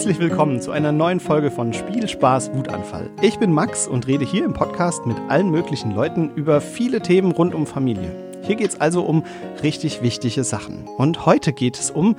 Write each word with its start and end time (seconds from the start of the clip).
Herzlich 0.00 0.18
willkommen 0.18 0.62
zu 0.62 0.70
einer 0.70 0.92
neuen 0.92 1.20
Folge 1.20 1.50
von 1.50 1.74
Spiel, 1.74 2.08
Spaß, 2.08 2.54
Wutanfall. 2.54 3.10
Ich 3.20 3.38
bin 3.38 3.52
Max 3.52 3.86
und 3.86 4.06
rede 4.06 4.24
hier 4.24 4.46
im 4.46 4.54
Podcast 4.54 5.04
mit 5.04 5.18
allen 5.28 5.50
möglichen 5.50 5.94
Leuten 5.94 6.34
über 6.36 6.62
viele 6.62 7.02
Themen 7.02 7.32
rund 7.32 7.54
um 7.54 7.66
Familie. 7.66 8.10
Hier 8.42 8.56
geht 8.56 8.70
es 8.70 8.80
also 8.80 9.02
um 9.02 9.26
richtig 9.62 10.00
wichtige 10.00 10.42
Sachen. 10.42 10.88
Und 10.96 11.26
heute 11.26 11.52
geht 11.52 11.78
es 11.78 11.90
um 11.90 12.16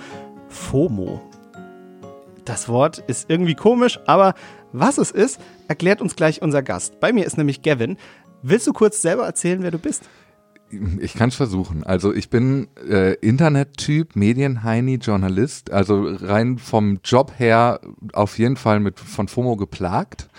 FOMO. 0.47 1.21
Das 2.45 2.69
Wort 2.69 2.99
ist 2.99 3.31
irgendwie 3.31 3.55
komisch, 3.55 3.99
aber 4.05 4.35
was 4.71 4.99
es 4.99 5.09
ist, 5.09 5.41
erklärt 5.67 6.03
uns 6.03 6.15
gleich 6.15 6.43
unser 6.43 6.61
Gast. 6.61 6.99
Bei 6.99 7.11
mir 7.11 7.25
ist 7.25 7.39
nämlich 7.39 7.63
Gavin. 7.63 7.97
Willst 8.43 8.67
du 8.67 8.73
kurz 8.73 9.01
selber 9.01 9.25
erzählen, 9.25 9.63
wer 9.63 9.71
du 9.71 9.79
bist? 9.79 10.03
Ich 10.99 11.13
kann 11.13 11.29
es 11.29 11.35
versuchen. 11.35 11.83
Also 11.83 12.13
ich 12.13 12.29
bin 12.29 12.67
äh, 12.87 13.13
Internettyp, 13.15 14.15
Medienheini, 14.15 14.95
Journalist. 14.95 15.71
Also 15.71 16.03
rein 16.03 16.57
vom 16.57 16.99
Job 17.03 17.33
her 17.37 17.81
auf 18.13 18.39
jeden 18.39 18.55
Fall 18.55 18.79
mit 18.79 18.99
von 18.99 19.27
FOMO 19.27 19.55
geplagt. 19.55 20.29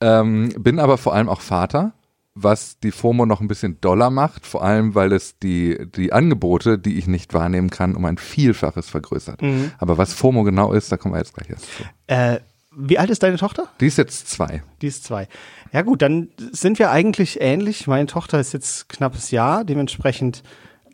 Ähm, 0.00 0.50
bin 0.58 0.78
aber 0.78 0.98
vor 0.98 1.14
allem 1.14 1.28
auch 1.28 1.40
Vater, 1.40 1.92
was 2.34 2.78
die 2.80 2.90
FOMO 2.90 3.26
noch 3.26 3.40
ein 3.40 3.48
bisschen 3.48 3.80
doller 3.80 4.10
macht. 4.10 4.46
Vor 4.46 4.62
allem, 4.62 4.94
weil 4.94 5.12
es 5.12 5.38
die 5.38 5.86
die 5.94 6.12
Angebote, 6.12 6.78
die 6.78 6.98
ich 6.98 7.06
nicht 7.06 7.34
wahrnehmen 7.34 7.70
kann, 7.70 7.96
um 7.96 8.04
ein 8.04 8.18
Vielfaches 8.18 8.88
vergrößert. 8.88 9.42
Mhm. 9.42 9.72
Aber 9.78 9.98
was 9.98 10.12
FOMO 10.12 10.42
genau 10.44 10.72
ist, 10.72 10.90
da 10.92 10.96
kommen 10.96 11.14
wir 11.14 11.18
jetzt 11.18 11.34
gleich 11.34 11.50
erst 11.50 11.66
zu. 11.76 11.84
Äh, 12.06 12.40
wie 12.76 12.98
alt 12.98 13.10
ist 13.10 13.22
deine 13.22 13.36
Tochter? 13.36 13.68
Die 13.80 13.86
ist 13.86 13.98
jetzt 13.98 14.28
zwei. 14.28 14.62
Die 14.80 14.86
ist 14.86 15.04
zwei. 15.04 15.28
Ja 15.72 15.82
gut, 15.82 16.02
dann 16.02 16.28
sind 16.52 16.78
wir 16.78 16.90
eigentlich 16.90 17.40
ähnlich. 17.40 17.86
Meine 17.86 18.06
Tochter 18.06 18.40
ist 18.40 18.52
jetzt 18.52 18.88
knappes 18.88 19.30
Jahr, 19.30 19.64
dementsprechend 19.64 20.42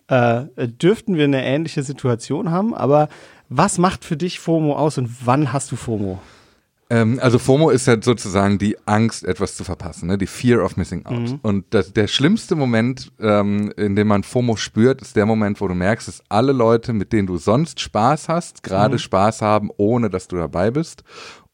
äh, 0.08 0.42
dürften 0.58 1.16
wir 1.16 1.24
eine 1.24 1.44
ähnliche 1.44 1.82
Situation 1.82 2.50
haben. 2.50 2.74
Aber 2.74 3.08
was 3.48 3.78
macht 3.78 4.04
für 4.04 4.16
dich 4.16 4.38
FOMO 4.40 4.76
aus 4.76 4.98
und 4.98 5.10
wann 5.24 5.52
hast 5.52 5.72
du 5.72 5.76
FOMO? 5.76 6.20
Ähm, 6.88 7.18
also 7.20 7.38
FOMO 7.40 7.70
ist 7.70 7.86
ja 7.86 8.00
sozusagen 8.00 8.58
die 8.58 8.76
Angst, 8.86 9.24
etwas 9.24 9.56
zu 9.56 9.64
verpassen, 9.64 10.06
ne? 10.06 10.18
die 10.18 10.28
Fear 10.28 10.64
of 10.64 10.76
Missing 10.76 11.04
Out. 11.06 11.18
Mhm. 11.18 11.38
Und 11.42 11.64
das, 11.70 11.92
der 11.92 12.06
schlimmste 12.06 12.54
Moment, 12.54 13.10
ähm, 13.20 13.72
in 13.76 13.96
dem 13.96 14.06
man 14.06 14.22
FOMO 14.22 14.54
spürt, 14.54 15.02
ist 15.02 15.16
der 15.16 15.26
Moment, 15.26 15.60
wo 15.60 15.66
du 15.66 15.74
merkst, 15.74 16.06
dass 16.06 16.22
alle 16.28 16.52
Leute, 16.52 16.92
mit 16.92 17.12
denen 17.12 17.26
du 17.26 17.38
sonst 17.38 17.80
Spaß 17.80 18.28
hast, 18.28 18.62
gerade 18.62 18.94
Mhm. 18.94 18.98
Spaß 19.00 19.42
haben, 19.42 19.70
ohne 19.76 20.10
dass 20.10 20.28
du 20.28 20.36
dabei 20.36 20.70
bist. 20.70 21.02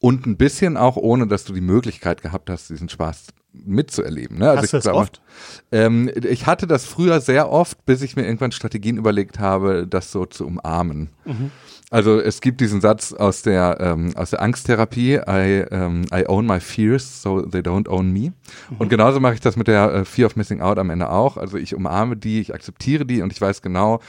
Und 0.02 0.26
ein 0.26 0.36
bisschen 0.36 0.76
auch, 0.76 0.96
ohne 0.96 1.28
dass 1.28 1.44
du 1.44 1.52
die 1.52 1.60
Möglichkeit 1.60 2.22
gehabt 2.22 2.50
hast, 2.50 2.68
diesen 2.70 2.88
Spaß 2.88 3.28
mitzuerleben. 3.52 4.36
Ne? 4.36 4.48
Hast 4.56 4.72
du 4.72 4.78
das 4.78 4.88
oft? 4.88 5.22
Ähm, 5.70 6.10
ich 6.28 6.46
hatte 6.46 6.66
das 6.66 6.86
früher 6.86 7.20
sehr 7.20 7.48
oft, 7.48 7.86
bis 7.86 8.02
ich 8.02 8.16
mir 8.16 8.24
irgendwann 8.24 8.50
Strategien 8.50 8.96
überlegt 8.96 9.38
habe, 9.38 9.86
das 9.86 10.10
so 10.10 10.26
zu 10.26 10.44
umarmen. 10.44 11.10
Mhm. 11.24 11.52
Also 11.90 12.18
es 12.18 12.40
gibt 12.40 12.60
diesen 12.60 12.80
Satz 12.80 13.12
aus 13.12 13.42
der 13.42 13.76
ähm, 13.78 14.16
aus 14.16 14.30
der 14.30 14.42
Angsttherapie: 14.42 15.20
I, 15.28 15.66
ähm, 15.70 16.06
I 16.12 16.24
own 16.26 16.46
my 16.46 16.58
fears, 16.58 17.22
so 17.22 17.42
they 17.42 17.60
don't 17.60 17.88
own 17.88 18.10
me. 18.10 18.32
Und 18.80 18.88
genauso 18.88 19.20
mache 19.20 19.34
ich 19.34 19.40
das 19.40 19.56
mit 19.56 19.68
der 19.68 19.92
äh, 19.92 20.04
Fear 20.04 20.26
of 20.26 20.34
Missing 20.34 20.62
Out 20.62 20.78
am 20.78 20.90
Ende 20.90 21.10
auch. 21.10 21.36
Also 21.36 21.58
ich 21.58 21.76
umarme 21.76 22.16
die, 22.16 22.40
ich 22.40 22.52
akzeptiere 22.52 23.06
die 23.06 23.22
und 23.22 23.30
ich 23.30 23.40
weiß 23.40 23.62
genau, 23.62 24.00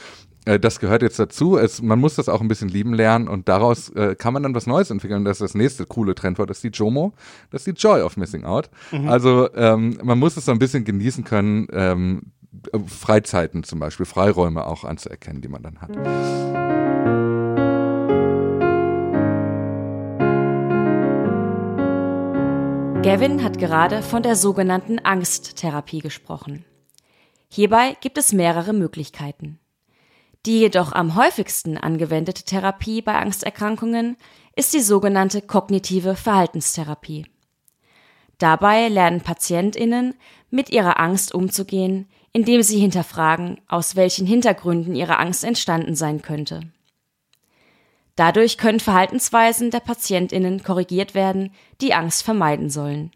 das 0.44 0.78
gehört 0.78 1.02
jetzt 1.02 1.18
dazu. 1.18 1.56
Es, 1.56 1.80
man 1.80 1.98
muss 1.98 2.16
das 2.16 2.28
auch 2.28 2.40
ein 2.40 2.48
bisschen 2.48 2.68
lieben 2.68 2.92
lernen 2.92 3.28
und 3.28 3.48
daraus 3.48 3.88
äh, 3.90 4.14
kann 4.14 4.34
man 4.34 4.42
dann 4.42 4.54
was 4.54 4.66
Neues 4.66 4.90
entwickeln. 4.90 5.24
Das 5.24 5.36
ist 5.36 5.42
das 5.42 5.54
nächste 5.54 5.86
coole 5.86 6.14
Trendwort, 6.14 6.50
das 6.50 6.58
ist 6.58 6.64
die 6.64 6.78
JOMO, 6.78 7.14
das 7.50 7.66
ist 7.66 7.66
die 7.66 7.80
Joy 7.80 8.02
of 8.02 8.16
Missing 8.16 8.44
Out. 8.44 8.70
Also 9.06 9.48
ähm, 9.54 9.98
man 10.02 10.18
muss 10.18 10.36
es 10.36 10.44
so 10.44 10.52
ein 10.52 10.58
bisschen 10.58 10.84
genießen 10.84 11.24
können, 11.24 11.66
ähm, 11.72 12.32
Freizeiten 12.86 13.64
zum 13.64 13.78
Beispiel, 13.78 14.06
Freiräume 14.06 14.66
auch 14.66 14.84
anzuerkennen, 14.84 15.42
die 15.42 15.48
man 15.48 15.62
dann 15.62 15.80
hat. 15.80 15.90
Gavin 23.02 23.44
hat 23.44 23.58
gerade 23.58 24.02
von 24.02 24.22
der 24.22 24.34
sogenannten 24.34 24.98
Angsttherapie 24.98 25.98
gesprochen. 25.98 26.64
Hierbei 27.50 27.96
gibt 28.00 28.16
es 28.16 28.32
mehrere 28.32 28.72
Möglichkeiten. 28.72 29.58
Die 30.46 30.58
jedoch 30.58 30.92
am 30.92 31.14
häufigsten 31.14 31.78
angewendete 31.78 32.44
Therapie 32.44 33.00
bei 33.00 33.14
Angsterkrankungen 33.14 34.16
ist 34.54 34.74
die 34.74 34.80
sogenannte 34.80 35.40
kognitive 35.40 36.16
Verhaltenstherapie. 36.16 37.26
Dabei 38.38 38.88
lernen 38.88 39.22
Patientinnen 39.22 40.14
mit 40.50 40.68
ihrer 40.70 41.00
Angst 41.00 41.34
umzugehen, 41.34 42.08
indem 42.32 42.62
sie 42.62 42.78
hinterfragen, 42.78 43.60
aus 43.68 43.96
welchen 43.96 44.26
Hintergründen 44.26 44.94
ihre 44.94 45.18
Angst 45.18 45.44
entstanden 45.44 45.94
sein 45.94 46.20
könnte. 46.20 46.60
Dadurch 48.16 48.58
können 48.58 48.80
Verhaltensweisen 48.80 49.70
der 49.70 49.80
Patientinnen 49.80 50.62
korrigiert 50.62 51.14
werden, 51.14 51.52
die 51.80 51.94
Angst 51.94 52.22
vermeiden 52.22 52.70
sollen. 52.70 53.12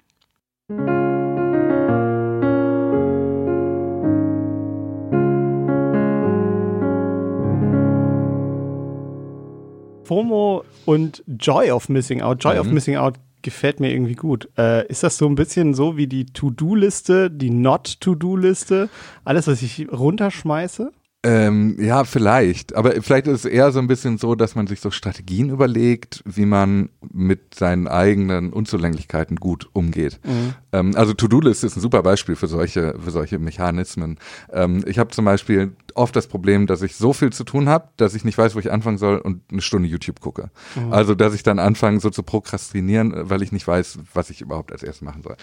FOMO 10.08 10.64
und 10.86 11.22
Joy 11.26 11.70
of 11.70 11.88
Missing 11.91 12.22
Out. 12.22 12.42
Joy 12.42 12.58
of 12.58 12.66
Mhm. 12.66 12.74
Missing 12.74 12.96
Out 12.96 13.14
gefällt 13.42 13.78
mir 13.78 13.92
irgendwie 13.92 14.14
gut. 14.14 14.48
Äh, 14.58 14.86
ist 14.88 15.02
das 15.02 15.16
so 15.19 15.26
ein 15.26 15.34
bisschen 15.34 15.74
so 15.74 15.96
wie 15.96 16.06
die 16.06 16.26
To-Do-Liste, 16.26 17.30
die 17.30 17.50
Not-To-Do-Liste? 17.50 18.88
Alles, 19.24 19.46
was 19.46 19.62
ich 19.62 19.86
runterschmeiße? 19.92 20.91
Ähm, 21.24 21.76
ja, 21.80 22.04
vielleicht. 22.04 22.76
Aber 22.76 22.92
vielleicht 23.02 23.26
ist 23.26 23.44
es 23.44 23.50
eher 23.50 23.72
so 23.72 23.80
ein 23.80 23.88
bisschen 23.88 24.19
so, 24.19 24.36
dass 24.36 24.54
man 24.54 24.69
sich 24.69 24.80
so 24.80 24.92
Strategien 24.92 25.50
überlegt, 25.50 26.22
wie 26.25 26.46
man 26.46 26.90
mit 27.12 27.56
seinen 27.56 27.88
eigenen 27.88 28.52
Unzulänglichkeiten 28.52 29.36
gut 29.36 29.69
umgeht. 29.72 30.20
Ähm, 30.72 30.92
also 30.94 31.14
To-Do-List 31.14 31.64
ist 31.64 31.76
ein 31.76 31.80
super 31.80 32.04
Beispiel 32.04 32.36
für 32.36 32.46
solche, 32.46 32.94
für 33.02 33.10
solche 33.10 33.40
Mechanismen. 33.40 34.19
Ähm, 34.52 34.84
ich 34.86 35.00
habe 35.00 35.10
zum 35.10 35.25
Beispiel 35.25 35.72
oft 35.98 36.16
das 36.16 36.26
Problem, 36.26 36.66
dass 36.66 36.82
ich 36.82 36.97
so 36.97 37.12
viel 37.12 37.31
zu 37.31 37.44
tun 37.44 37.69
habe, 37.69 37.88
dass 37.97 38.14
ich 38.14 38.25
nicht 38.25 38.38
weiß, 38.38 38.54
wo 38.54 38.59
ich 38.59 38.70
anfangen 38.70 38.98
soll 38.98 39.19
und 39.19 39.42
eine 39.50 39.60
Stunde 39.60 39.88
YouTube 39.88 40.20
gucke. 40.20 40.50
Also, 40.91 41.14
dass 41.14 41.34
ich 41.34 41.42
dann 41.42 41.59
anfange, 41.59 42.00
so 42.00 42.10
zu 42.10 42.22
prokrastinieren, 42.22 43.12
weil 43.28 43.42
ich 43.42 43.53
nicht 43.53 43.66
weiß, 43.66 43.98
was 44.14 44.31
ich 44.31 44.41
überhaupt 44.41 44.72
als 44.72 44.82
erstes 44.82 45.03
machen 45.03 45.22
soll. 45.22 45.37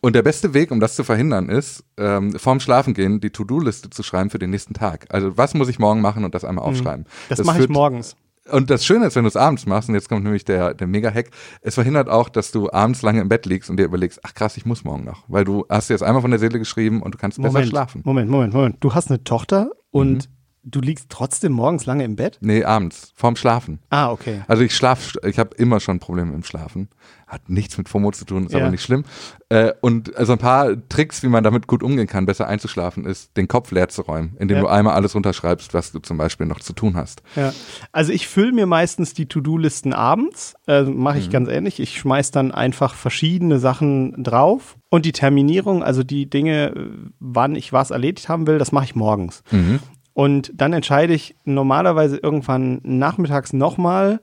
Und 0.00 0.14
der 0.14 0.22
beste 0.22 0.54
Weg, 0.54 0.70
um 0.70 0.80
das 0.80 0.96
zu 0.96 1.04
verhindern, 1.04 1.48
ist, 1.48 1.84
ähm, 1.96 2.38
vorm 2.38 2.60
Schlafengehen 2.60 3.20
die 3.20 3.30
To-Do-Liste 3.30 3.90
zu 3.90 4.02
schreiben 4.02 4.30
für 4.30 4.38
den 4.38 4.50
nächsten 4.50 4.74
Tag. 4.74 5.06
Also 5.10 5.36
was 5.36 5.54
muss 5.54 5.68
ich 5.68 5.78
morgen 5.78 6.00
machen 6.00 6.24
und 6.24 6.34
das 6.34 6.44
einmal 6.44 6.64
aufschreiben. 6.64 7.06
Das, 7.28 7.42
mache 7.44 7.62
ich 7.62 7.68
morgens. 7.68 8.16
Und 8.50 8.70
das 8.70 8.84
Schöne 8.84 9.06
ist, 9.06 9.16
wenn 9.16 9.24
du 9.24 9.28
es 9.28 9.36
abends 9.36 9.66
machst, 9.66 9.88
und 9.88 9.94
jetzt 9.94 10.08
kommt 10.08 10.24
nämlich 10.24 10.44
der, 10.44 10.74
der 10.74 10.86
Mega-Hack, 10.86 11.30
es 11.62 11.74
verhindert 11.74 12.08
auch, 12.08 12.28
dass 12.28 12.50
du 12.52 12.70
abends 12.72 13.02
lange 13.02 13.20
im 13.20 13.28
Bett 13.28 13.46
liegst 13.46 13.70
und 13.70 13.76
dir 13.78 13.84
überlegst, 13.84 14.20
ach 14.22 14.34
krass, 14.34 14.56
ich 14.56 14.64
muss 14.66 14.84
morgen 14.84 15.04
noch. 15.04 15.24
Weil 15.28 15.44
du 15.44 15.64
hast 15.68 15.90
dir 15.90 15.94
jetzt 15.94 16.02
einmal 16.02 16.22
von 16.22 16.30
der 16.30 16.40
Seele 16.40 16.58
geschrieben 16.58 17.02
und 17.02 17.14
du 17.14 17.18
kannst 17.18 17.38
besser 17.38 17.52
Moment, 17.52 17.68
schlafen. 17.68 18.02
Moment, 18.04 18.30
Moment, 18.30 18.54
Moment. 18.54 18.76
Du 18.80 18.94
hast 18.94 19.10
eine 19.10 19.22
Tochter 19.24 19.70
und 19.90 20.28
Mhm. 20.28 20.32
du 20.64 20.80
liegst 20.80 21.06
trotzdem 21.08 21.52
morgens 21.52 21.86
lange 21.86 22.04
im 22.04 22.16
Bett? 22.16 22.38
Nee, 22.40 22.64
abends, 22.64 23.12
vorm 23.14 23.36
Schlafen. 23.36 23.80
Ah, 23.90 24.10
okay. 24.10 24.42
Also 24.48 24.62
ich 24.62 24.74
schlaf, 24.74 25.14
ich 25.24 25.38
habe 25.38 25.54
immer 25.56 25.80
schon 25.80 25.98
Probleme 25.98 26.34
im 26.34 26.42
Schlafen. 26.42 26.88
Hat 27.28 27.50
nichts 27.50 27.76
mit 27.76 27.90
FOMO 27.90 28.10
zu 28.10 28.24
tun, 28.24 28.46
ist 28.46 28.52
Ja. 28.52 28.60
aber 28.60 28.70
nicht 28.70 28.82
schlimm. 28.82 29.04
Äh, 29.50 29.72
und 29.82 30.16
also 30.16 30.32
ein 30.32 30.38
paar 30.38 30.70
Tricks, 30.88 31.22
wie 31.22 31.28
man 31.28 31.44
damit 31.44 31.66
gut 31.66 31.82
umgehen 31.82 32.06
kann, 32.06 32.24
besser 32.24 32.48
einzuschlafen, 32.48 33.04
ist, 33.04 33.36
den 33.36 33.48
Kopf 33.48 33.70
leer 33.70 33.88
zu 33.90 34.00
räumen, 34.02 34.34
indem 34.38 34.56
Ja. 34.56 34.62
du 34.62 34.68
einmal 34.68 34.94
alles 34.94 35.14
runterschreibst, 35.14 35.74
was 35.74 35.92
du 35.92 35.98
zum 35.98 36.16
Beispiel 36.16 36.46
noch 36.46 36.60
zu 36.60 36.72
tun 36.72 36.96
hast. 36.96 37.22
Ja. 37.36 37.52
Also 37.92 38.12
ich 38.12 38.26
fülle 38.28 38.52
mir 38.52 38.64
meistens 38.64 39.12
die 39.12 39.26
To-Do-Listen 39.26 39.92
abends, 39.92 40.54
äh, 40.66 40.84
mache 40.84 41.18
ich 41.18 41.28
ganz 41.28 41.50
ähnlich. 41.50 41.80
Ich 41.80 41.98
schmeiß 41.98 42.30
dann 42.30 42.50
einfach 42.50 42.94
verschiedene 42.94 43.58
Sachen 43.58 44.22
drauf 44.24 44.76
und 44.88 45.04
die 45.04 45.12
Terminierung, 45.12 45.82
also 45.82 46.02
die 46.02 46.30
Dinge, 46.30 46.72
wann 47.20 47.56
ich 47.56 47.74
was 47.74 47.90
erledigt 47.90 48.30
haben 48.30 48.46
will, 48.46 48.56
das 48.58 48.72
mache 48.72 48.86
ich 48.86 48.94
morgens. 48.94 49.42
Mhm. 49.50 49.80
Und 50.14 50.50
dann 50.54 50.72
entscheide 50.72 51.12
ich 51.12 51.36
normalerweise 51.44 52.16
irgendwann 52.16 52.80
nachmittags 52.82 53.52
nochmal, 53.52 54.20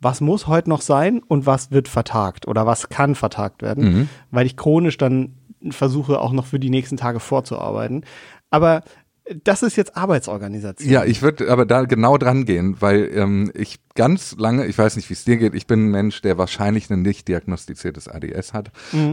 was 0.00 0.20
muss 0.20 0.46
heute 0.46 0.70
noch 0.70 0.80
sein 0.80 1.20
und 1.26 1.46
was 1.46 1.70
wird 1.70 1.88
vertagt 1.88 2.46
oder 2.46 2.66
was 2.66 2.88
kann 2.88 3.14
vertagt 3.14 3.62
werden, 3.62 3.84
Mhm. 3.84 4.08
weil 4.30 4.46
ich 4.46 4.56
chronisch 4.56 4.96
dann 4.98 5.34
versuche 5.70 6.20
auch 6.20 6.32
noch 6.32 6.46
für 6.46 6.60
die 6.60 6.70
nächsten 6.70 6.96
Tage 6.96 7.18
vorzuarbeiten. 7.20 8.04
Aber 8.50 8.82
das 9.44 9.62
ist 9.62 9.76
jetzt 9.76 9.96
Arbeitsorganisation. 9.96 10.90
Ja, 10.90 11.04
ich 11.04 11.22
würde 11.22 11.50
aber 11.50 11.66
da 11.66 11.82
genau 11.82 12.18
dran 12.18 12.44
gehen, 12.44 12.76
weil 12.80 13.10
ähm, 13.14 13.50
ich 13.54 13.78
ganz 13.94 14.36
lange, 14.38 14.66
ich 14.66 14.78
weiß 14.78 14.94
nicht, 14.96 15.10
wie 15.10 15.14
es 15.14 15.24
dir 15.24 15.36
geht, 15.38 15.54
ich 15.54 15.66
bin 15.66 15.86
ein 15.86 15.90
Mensch, 15.90 16.22
der 16.22 16.38
wahrscheinlich 16.38 16.88
ein 16.90 17.02
nicht 17.02 17.26
diagnostiziertes 17.26 18.06
ADS 18.08 18.52
hat. 18.52 18.70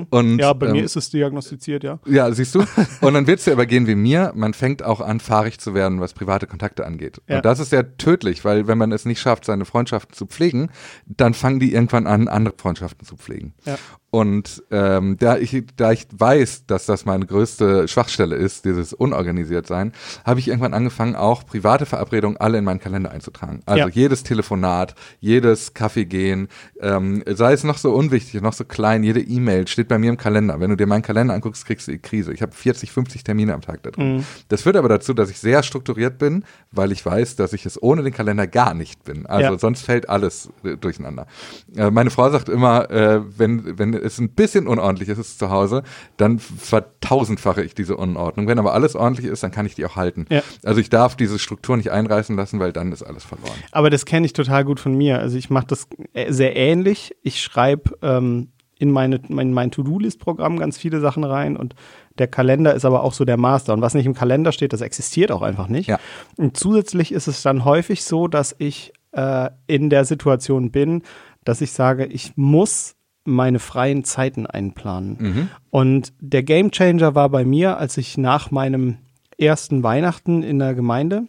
Und, 0.09 0.35
Mhm. 0.35 0.39
Ja, 0.39 0.53
bei 0.53 0.67
ähm, 0.67 0.73
mir 0.73 0.83
ist 0.83 0.95
es 0.95 1.09
diagnostiziert, 1.09 1.83
ja. 1.83 1.99
Ja, 2.05 2.31
siehst 2.31 2.55
du? 2.55 2.63
Und 3.01 3.13
dann 3.13 3.27
wird 3.27 3.39
es 3.39 3.45
dir 3.45 3.53
aber 3.53 3.65
gehen 3.65 3.87
wie 3.87 3.95
mir. 3.95 4.31
Man 4.35 4.53
fängt 4.53 4.83
auch 4.83 5.01
an, 5.01 5.19
fahrig 5.19 5.59
zu 5.59 5.73
werden, 5.73 5.99
was 5.99 6.13
private 6.13 6.47
Kontakte 6.47 6.85
angeht. 6.85 7.21
Ja. 7.27 7.37
Und 7.37 7.45
das 7.45 7.59
ist 7.59 7.71
ja 7.71 7.83
tödlich, 7.83 8.45
weil 8.45 8.67
wenn 8.67 8.77
man 8.77 8.91
es 8.91 9.05
nicht 9.05 9.19
schafft, 9.19 9.45
seine 9.45 9.65
Freundschaften 9.65 10.13
zu 10.15 10.27
pflegen, 10.27 10.69
dann 11.07 11.33
fangen 11.33 11.59
die 11.59 11.73
irgendwann 11.73 12.07
an, 12.07 12.27
andere 12.27 12.53
Freundschaften 12.57 13.05
zu 13.07 13.17
pflegen. 13.17 13.53
Ja. 13.65 13.77
Und 14.15 14.63
ähm, 14.71 15.17
da, 15.19 15.35
ich, 15.37 15.61
da 15.75 15.91
ich 15.91 16.07
weiß, 16.09 16.67
dass 16.67 16.85
das 16.85 17.03
meine 17.03 17.25
größte 17.25 17.89
Schwachstelle 17.89 18.37
ist, 18.37 18.63
dieses 18.63 18.93
unorganisiert 18.93 19.67
sein, 19.67 19.91
habe 20.23 20.39
ich 20.39 20.47
irgendwann 20.47 20.73
angefangen, 20.73 21.17
auch 21.17 21.45
private 21.45 21.85
Verabredungen 21.85 22.37
alle 22.37 22.57
in 22.59 22.63
meinen 22.63 22.79
Kalender 22.79 23.11
einzutragen. 23.11 23.59
Also 23.65 23.79
ja. 23.81 23.89
jedes 23.89 24.23
Telefonat, 24.23 24.95
jedes 25.19 25.73
Kaffee 25.73 26.05
gehen, 26.05 26.47
ähm, 26.79 27.25
sei 27.27 27.51
es 27.51 27.65
noch 27.65 27.77
so 27.77 27.91
unwichtig, 27.91 28.41
noch 28.41 28.53
so 28.53 28.63
klein, 28.63 29.03
jede 29.03 29.19
E-Mail 29.19 29.67
steht 29.67 29.89
bei 29.89 29.97
mir 29.97 30.11
im 30.11 30.17
Kalender. 30.17 30.61
Wenn 30.61 30.69
du 30.69 30.77
dir 30.77 30.87
meinen 30.87 31.01
Kalender 31.01 31.33
anguckst, 31.33 31.65
kriegst 31.65 31.89
du 31.89 31.91
die 31.91 31.99
Krise. 31.99 32.31
Ich 32.31 32.41
habe 32.41 32.53
40, 32.53 32.93
50 32.93 33.25
Termine 33.25 33.53
am 33.53 33.59
Tag 33.59 33.83
da 33.83 33.91
drin. 33.91 34.15
Mhm. 34.15 34.25
Das 34.47 34.61
führt 34.61 34.77
aber 34.77 34.87
dazu, 34.87 35.13
dass 35.13 35.29
ich 35.29 35.39
sehr 35.39 35.61
strukturiert 35.61 36.19
bin, 36.19 36.45
weil 36.71 36.93
ich 36.93 37.05
weiß, 37.05 37.35
dass 37.35 37.51
ich 37.51 37.65
es 37.65 37.83
ohne 37.83 38.01
den 38.01 38.13
Kalender 38.13 38.47
gar 38.47 38.75
nicht 38.75 39.03
bin. 39.03 39.25
Also 39.25 39.51
ja. 39.51 39.59
sonst 39.59 39.81
fällt 39.81 40.07
alles 40.07 40.47
äh, 40.63 40.77
durcheinander. 40.77 41.27
Äh, 41.75 41.91
meine 41.91 42.11
Frau 42.11 42.29
sagt 42.29 42.47
immer, 42.47 42.89
äh, 42.89 43.19
wenn, 43.37 43.77
wenn 43.77 44.04
es 44.05 44.19
ein 44.19 44.29
bisschen 44.29 44.67
unordentlich 44.67 45.09
ist 45.09 45.39
zu 45.39 45.49
Hause, 45.49 45.83
dann 46.17 46.39
vertausendfache 46.39 47.63
ich 47.63 47.73
diese 47.75 47.97
Unordnung. 47.97 48.47
Wenn 48.47 48.59
aber 48.59 48.73
alles 48.73 48.95
ordentlich 48.95 49.25
ist, 49.25 49.43
dann 49.43 49.51
kann 49.51 49.65
ich 49.65 49.75
die 49.75 49.85
auch 49.85 49.95
halten. 49.95 50.25
Ja. 50.29 50.41
Also 50.63 50.79
ich 50.79 50.89
darf 50.89 51.15
diese 51.15 51.39
Struktur 51.39 51.77
nicht 51.77 51.91
einreißen 51.91 52.35
lassen, 52.35 52.59
weil 52.59 52.71
dann 52.71 52.91
ist 52.91 53.03
alles 53.03 53.23
verloren. 53.23 53.57
Aber 53.71 53.89
das 53.89 54.05
kenne 54.05 54.25
ich 54.25 54.33
total 54.33 54.63
gut 54.63 54.79
von 54.79 54.95
mir. 54.95 55.19
Also 55.19 55.37
ich 55.37 55.49
mache 55.49 55.67
das 55.67 55.87
äh, 56.13 56.31
sehr 56.31 56.55
ähnlich. 56.55 57.15
Ich 57.23 57.41
schreibe 57.41 57.97
ähm, 58.01 58.51
in, 58.77 58.91
meine, 58.91 59.21
in 59.27 59.53
mein 59.53 59.71
To-Do-List-Programm 59.71 60.57
ganz 60.59 60.77
viele 60.77 60.99
Sachen 60.99 61.23
rein 61.23 61.57
und 61.57 61.75
der 62.17 62.27
Kalender 62.27 62.73
ist 62.73 62.85
aber 62.85 63.03
auch 63.03 63.13
so 63.13 63.25
der 63.25 63.37
Master. 63.37 63.73
Und 63.73 63.81
was 63.81 63.93
nicht 63.93 64.05
im 64.05 64.13
Kalender 64.13 64.51
steht, 64.51 64.73
das 64.73 64.81
existiert 64.81 65.31
auch 65.31 65.41
einfach 65.41 65.67
nicht. 65.67 65.87
Ja. 65.87 65.99
Und 66.37 66.57
zusätzlich 66.57 67.11
ist 67.11 67.27
es 67.27 67.41
dann 67.41 67.65
häufig 67.65 68.03
so, 68.03 68.27
dass 68.27 68.55
ich 68.57 68.93
äh, 69.11 69.49
in 69.67 69.89
der 69.89 70.05
Situation 70.05 70.71
bin, 70.71 71.03
dass 71.43 71.61
ich 71.61 71.71
sage, 71.71 72.05
ich 72.05 72.33
muss 72.35 72.95
meine 73.25 73.59
freien 73.59 74.03
Zeiten 74.03 74.45
einplanen. 74.45 75.17
Mhm. 75.19 75.49
Und 75.71 76.13
der 76.19 76.43
Game 76.43 76.71
Changer 76.71 77.15
war 77.15 77.29
bei 77.29 77.43
mir, 77.43 77.77
als 77.77 77.97
ich 77.97 78.17
nach 78.17 78.51
meinem 78.51 78.97
ersten 79.37 79.83
Weihnachten 79.83 80.43
in 80.43 80.59
der 80.59 80.73
Gemeinde, 80.73 81.23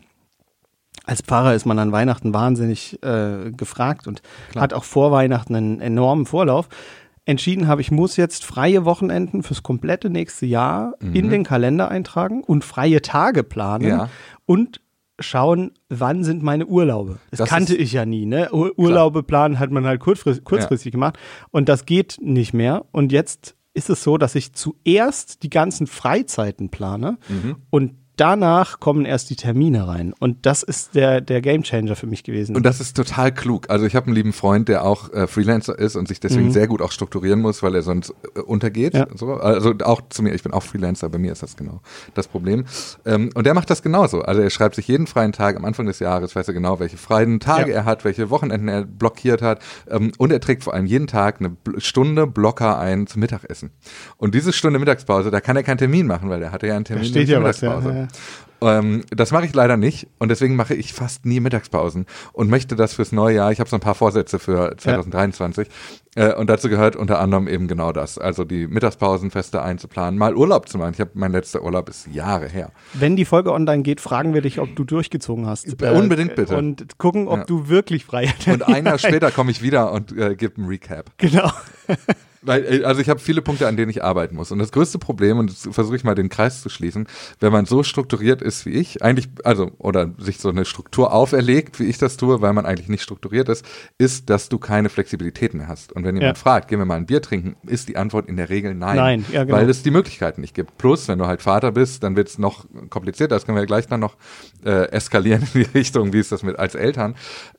als 1.05 1.23
Pfarrer 1.23 1.55
ist 1.55 1.67
man 1.67 1.79
an 1.79 1.93
Weihnachten 1.93 2.35
wahnsinnig 2.35 3.03
äh, 3.03 3.53
gefragt 3.53 4.07
und 4.09 4.23
Klar. 4.51 4.63
hat 4.63 4.75
auch 4.75 4.85
vor 4.85 5.13
Weihnachten 5.13 5.55
einen 5.55 5.81
enormen 5.81 6.27
Vorlauf. 6.27 6.69
Entschieden 7.25 7.67
habe, 7.67 7.81
ich 7.81 7.91
muss 7.91 8.17
jetzt 8.17 8.45
freie 8.45 8.85
Wochenenden 8.85 9.43
fürs 9.43 9.63
komplette 9.63 10.11
nächste 10.11 10.47
Jahr 10.47 10.95
mhm. 11.01 11.15
in 11.15 11.31
den 11.31 11.45
Kalender 11.45 11.91
eintragen 11.91 12.43
und 12.43 12.65
freie 12.65 13.03
Tage 13.03 13.43
planen 13.43 13.89
ja. 13.89 14.09
und 14.47 14.81
schauen, 15.19 15.73
wann 15.89 16.25
sind 16.25 16.43
meine 16.43 16.67
Urlaube. 16.67 17.19
Das, 17.31 17.39
das 17.39 17.49
kannte 17.49 17.75
ich 17.75 17.93
ja 17.93 18.05
nie. 18.05 18.27
Ne? 18.27 18.51
Ur 18.53 18.79
Urlaube 18.79 19.23
planen 19.23 19.59
hat 19.59 19.71
man 19.71 19.87
halt 19.87 20.01
kurzfristig, 20.01 20.45
kurzfristig 20.45 20.93
ja. 20.93 20.93
gemacht 20.93 21.19
und 21.51 21.69
das 21.69 21.87
geht 21.87 22.19
nicht 22.21 22.53
mehr. 22.53 22.85
Und 22.93 23.13
jetzt 23.13 23.57
ist 23.75 23.91
es 23.91 24.03
so, 24.03 24.19
dass 24.19 24.35
ich 24.35 24.53
zuerst 24.53 25.43
die 25.43 25.51
ganzen 25.51 25.87
Freizeiten 25.87 26.71
plane 26.71 27.19
mhm. 27.29 27.57
und 27.71 27.95
danach 28.17 28.81
kommen 28.81 29.05
erst 29.05 29.31
die 29.31 29.37
Termine 29.37 29.87
rein. 29.87 30.13
Und 30.19 30.47
das 30.47 30.63
ist 30.63 30.95
der, 30.95 31.21
der 31.21 31.41
Gamechanger 31.41 31.97
für 31.97 32.07
mich 32.07 32.25
gewesen. 32.25 32.57
Und 32.57 32.65
das 32.65 32.81
ist 32.81 32.97
total 32.97 33.33
klug. 33.33 33.67
Also 33.69 33.87
ich 33.87 33.95
habe 33.95 34.07
einen 34.07 34.15
lieben 34.15 34.33
Freund, 34.33 34.69
der 34.69 34.85
auch 34.85 35.13
äh, 35.13 35.27
Freelancer 35.27 35.79
ist 35.79 35.97
und 35.97 36.09
sich 36.09 36.21
deswegen 36.21 36.47
mhm. 36.47 36.53
sehr 36.53 36.67
gut 36.67 36.83
auch 36.83 36.93
strukturieren 36.93 37.41
muss, 37.41 37.63
weil 37.63 37.75
er 37.75 37.83
sonst 37.83 38.15
äh, 38.35 38.41
untergeht. 38.41 38.95
Ja. 38.95 39.07
So. 39.15 39.35
Also 39.35 39.75
auch 39.85 40.01
zu 40.09 40.23
mir, 40.23 40.35
ich 40.35 40.43
bin 40.43 40.53
auch 40.53 40.63
Freelancer, 40.63 41.09
bei 41.09 41.19
mir 41.19 41.33
ist 41.33 41.43
das 41.43 41.57
genau 41.57 41.81
das 42.15 42.29
Problem. 42.29 42.65
Ähm, 43.05 43.31
und 43.35 43.47
der 43.47 43.55
macht 43.55 43.71
das 43.71 43.83
genauso. 43.83 44.23
Also 44.23 44.41
er 44.41 44.51
schreibt 44.51 44.75
sich 44.75 44.89
jeden 44.89 45.07
freien 45.07 45.33
Tag 45.33 45.57
am 45.57 45.65
Anfang 45.65 45.87
des 45.87 45.99
Jahres, 45.99 46.35
weiß 46.35 46.49
er 46.49 46.55
genau, 46.55 46.81
welche 46.81 46.97
freien 46.97 47.41
Tage 47.41 47.71
ja. 47.71 47.79
er 47.79 47.85
hat, 47.85 48.05
welche 48.05 48.31
Wochenenden 48.31 48.69
er 48.69 48.85
blockiert 48.85 49.43
hat. 49.43 49.61
Ähm, 49.89 50.13
und 50.19 50.33
er 50.33 50.41
trägt 50.41 50.65
vor 50.65 50.75
allem 50.75 50.87
jeden 50.87 51.07
Tag 51.07 51.41
eine 51.41 51.57
Stunde 51.79 52.27
Blocker 52.27 52.79
ein 52.79 53.07
zum 53.07 53.21
Mittagessen. 53.21 53.71
Und 54.17 54.35
diese 54.35 54.53
Stunde 54.53 54.79
Mittagspause, 54.79 55.31
da 55.31 55.41
kann 55.41 55.57
er 55.57 55.63
keinen 55.63 55.79
Termin 55.79 56.07
machen, 56.07 56.31
weil 56.31 56.43
er 56.43 56.53
hatte 56.53 56.67
ja 56.67 56.77
einen 56.77 56.85
Termin 56.85 57.05
da 57.05 57.09
steht 57.11 57.29
ja. 57.29 57.43
Was, 57.43 57.61
ja, 57.61 58.06
ähm, 58.61 59.05
das 59.11 59.33
mache 59.33 59.45
ich 59.47 59.55
leider 59.55 59.77
nicht 59.77 60.09
und 60.19 60.31
deswegen 60.31 60.57
mache 60.57 60.75
ich 60.75 60.93
fast 60.93 61.27
nie 61.27 61.41
Mittagspausen 61.41 62.07
und 62.33 62.49
möchte 62.49 62.75
das 62.77 62.95
fürs 62.95 63.13
neue 63.13 63.37
Jahr. 63.37 63.53
Ich 63.53 63.61
habe 63.61 63.69
so 63.69 63.77
ein 63.77 63.81
paar 63.81 63.95
Vorsätze 63.95 64.39
für 64.39 64.75
2023 64.77 65.69
ja. 66.17 66.31
äh, 66.31 66.35
und 66.35 66.49
dazu 66.49 66.69
gehört 66.69 66.97
unter 66.97 67.21
anderem 67.21 67.49
eben 67.49 67.69
genau 67.69 67.93
das, 67.93 68.19
also 68.19 68.45
die 68.45 68.67
Mittagspausen 68.67 69.31
feste 69.31 69.63
einzuplanen, 69.63 70.19
mal 70.19 70.35
Urlaub 70.35 70.69
zu 70.69 70.79
machen. 70.79 70.93
Ich 70.95 71.01
habe 71.01 71.11
mein 71.15 71.33
letzter 71.33 71.63
Urlaub 71.63 71.89
ist 71.89 72.07
Jahre 72.09 72.49
her. 72.49 72.71
Wenn 72.95 73.17
die 73.17 73.25
Folge 73.25 73.53
online 73.53 73.83
geht, 73.83 74.01
fragen 74.01 74.33
wir 74.33 74.41
dich, 74.41 74.59
ob 74.59 74.75
du 74.75 74.85
durchgezogen 74.85 75.47
hast. 75.47 75.83
Äh, 75.83 75.91
Unbedingt 75.91 76.35
bitte. 76.35 76.57
Und 76.57 76.99
gucken, 76.99 77.29
ob 77.29 77.41
ja. 77.41 77.45
du 77.45 77.69
wirklich 77.69 78.05
frei 78.05 78.29
hast. 78.29 78.49
Und 78.49 78.67
ein 78.67 78.87
Jahr 78.87 78.99
später 78.99 79.31
komme 79.31 79.51
ich 79.51 79.63
wieder 79.63 79.93
und 79.93 80.17
äh, 80.17 80.35
gebe 80.35 80.57
einen 80.57 80.69
Recap. 80.69 81.11
Genau. 81.19 81.51
Weil, 82.47 82.65
äh, 82.65 82.85
also 82.85 83.01
ich 83.01 83.09
habe 83.09 83.21
viele 83.21 83.43
Punkte, 83.43 83.67
an 83.67 83.77
denen 83.77 83.91
ich 83.91 84.03
arbeiten 84.03 84.37
muss. 84.37 84.53
Und 84.53 84.59
das 84.59 84.73
größte 84.73 84.99
Problem, 84.99 85.39
und 85.39 85.51
jetzt 85.51 85.69
versuche 85.75 85.97
ich 85.97 86.05
mal 86.05 86.15
den 86.15 86.29
Kreis 86.29 86.63
zu 86.63 86.69
schließen, 86.69 87.07
wenn 87.41 87.53
man 87.53 87.67
so 87.67 87.83
strukturiert 87.83 88.41
ist 88.41 88.65
wie 88.67 88.71
ich, 88.71 89.03
eigentlich, 89.03 89.29
also, 89.45 89.73
oder 89.79 90.11
sich 90.19 90.39
so 90.39 90.49
eine 90.49 90.65
Struktur 90.65 91.13
auferlegt, 91.13 91.81
wie 91.81 91.85
ich 91.85 91.99
das 91.99 92.17
tue, 92.17 92.41
weil 92.41 92.53
man 92.53 92.65
eigentlich 92.65 92.89
nicht 92.89 93.03
strukturiert 93.03 93.49
ist, 93.49 93.65
ist, 93.99 94.31
dass 94.31 94.49
du 94.49 94.59
keine 94.59 94.89
Flexibilität 94.89 95.55
mehr 95.55 95.69
hast. 95.69 95.93
Und 95.93 96.05
wenn 96.05 96.17
jemand 96.17 96.37
ja. 96.37 96.41
fragt, 96.41 96.69
gehen 96.69 96.79
wir 96.79 96.87
mal 96.87 96.97
ein 96.97 97.07
Bier 97.07 97.21
trinken, 97.21 97.57
ist 97.67 97.89
die 97.89 97.97
Antwort 97.97 98.29
in 98.29 98.37
der 98.37 98.49
Regel 98.49 98.75
nein. 98.75 98.97
Nein, 98.97 99.25
ja, 99.33 99.45
genau. 99.45 99.57
Weil 99.57 99.69
es 99.69 99.83
die 99.83 99.91
Möglichkeiten 99.91 100.41
nicht 100.41 100.55
gibt. 100.55 100.79
Plus, 100.79 101.09
wenn 101.09 101.19
du 101.19 101.27
halt 101.27 101.43
Vater 101.43 101.73
bist, 101.73 102.03
dann 102.03 102.17
wird 102.17 102.29
es 102.29 102.39
noch 102.39 102.67
komplizierter. 102.91 103.35
Das 103.35 103.45
können 103.45 103.57
wir 103.57 103.63
ja 103.63 103.67
gleich 103.67 103.87
dann 103.87 104.01
noch 104.01 104.17
äh, 104.65 104.89
eskalieren 104.91 105.43
in 105.55 105.65
die 105.65 105.79
Richtung, 105.79 106.13
wie 106.13 106.21
ist 106.21 106.33
das 106.33 106.43
mit 106.43 106.59
als 106.59 106.75
Eltern. 106.75 107.17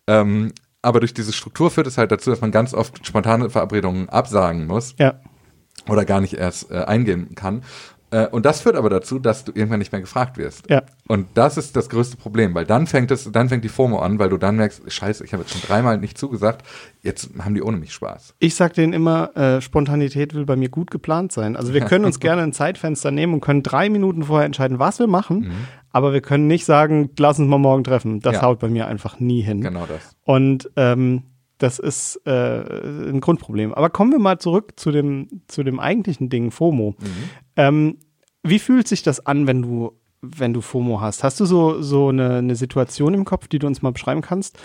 Ähm, 0.08 0.54
aber 0.82 1.00
durch 1.00 1.14
diese 1.14 1.34
Struktur 1.34 1.72
führt 1.72 1.88
es 1.88 1.98
halt 1.98 2.12
dazu, 2.12 2.30
dass 2.30 2.42
man 2.42 2.52
ganz 2.52 2.74
oft 2.74 3.06
spontane 3.06 3.50
Verabredungen 3.50 4.10
absagen 4.10 4.68
muss. 4.68 4.96
Ja. 4.98 5.20
Oder 5.88 6.06
gar 6.06 6.22
nicht 6.22 6.34
erst 6.34 6.72
äh, 6.72 6.84
eingehen 6.84 7.36
kann. 7.36 7.64
Äh, 8.10 8.28
und 8.28 8.46
das 8.46 8.62
führt 8.62 8.76
aber 8.76 8.90
dazu, 8.90 9.20
dass 9.20 9.44
du 9.44 9.52
irgendwann 9.54 9.80
nicht 9.80 9.92
mehr 9.92 10.02
gefragt 10.02 10.38
wirst. 10.38 10.70
Ja. 10.70 10.84
Und 11.08 11.28
das 11.34 11.58
ist 11.58 11.76
das 11.76 11.90
größte 11.90 12.16
Problem, 12.16 12.56
weil 12.56 12.66
dann 12.66 12.88
fängt 12.88 13.12
es, 13.12 13.30
dann 13.32 13.50
fängt 13.50 13.64
die 13.64 13.70
FOMO 13.70 14.00
an, 14.00 14.18
weil 14.18 14.30
du 14.30 14.38
dann 14.38 14.56
merkst, 14.56 14.90
scheiße, 14.90 15.26
ich 15.26 15.34
habe 15.34 15.44
jetzt 15.44 15.52
schon 15.52 15.62
dreimal 15.62 15.98
nicht 15.98 16.18
zugesagt, 16.18 16.66
jetzt 17.02 17.30
haben 17.40 17.54
die 17.54 17.62
ohne 17.62 17.78
mich 17.78 17.94
Spaß. 17.94 18.36
Ich 18.40 18.56
sag 18.56 18.74
denen 18.74 18.94
immer, 18.94 19.36
äh, 19.36 19.62
Spontanität 19.62 20.34
will 20.34 20.46
bei 20.46 20.56
mir 20.56 20.70
gut 20.70 20.90
geplant 20.90 21.34
sein. 21.34 21.58
Also 21.58 21.74
wir 21.74 21.82
können 21.86 22.06
uns 22.06 22.20
gerne 22.20 22.44
ein 22.44 22.54
Zeitfenster 22.54 23.12
nehmen 23.12 23.34
und 23.34 23.42
können 23.42 23.64
drei 23.64 23.90
Minuten 23.90 24.24
vorher 24.24 24.46
entscheiden, 24.46 24.80
was 24.80 25.00
wir 25.00 25.08
machen, 25.08 25.40
mhm. 25.40 25.68
Aber 25.98 26.14
wir 26.14 26.22
können 26.22 26.46
nicht 26.46 26.64
sagen, 26.64 27.10
lass 27.18 27.40
uns 27.40 27.50
mal 27.50 27.58
morgen 27.58 27.84
treffen. 27.84 28.20
Das 28.20 28.36
ja. 28.36 28.42
haut 28.44 28.60
bei 28.60 28.70
mir 28.70 28.88
einfach 28.88 29.20
nie 29.20 29.42
hin. 29.42 29.62
Genau 29.62 29.88
das. 29.88 30.16
Und 30.24 30.70
ähm, 30.76 31.24
das 31.58 31.80
ist 31.80 32.22
äh, 32.28 33.10
ein 33.10 33.20
Grundproblem. 33.20 33.74
Aber 33.74 33.90
kommen 33.90 34.12
wir 34.12 34.20
mal 34.20 34.38
zurück 34.38 34.74
zu 34.76 34.92
dem, 34.92 35.42
zu 35.48 35.64
dem 35.64 35.80
eigentlichen 35.80 36.30
Ding, 36.30 36.52
FOMO. 36.52 36.96
Mhm. 37.00 37.06
Ähm, 37.56 37.98
wie 38.44 38.60
fühlt 38.60 38.88
sich 38.88 39.02
das 39.02 39.26
an, 39.26 39.48
wenn 39.48 39.64
du, 39.64 39.94
wenn 40.22 40.54
du 40.54 40.62
FOMO 40.62 41.02
hast? 41.02 41.24
Hast 41.24 41.40
du 41.40 41.46
so, 41.46 41.82
so 41.82 42.10
eine, 42.10 42.36
eine 42.36 42.56
Situation 42.56 43.16
im 43.16 43.26
Kopf, 43.26 43.48
die 43.48 43.58
du 43.58 43.66
uns 43.66 43.82
mal 43.82 43.92
beschreiben 43.92 44.22
kannst? 44.22 44.60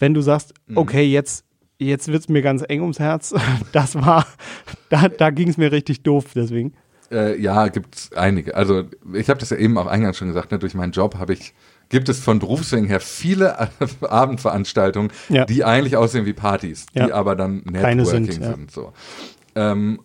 Wenn 0.00 0.14
du 0.14 0.20
sagst, 0.20 0.52
mhm. 0.66 0.78
okay, 0.78 1.04
jetzt, 1.04 1.44
jetzt 1.78 2.08
wird 2.08 2.22
es 2.22 2.28
mir 2.28 2.42
ganz 2.42 2.64
eng 2.68 2.80
ums 2.80 2.98
Herz. 2.98 3.32
Das 3.72 3.94
war, 3.94 4.26
da, 4.90 5.08
da 5.08 5.30
ging 5.30 5.48
es 5.48 5.58
mir 5.58 5.70
richtig 5.70 6.02
doof, 6.02 6.32
deswegen. 6.34 6.74
Äh, 7.12 7.40
ja, 7.40 7.68
gibt 7.68 7.94
es 7.94 8.12
einige. 8.14 8.54
Also 8.54 8.84
ich 9.12 9.28
habe 9.28 9.38
das 9.38 9.50
ja 9.50 9.56
eben 9.56 9.76
auch 9.78 9.86
eingangs 9.86 10.16
schon 10.16 10.28
gesagt, 10.28 10.50
ne? 10.50 10.58
durch 10.58 10.74
meinen 10.74 10.92
Job 10.92 11.18
habe 11.18 11.34
ich 11.34 11.54
gibt 11.88 12.08
es 12.08 12.20
von 12.20 12.38
Berufswegen 12.38 12.86
her 12.86 13.00
viele 13.00 13.68
Abendveranstaltungen, 14.00 15.12
ja. 15.28 15.44
die 15.44 15.62
eigentlich 15.62 15.96
aussehen 15.96 16.24
wie 16.24 16.32
Partys, 16.32 16.86
ja. 16.94 17.06
die 17.06 17.12
aber 17.12 17.36
dann 17.36 17.62
Networking 17.64 18.32
sind. 18.32 18.42
Ja. 18.42 18.54
sind 18.54 18.70
so. 18.70 18.92
Ähm, 19.54 20.00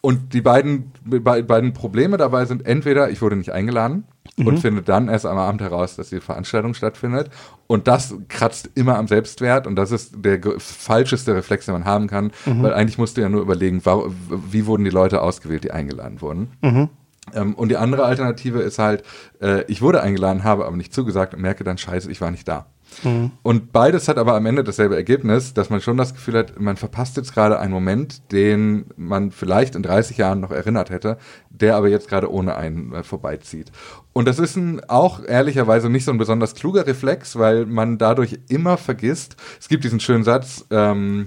und 0.00 0.34
die 0.34 0.40
beiden, 0.40 0.92
be 1.04 1.20
beiden 1.20 1.72
Probleme 1.72 2.16
dabei 2.16 2.44
sind 2.44 2.64
entweder, 2.64 3.10
ich 3.10 3.20
wurde 3.22 3.36
nicht 3.36 3.50
eingeladen 3.52 4.04
mhm. 4.42 4.48
und 4.48 4.58
finde 4.58 4.82
dann 4.82 5.08
erst 5.08 5.26
am 5.26 5.38
Abend 5.38 5.60
heraus, 5.60 5.96
dass 5.96 6.10
die 6.10 6.20
Veranstaltung 6.20 6.74
stattfindet. 6.74 7.30
Und 7.66 7.88
das 7.88 8.14
kratzt 8.28 8.70
immer 8.74 8.98
am 8.98 9.08
Selbstwert 9.08 9.66
und 9.66 9.76
das 9.76 9.90
ist 9.92 10.14
der 10.16 10.40
falscheste 10.58 11.34
Reflex, 11.34 11.66
den 11.66 11.74
man 11.74 11.84
haben 11.84 12.06
kann, 12.06 12.32
mhm. 12.44 12.62
weil 12.62 12.74
eigentlich 12.74 12.98
musst 12.98 13.16
du 13.16 13.20
ja 13.20 13.28
nur 13.28 13.40
überlegen, 13.40 13.82
wie 13.84 14.66
wurden 14.66 14.84
die 14.84 14.90
Leute 14.90 15.22
ausgewählt, 15.22 15.64
die 15.64 15.70
eingeladen 15.70 16.20
wurden. 16.20 16.52
Mhm. 16.60 16.90
Ähm, 17.34 17.54
und 17.54 17.68
die 17.68 17.76
andere 17.76 18.04
Alternative 18.04 18.60
ist 18.60 18.78
halt, 18.78 19.04
äh, 19.40 19.64
ich 19.68 19.80
wurde 19.80 20.02
eingeladen, 20.02 20.44
habe 20.44 20.66
aber 20.66 20.76
nicht 20.76 20.92
zugesagt 20.92 21.34
und 21.34 21.40
merke 21.40 21.64
dann, 21.64 21.78
scheiße, 21.78 22.10
ich 22.10 22.20
war 22.20 22.30
nicht 22.30 22.48
da. 22.48 22.66
Mhm. 23.02 23.32
Und 23.42 23.72
beides 23.72 24.08
hat 24.08 24.18
aber 24.18 24.34
am 24.34 24.46
Ende 24.46 24.64
dasselbe 24.64 24.96
Ergebnis, 24.96 25.54
dass 25.54 25.70
man 25.70 25.80
schon 25.80 25.96
das 25.96 26.14
Gefühl 26.14 26.38
hat, 26.38 26.60
man 26.60 26.76
verpasst 26.76 27.16
jetzt 27.16 27.34
gerade 27.34 27.58
einen 27.58 27.72
Moment, 27.72 28.32
den 28.32 28.86
man 28.96 29.30
vielleicht 29.30 29.74
in 29.74 29.82
30 29.82 30.16
Jahren 30.16 30.40
noch 30.40 30.50
erinnert 30.50 30.90
hätte, 30.90 31.18
der 31.50 31.76
aber 31.76 31.88
jetzt 31.88 32.08
gerade 32.08 32.30
ohne 32.30 32.56
einen 32.56 32.92
äh, 32.92 33.02
vorbeizieht. 33.02 33.72
Und 34.12 34.28
das 34.28 34.38
ist 34.38 34.56
ein, 34.56 34.82
auch 34.88 35.24
ehrlicherweise 35.24 35.88
nicht 35.88 36.04
so 36.04 36.12
ein 36.12 36.18
besonders 36.18 36.54
kluger 36.54 36.86
Reflex, 36.86 37.38
weil 37.38 37.66
man 37.66 37.98
dadurch 37.98 38.38
immer 38.48 38.76
vergisst, 38.76 39.36
es 39.58 39.68
gibt 39.68 39.84
diesen 39.84 40.00
schönen 40.00 40.24
Satz, 40.24 40.66
ähm, 40.70 41.26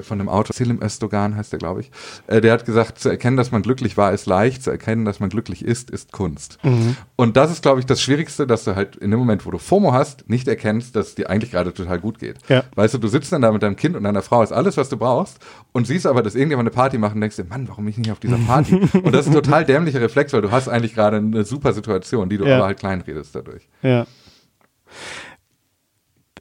von 0.00 0.18
dem 0.18 0.28
Autor, 0.28 0.54
Selim 0.54 0.80
Östogan 0.82 1.36
heißt 1.36 1.52
der, 1.52 1.58
glaube 1.58 1.80
ich, 1.80 1.90
äh, 2.26 2.40
der 2.40 2.52
hat 2.52 2.64
gesagt, 2.64 2.98
zu 2.98 3.08
erkennen, 3.08 3.36
dass 3.36 3.50
man 3.50 3.62
glücklich 3.62 3.96
war, 3.96 4.12
ist 4.12 4.26
leicht, 4.26 4.62
zu 4.62 4.70
erkennen, 4.70 5.04
dass 5.04 5.20
man 5.20 5.30
glücklich 5.30 5.64
ist, 5.64 5.90
ist 5.90 6.12
Kunst. 6.12 6.58
Mhm. 6.62 6.96
Und 7.16 7.36
das 7.36 7.50
ist, 7.50 7.62
glaube 7.62 7.80
ich, 7.80 7.86
das 7.86 8.00
Schwierigste, 8.00 8.46
dass 8.46 8.64
du 8.64 8.74
halt 8.76 8.96
in 8.96 9.10
dem 9.10 9.20
Moment, 9.20 9.46
wo 9.46 9.50
du 9.50 9.58
FOMO 9.58 9.92
hast, 9.92 10.28
nicht 10.28 10.48
erkennst, 10.48 10.96
dass 10.96 11.08
es 11.08 11.14
dir 11.14 11.30
eigentlich 11.30 11.52
gerade 11.52 11.72
total 11.72 12.00
gut 12.00 12.18
geht. 12.18 12.38
Ja. 12.48 12.64
Weißt 12.74 12.94
du, 12.94 12.98
du 12.98 13.08
sitzt 13.08 13.32
dann 13.32 13.42
da 13.42 13.52
mit 13.52 13.62
deinem 13.62 13.76
Kind 13.76 13.96
und 13.96 14.04
deiner 14.04 14.22
Frau, 14.22 14.42
ist 14.42 14.52
alles, 14.52 14.76
was 14.76 14.88
du 14.88 14.96
brauchst, 14.96 15.38
und 15.72 15.86
siehst 15.86 16.06
aber, 16.06 16.22
dass 16.22 16.34
irgendjemand 16.34 16.68
eine 16.68 16.74
Party 16.74 16.98
macht 16.98 17.14
und 17.14 17.20
denkst 17.20 17.36
dir, 17.36 17.44
Mann, 17.44 17.68
warum 17.68 17.84
bin 17.84 17.92
ich 17.92 17.98
nicht 17.98 18.12
auf 18.12 18.20
dieser 18.20 18.38
Party? 18.38 18.74
und 19.02 19.12
das 19.12 19.26
ist 19.26 19.28
ein 19.28 19.42
total 19.42 19.64
dämlicher 19.64 20.00
Reflex, 20.00 20.32
weil 20.32 20.42
du 20.42 20.50
hast 20.50 20.68
eigentlich 20.68 20.94
gerade 20.94 21.18
eine 21.18 21.44
super 21.44 21.72
Situation, 21.72 22.28
die 22.28 22.38
du 22.38 22.46
ja. 22.46 22.56
aber 22.56 22.66
halt 22.66 22.78
kleinredest 22.78 23.34
dadurch. 23.34 23.68
Ja. 23.82 24.06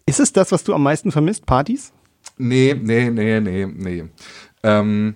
Ist 0.06 0.20
es 0.20 0.34
das, 0.34 0.52
was 0.52 0.64
du 0.64 0.74
am 0.74 0.84
meisten 0.84 1.12
vermisst, 1.12 1.46
Partys? 1.46 1.94
Nee, 2.38 2.76
nee, 2.80 3.10
nee, 3.10 3.40
nee, 3.40 3.66
nee. 3.66 4.04
Ähm, 4.64 5.16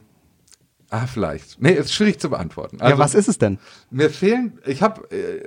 ah, 0.89 1.07
vielleicht. 1.07 1.61
Nee, 1.61 1.73
ist 1.73 1.93
schwierig 1.93 2.19
zu 2.19 2.29
beantworten. 2.29 2.81
Also, 2.81 2.93
ja, 2.93 2.99
was 2.99 3.15
ist 3.15 3.27
es 3.27 3.37
denn? 3.37 3.59
Mir 3.89 4.09
fehlen, 4.09 4.59
ich 4.65 4.81
habe 4.81 5.09
äh, 5.11 5.43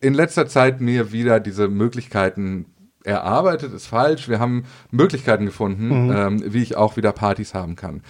in 0.00 0.14
letzter 0.14 0.46
Zeit 0.46 0.80
mir 0.80 1.12
wieder 1.12 1.40
diese 1.40 1.68
Möglichkeiten 1.68 2.66
erarbeitet, 3.04 3.72
ist 3.72 3.86
falsch. 3.86 4.28
Wir 4.28 4.38
haben 4.38 4.64
Möglichkeiten 4.90 5.46
gefunden, 5.46 6.06
mhm. 6.06 6.12
ähm, 6.12 6.42
wie 6.52 6.62
ich 6.62 6.76
auch 6.76 6.96
wieder 6.96 7.12
Partys 7.12 7.54
haben 7.54 7.76
kann. 7.76 8.02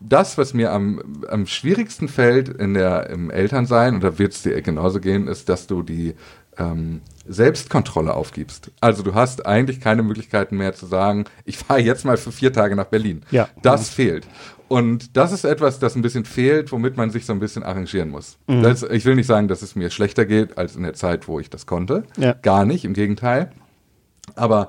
Das, 0.00 0.38
was 0.38 0.54
mir 0.54 0.72
am, 0.72 1.22
am 1.28 1.46
schwierigsten 1.46 2.08
fällt 2.08 2.48
in 2.48 2.74
der, 2.74 3.10
im 3.10 3.30
Elternsein, 3.30 3.94
und 3.94 4.04
da 4.04 4.18
wird 4.18 4.32
es 4.32 4.42
dir 4.42 4.60
genauso 4.62 4.98
gehen, 4.98 5.28
ist, 5.28 5.48
dass 5.48 5.66
du 5.66 5.82
die 5.82 6.14
ähm, 6.56 7.02
Selbstkontrolle 7.30 8.14
aufgibst. 8.14 8.72
Also 8.80 9.02
du 9.02 9.14
hast 9.14 9.46
eigentlich 9.46 9.80
keine 9.80 10.02
Möglichkeiten 10.02 10.56
mehr 10.56 10.74
zu 10.74 10.86
sagen, 10.86 11.24
ich 11.44 11.58
fahre 11.58 11.80
jetzt 11.80 12.04
mal 12.04 12.16
für 12.16 12.32
vier 12.32 12.52
Tage 12.52 12.74
nach 12.74 12.86
Berlin. 12.86 13.22
Ja. 13.30 13.48
Das 13.62 13.90
mhm. 13.90 13.94
fehlt. 13.94 14.26
Und 14.68 15.16
das 15.16 15.32
ist 15.32 15.44
etwas, 15.44 15.78
das 15.78 15.96
ein 15.96 16.02
bisschen 16.02 16.24
fehlt, 16.24 16.70
womit 16.70 16.96
man 16.96 17.10
sich 17.10 17.26
so 17.26 17.32
ein 17.32 17.40
bisschen 17.40 17.62
arrangieren 17.62 18.10
muss. 18.10 18.38
Mhm. 18.46 18.62
Das, 18.62 18.82
ich 18.82 19.04
will 19.04 19.14
nicht 19.14 19.26
sagen, 19.26 19.48
dass 19.48 19.62
es 19.62 19.74
mir 19.74 19.90
schlechter 19.90 20.26
geht 20.26 20.58
als 20.58 20.76
in 20.76 20.82
der 20.82 20.94
Zeit, 20.94 21.28
wo 21.28 21.40
ich 21.40 21.50
das 21.50 21.66
konnte. 21.66 22.04
Ja. 22.16 22.34
Gar 22.34 22.64
nicht, 22.64 22.84
im 22.84 22.92
Gegenteil. 22.92 23.50
Aber 24.36 24.68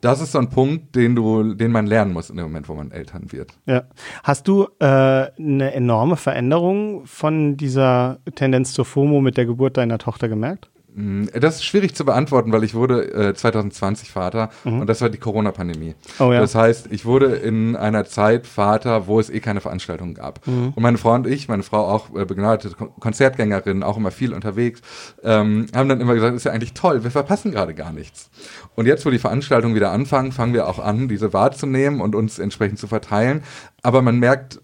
das 0.00 0.20
ist 0.20 0.32
so 0.32 0.38
ein 0.38 0.50
Punkt, 0.50 0.96
den 0.96 1.14
du, 1.14 1.54
den 1.54 1.72
man 1.72 1.86
lernen 1.86 2.12
muss 2.12 2.30
in 2.30 2.36
dem 2.36 2.46
Moment, 2.46 2.68
wo 2.68 2.74
man 2.74 2.90
Eltern 2.90 3.32
wird. 3.32 3.52
Ja. 3.66 3.84
Hast 4.22 4.48
du 4.48 4.68
äh, 4.78 4.84
eine 4.84 5.72
enorme 5.74 6.16
Veränderung 6.16 7.06
von 7.06 7.56
dieser 7.56 8.18
Tendenz 8.34 8.72
zur 8.72 8.84
FOMO 8.84 9.20
mit 9.20 9.36
der 9.36 9.46
Geburt 9.46 9.76
deiner 9.76 9.98
Tochter 9.98 10.28
gemerkt? 10.28 10.70
Mm, 11.00 11.26
das 11.32 11.56
ist 11.56 11.64
schwierig 11.64 11.94
zu 11.94 12.04
beantworten, 12.04 12.52
weil 12.52 12.62
ich 12.64 12.74
wurde 12.74 13.30
äh, 13.30 13.34
2020 13.34 14.10
Vater 14.10 14.50
mhm. 14.64 14.80
und 14.80 14.86
das 14.86 15.00
war 15.00 15.08
die 15.08 15.18
Corona-Pandemie. 15.18 15.94
Oh, 16.18 16.32
ja. 16.32 16.40
Das 16.40 16.54
heißt, 16.54 16.88
ich 16.90 17.04
wurde 17.04 17.36
in 17.36 17.74
einer 17.76 18.04
Zeit 18.04 18.46
Vater, 18.46 19.06
wo 19.06 19.18
es 19.18 19.30
eh 19.30 19.40
keine 19.40 19.60
Veranstaltungen 19.60 20.14
gab. 20.14 20.46
Mhm. 20.46 20.72
Und 20.74 20.82
meine 20.82 20.98
Frau 20.98 21.14
und 21.14 21.26
ich, 21.26 21.48
meine 21.48 21.62
Frau 21.62 21.86
auch 21.86 22.14
äh, 22.14 22.24
begnadete 22.24 22.74
Konzertgängerin, 23.00 23.82
auch 23.82 23.96
immer 23.96 24.10
viel 24.10 24.34
unterwegs, 24.34 24.82
ähm, 25.22 25.66
haben 25.74 25.88
dann 25.88 26.00
immer 26.00 26.14
gesagt, 26.14 26.36
ist 26.36 26.44
ja 26.44 26.52
eigentlich 26.52 26.74
toll, 26.74 27.02
wir 27.02 27.10
verpassen 27.10 27.50
gerade 27.50 27.74
gar 27.74 27.92
nichts. 27.92 28.30
Und 28.74 28.86
jetzt, 28.86 29.04
wo 29.06 29.10
die 29.10 29.18
Veranstaltungen 29.18 29.74
wieder 29.74 29.90
anfangen, 29.92 30.32
fangen 30.32 30.52
wir 30.52 30.68
auch 30.68 30.78
an, 30.78 31.08
diese 31.08 31.32
wahrzunehmen 31.32 32.00
und 32.00 32.14
uns 32.14 32.38
entsprechend 32.38 32.78
zu 32.78 32.86
verteilen. 32.86 33.42
Aber 33.82 34.02
man 34.02 34.18
merkt 34.18 34.60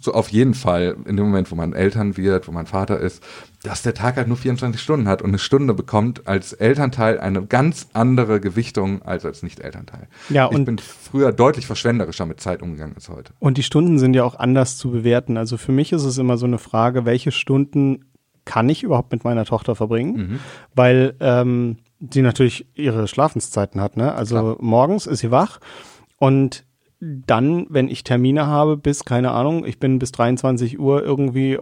so 0.00 0.12
auf 0.14 0.28
jeden 0.28 0.54
Fall 0.54 0.96
in 1.06 1.16
dem 1.16 1.26
Moment, 1.26 1.50
wo 1.50 1.54
man 1.54 1.72
Eltern 1.72 2.16
wird, 2.16 2.48
wo 2.48 2.52
man 2.52 2.66
Vater 2.66 2.98
ist, 2.98 3.22
dass 3.62 3.82
der 3.82 3.94
Tag 3.94 4.16
halt 4.16 4.28
nur 4.28 4.36
24 4.36 4.80
Stunden 4.80 5.08
hat 5.08 5.22
und 5.22 5.30
eine 5.30 5.38
Stunde 5.38 5.74
bekommt 5.74 6.26
als 6.26 6.52
Elternteil 6.52 7.18
eine 7.20 7.44
ganz 7.46 7.88
andere 7.92 8.40
Gewichtung 8.40 9.02
als 9.02 9.24
als 9.24 9.42
Nicht-Elternteil. 9.42 10.08
Ja, 10.28 10.46
und 10.46 10.60
ich 10.60 10.64
bin 10.66 10.78
früher 10.78 11.32
deutlich 11.32 11.66
verschwenderischer 11.66 12.26
mit 12.26 12.40
Zeit 12.40 12.62
umgegangen 12.62 12.94
als 12.94 13.08
heute. 13.08 13.32
Und 13.38 13.58
die 13.58 13.62
Stunden 13.62 13.98
sind 13.98 14.14
ja 14.14 14.24
auch 14.24 14.34
anders 14.38 14.78
zu 14.78 14.90
bewerten. 14.90 15.36
Also 15.36 15.56
für 15.56 15.72
mich 15.72 15.92
ist 15.92 16.04
es 16.04 16.18
immer 16.18 16.36
so 16.36 16.46
eine 16.46 16.58
Frage, 16.58 17.04
welche 17.04 17.32
Stunden 17.32 18.04
kann 18.44 18.68
ich 18.68 18.82
überhaupt 18.82 19.12
mit 19.12 19.24
meiner 19.24 19.44
Tochter 19.44 19.74
verbringen? 19.74 20.16
Mhm. 20.16 20.40
Weil 20.74 21.14
ähm, 21.20 21.78
sie 22.12 22.22
natürlich 22.22 22.66
ihre 22.74 23.08
Schlafenszeiten 23.08 23.80
hat. 23.80 23.96
Ne? 23.96 24.14
Also 24.14 24.34
Klar. 24.34 24.56
morgens 24.60 25.06
ist 25.06 25.20
sie 25.20 25.30
wach 25.30 25.60
und 26.18 26.64
dann, 27.00 27.66
wenn 27.68 27.88
ich 27.88 28.04
Termine 28.04 28.46
habe, 28.46 28.76
bis, 28.76 29.04
keine 29.04 29.32
Ahnung, 29.32 29.64
ich 29.66 29.78
bin 29.78 29.98
bis 29.98 30.12
23 30.12 30.78
Uhr 30.78 31.02
irgendwie 31.02 31.58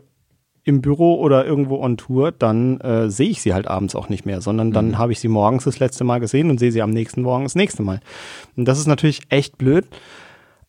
im 0.65 0.81
Büro 0.81 1.17
oder 1.17 1.45
irgendwo 1.45 1.81
on 1.81 1.97
Tour, 1.97 2.31
dann 2.31 2.81
äh, 2.81 3.11
sehe 3.11 3.31
ich 3.31 3.43
sie 3.43 3.53
halt 3.53 3.67
abends 3.67 3.97
auch 3.97 4.09
nicht 4.09 4.25
mehr, 4.27 4.41
sondern 4.41 4.71
dann 4.71 4.91
mhm. 4.91 4.99
habe 4.99 5.13
ich 5.13 5.19
sie 5.19 5.29
morgens 5.29 5.65
das 5.65 5.81
letzte 5.81 6.05
Mal 6.05 6.21
gesehen 6.21 6.51
und 6.51 6.59
sehe 6.61 6.71
sie 6.71 6.83
am 6.83 6.91
nächsten 6.91 7.23
Morgen 7.23 7.45
das 7.45 7.57
nächste 7.57 7.83
Mal. 7.83 8.01
Und 8.57 8.67
das 8.67 8.79
ist 8.79 8.87
natürlich 8.87 9.23
echt 9.29 9.59
blöd. 9.59 9.87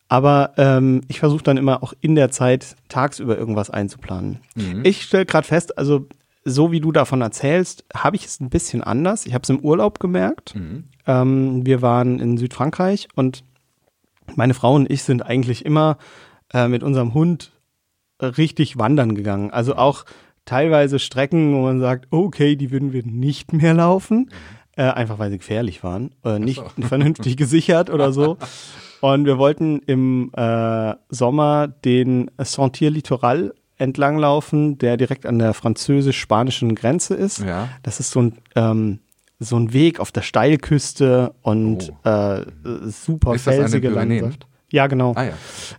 Aber 0.08 0.52
ähm, 0.58 1.02
ich 1.08 1.20
versuche 1.20 1.44
dann 1.44 1.56
immer 1.56 1.82
auch 1.82 1.94
in 2.00 2.14
der 2.14 2.30
Zeit 2.30 2.76
tagsüber 2.88 3.38
irgendwas 3.38 3.70
einzuplanen. 3.70 4.40
Mhm. 4.54 4.82
Ich 4.84 5.02
stelle 5.02 5.26
gerade 5.26 5.46
fest, 5.46 5.78
also 5.78 6.06
so 6.44 6.72
wie 6.72 6.80
du 6.80 6.92
davon 6.92 7.22
erzählst, 7.22 7.84
habe 7.94 8.16
ich 8.16 8.26
es 8.26 8.40
ein 8.40 8.50
bisschen 8.50 8.82
anders. 8.82 9.26
Ich 9.26 9.32
habe 9.32 9.42
es 9.42 9.50
im 9.50 9.60
Urlaub 9.60 9.98
gemerkt. 10.00 10.54
Mhm. 10.54 10.84
Ähm, 11.06 11.66
wir 11.66 11.82
waren 11.82 12.20
in 12.20 12.36
Südfrankreich 12.36 13.08
und 13.14 13.44
meine 14.34 14.54
Frau 14.54 14.74
und 14.74 14.90
ich 14.90 15.02
sind 15.02 15.22
eigentlich 15.22 15.64
immer 15.64 15.98
äh, 16.52 16.68
mit 16.68 16.82
unserem 16.82 17.14
Hund 17.14 17.52
richtig 18.20 18.78
wandern 18.78 19.14
gegangen. 19.14 19.50
Also 19.50 19.76
auch 19.76 20.04
teilweise 20.44 20.98
Strecken, 20.98 21.54
wo 21.54 21.62
man 21.62 21.80
sagt, 21.80 22.06
okay, 22.10 22.56
die 22.56 22.70
würden 22.70 22.92
wir 22.92 23.04
nicht 23.04 23.52
mehr 23.52 23.74
laufen, 23.74 24.18
mhm. 24.18 24.28
äh, 24.76 24.82
einfach 24.84 25.18
weil 25.18 25.30
sie 25.30 25.38
gefährlich 25.38 25.82
waren, 25.82 26.10
äh, 26.24 26.38
nicht 26.38 26.62
so. 26.76 26.86
vernünftig 26.86 27.36
gesichert 27.38 27.90
oder 27.90 28.12
so. 28.12 28.38
Und 29.00 29.26
wir 29.26 29.38
wollten 29.38 29.80
im 29.80 30.30
äh, 30.34 30.94
Sommer 31.10 31.68
den 31.68 32.30
Sentier 32.38 32.90
Littoral 32.90 33.52
entlanglaufen, 33.76 34.78
der 34.78 34.96
direkt 34.96 35.26
an 35.26 35.38
der 35.38 35.52
französisch-spanischen 35.52 36.74
Grenze 36.74 37.14
ist. 37.14 37.40
Ja. 37.40 37.68
Das 37.82 38.00
ist 38.00 38.10
so 38.12 38.22
ein 38.22 38.38
ähm, 38.54 39.00
so 39.38 39.56
ein 39.56 39.72
Weg 39.72 40.00
auf 40.00 40.12
der 40.12 40.22
Steilküste 40.22 41.34
und 41.42 41.92
oh. 42.04 42.08
äh, 42.08 42.46
super 42.86 43.34
ist 43.34 43.44
felsige 43.44 43.88
Landschaft. 43.90 44.46
Ja, 44.70 44.88
genau. 44.88 45.12
Ah, 45.14 45.24
ja. 45.24 45.32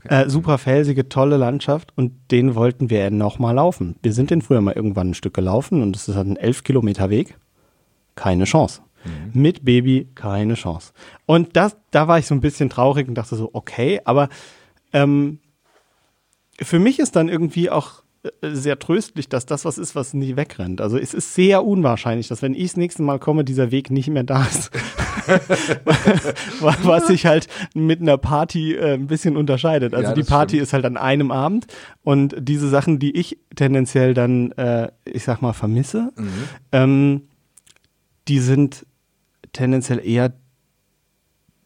Okay. 0.06 0.24
Äh, 0.24 0.30
super 0.30 0.58
felsige, 0.58 1.10
tolle 1.10 1.38
Landschaft 1.38 1.92
und 1.98 2.14
den 2.32 2.56
wollten 2.56 2.90
wir 2.90 3.12
nochmal 3.12 3.56
laufen. 3.56 3.98
Wir 4.02 4.14
sind 4.14 4.30
den 4.30 4.42
früher 4.42 4.62
mal 4.62 4.74
irgendwann 4.74 5.10
ein 5.10 5.14
Stück 5.14 5.34
gelaufen 5.34 5.82
und 5.82 5.96
es 5.96 6.08
ist 6.08 6.16
halt 6.16 6.28
ein 6.28 6.38
elf 6.38 6.64
Kilometer 6.64 7.10
Weg. 7.10 7.38
Keine 8.16 8.46
Chance. 8.46 8.82
Mhm. 9.04 9.42
Mit 9.42 9.66
Baby 9.66 10.08
keine 10.16 10.54
Chance. 10.54 10.94
Und 11.26 11.58
das, 11.58 11.76
da 11.92 12.08
war 12.08 12.20
ich 12.20 12.28
so 12.28 12.36
ein 12.36 12.42
bisschen 12.42 12.70
traurig 12.70 13.08
und 13.08 13.16
dachte 13.16 13.36
so, 13.36 13.50
okay, 13.52 14.00
aber 14.06 14.30
ähm, 14.94 15.40
für 16.62 16.80
mich 16.80 17.00
ist 17.00 17.16
dann 17.18 17.28
irgendwie 17.28 17.70
auch 17.70 18.05
sehr 18.42 18.80
tröstlich, 18.80 19.30
dass 19.30 19.46
das 19.46 19.66
was 19.66 19.78
ist, 19.78 19.96
was 19.96 20.14
nie 20.14 20.36
wegrennt. 20.36 20.82
Also 20.82 20.98
es 20.98 21.14
ist 21.14 21.36
sehr 21.36 21.64
unwahrscheinlich, 21.64 22.28
dass 22.28 22.42
wenn 22.42 22.54
ich 22.54 22.72
das 22.72 22.78
nächste 22.78 23.04
Mal 23.04 23.20
komme, 23.20 23.44
dieser 23.44 23.72
Weg 23.72 23.92
nicht 23.92 24.10
mehr 24.10 24.24
da 24.24 24.44
ist. 24.44 24.72
was 26.60 27.08
sich 27.08 27.26
halt 27.26 27.48
mit 27.74 28.02
einer 28.02 28.18
Party 28.18 28.76
äh, 28.76 28.94
ein 28.94 29.08
bisschen 29.08 29.38
unterscheidet. 29.38 29.94
Also 29.94 30.10
ja, 30.10 30.14
die 30.14 30.24
Party 30.24 30.56
stimmt. 30.56 30.64
ist 30.64 30.74
halt 30.74 30.86
an 30.86 30.98
einem 30.98 31.32
Abend 31.32 31.68
und 32.04 32.36
diese 32.38 32.70
Sachen, 32.70 33.00
die 33.00 33.16
ich 33.16 33.40
tendenziell 33.56 34.14
dann, 34.14 34.52
äh, 34.54 34.90
ich 35.06 35.24
sag 35.24 35.42
mal, 35.42 35.54
vermisse, 35.54 36.12
mhm. 36.16 36.30
ähm, 36.72 37.22
die 38.28 38.40
sind 38.40 38.86
tendenziell 39.54 40.06
eher 40.06 40.34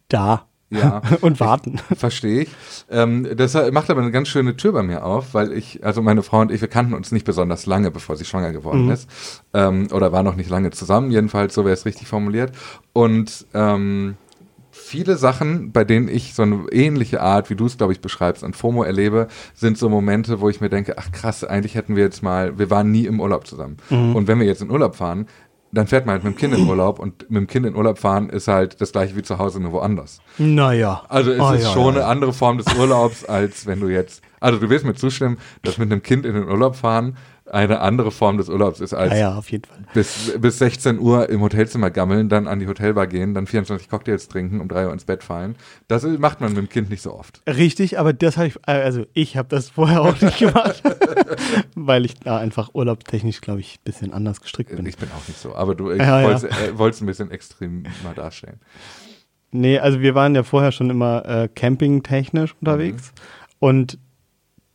da 0.07 0.48
ja. 0.69 1.01
und 1.21 1.39
warten. 1.39 1.79
Verstehe 1.95 2.43
ich. 2.43 2.49
Ähm, 2.89 3.27
das 3.35 3.53
macht 3.71 3.89
aber 3.89 4.01
eine 4.01 4.11
ganz 4.11 4.27
schöne 4.27 4.55
Tür 4.55 4.73
bei 4.73 4.83
mir 4.83 5.05
auf, 5.05 5.33
weil 5.33 5.53
ich, 5.53 5.83
also 5.83 6.01
meine 6.01 6.23
Frau 6.23 6.41
und 6.41 6.51
ich, 6.51 6.61
wir 6.61 6.67
kannten 6.67 6.93
uns 6.93 7.11
nicht 7.11 7.25
besonders 7.25 7.65
lange, 7.65 7.91
bevor 7.91 8.15
sie 8.15 8.25
schwanger 8.25 8.51
geworden 8.51 8.85
mhm. 8.85 8.91
ist. 8.91 9.09
Ähm, 9.53 9.88
oder 9.91 10.11
war 10.11 10.23
noch 10.23 10.35
nicht 10.35 10.49
lange 10.49 10.71
zusammen, 10.71 11.11
jedenfalls, 11.11 11.53
so 11.53 11.65
wäre 11.65 11.73
es 11.73 11.85
richtig 11.85 12.07
formuliert. 12.07 12.51
Und 12.93 13.45
ähm, 13.53 14.15
viele 14.71 15.17
Sachen, 15.17 15.71
bei 15.71 15.83
denen 15.83 16.07
ich 16.07 16.33
so 16.33 16.43
eine 16.43 16.65
ähnliche 16.71 17.21
Art, 17.21 17.49
wie 17.49 17.55
du 17.55 17.65
es, 17.65 17.77
glaube 17.77 17.93
ich, 17.93 18.01
beschreibst, 18.01 18.43
an 18.43 18.53
FOMO 18.53 18.83
erlebe, 18.83 19.27
sind 19.53 19.77
so 19.77 19.89
Momente, 19.89 20.41
wo 20.41 20.49
ich 20.49 20.61
mir 20.61 20.69
denke, 20.69 20.97
ach 20.97 21.11
krass, 21.11 21.43
eigentlich 21.43 21.75
hätten 21.75 21.95
wir 21.95 22.03
jetzt 22.03 22.23
mal, 22.23 22.57
wir 22.57 22.69
waren 22.69 22.91
nie 22.91 23.05
im 23.05 23.19
Urlaub 23.19 23.47
zusammen. 23.47 23.77
Mhm. 23.89 24.15
Und 24.15 24.27
wenn 24.27 24.39
wir 24.39 24.45
jetzt 24.45 24.61
in 24.61 24.71
Urlaub 24.71 24.95
fahren, 24.95 25.27
dann 25.71 25.88
fährt 25.88 26.05
man 26.05 26.13
halt 26.13 26.23
mit 26.23 26.33
dem 26.33 26.38
Kind 26.38 26.53
in 26.55 26.67
Urlaub 26.67 26.99
und 26.99 27.29
mit 27.29 27.41
dem 27.41 27.47
Kind 27.47 27.65
in 27.65 27.75
Urlaub 27.75 27.99
fahren 27.99 28.29
ist 28.29 28.47
halt 28.47 28.81
das 28.81 28.91
gleiche 28.91 29.15
wie 29.15 29.21
zu 29.21 29.38
Hause 29.38 29.59
nur 29.59 29.71
woanders. 29.71 30.19
Naja. 30.38 31.03
Also 31.09 31.31
es 31.31 31.39
oh, 31.39 31.51
ist 31.51 31.63
ja, 31.63 31.73
schon 31.73 31.95
ja. 31.95 32.01
eine 32.01 32.05
andere 32.05 32.33
Form 32.33 32.57
des 32.57 32.67
Urlaubs, 32.75 33.25
als 33.25 33.65
wenn 33.67 33.79
du 33.79 33.88
jetzt, 33.88 34.23
also 34.39 34.57
du 34.57 34.69
wirst 34.69 34.85
mir 34.85 34.95
zustimmen, 34.95 35.38
dass 35.61 35.77
mit 35.77 35.91
einem 35.91 36.01
Kind 36.01 36.25
in 36.25 36.33
den 36.33 36.47
Urlaub 36.47 36.75
fahren 36.75 37.17
eine 37.51 37.79
andere 37.79 38.11
Form 38.11 38.37
des 38.37 38.49
Urlaubs 38.49 38.79
ist 38.79 38.93
als 38.93 39.13
ja, 39.13 39.19
ja, 39.19 39.37
auf 39.37 39.51
jeden 39.51 39.65
Fall. 39.65 39.77
Bis, 39.93 40.33
bis 40.39 40.59
16 40.59 40.99
Uhr 40.99 41.29
im 41.29 41.41
Hotelzimmer 41.41 41.89
gammeln, 41.89 42.29
dann 42.29 42.47
an 42.47 42.59
die 42.59 42.67
Hotelbar 42.67 43.07
gehen, 43.07 43.33
dann 43.33 43.47
24 43.47 43.89
Cocktails 43.89 44.27
trinken, 44.27 44.61
um 44.61 44.67
3 44.67 44.87
Uhr 44.87 44.93
ins 44.93 45.05
Bett 45.05 45.23
fallen. 45.23 45.55
Das 45.87 46.03
macht 46.03 46.41
man 46.41 46.53
mit 46.53 46.57
dem 46.57 46.69
Kind 46.69 46.89
nicht 46.89 47.01
so 47.01 47.13
oft. 47.13 47.41
Richtig, 47.47 47.99
aber 47.99 48.13
das 48.13 48.37
habe 48.37 48.47
ich, 48.47 48.57
also 48.65 49.05
ich 49.13 49.37
habe 49.37 49.47
das 49.49 49.69
vorher 49.69 50.01
auch 50.01 50.19
nicht 50.21 50.39
gemacht, 50.39 50.83
weil 51.75 52.05
ich 52.05 52.15
da 52.15 52.37
einfach 52.37 52.73
urlaubstechnisch, 52.73 53.41
glaube 53.41 53.59
ich, 53.61 53.75
ein 53.75 53.83
bisschen 53.83 54.13
anders 54.13 54.41
gestrickt 54.41 54.75
bin. 54.75 54.85
Ich 54.85 54.97
bin 54.97 55.09
auch 55.09 55.27
nicht 55.27 55.39
so, 55.39 55.55
aber 55.55 55.75
du 55.75 55.91
ja, 55.91 56.23
wolltest. 56.23 56.45
Äh, 56.45 56.77
wolltest 56.77 57.03
ein 57.03 57.07
bisschen 57.07 57.31
extrem 57.31 57.83
mal 58.03 58.13
darstellen. 58.15 58.59
Nee, 59.51 59.79
also 59.79 59.99
wir 59.99 60.13
waren 60.15 60.35
ja 60.35 60.43
vorher 60.43 60.71
schon 60.71 60.89
immer 60.89 61.25
äh, 61.25 61.47
campingtechnisch 61.47 62.55
unterwegs. 62.59 63.11
Mhm. 63.11 63.21
Und 63.59 63.99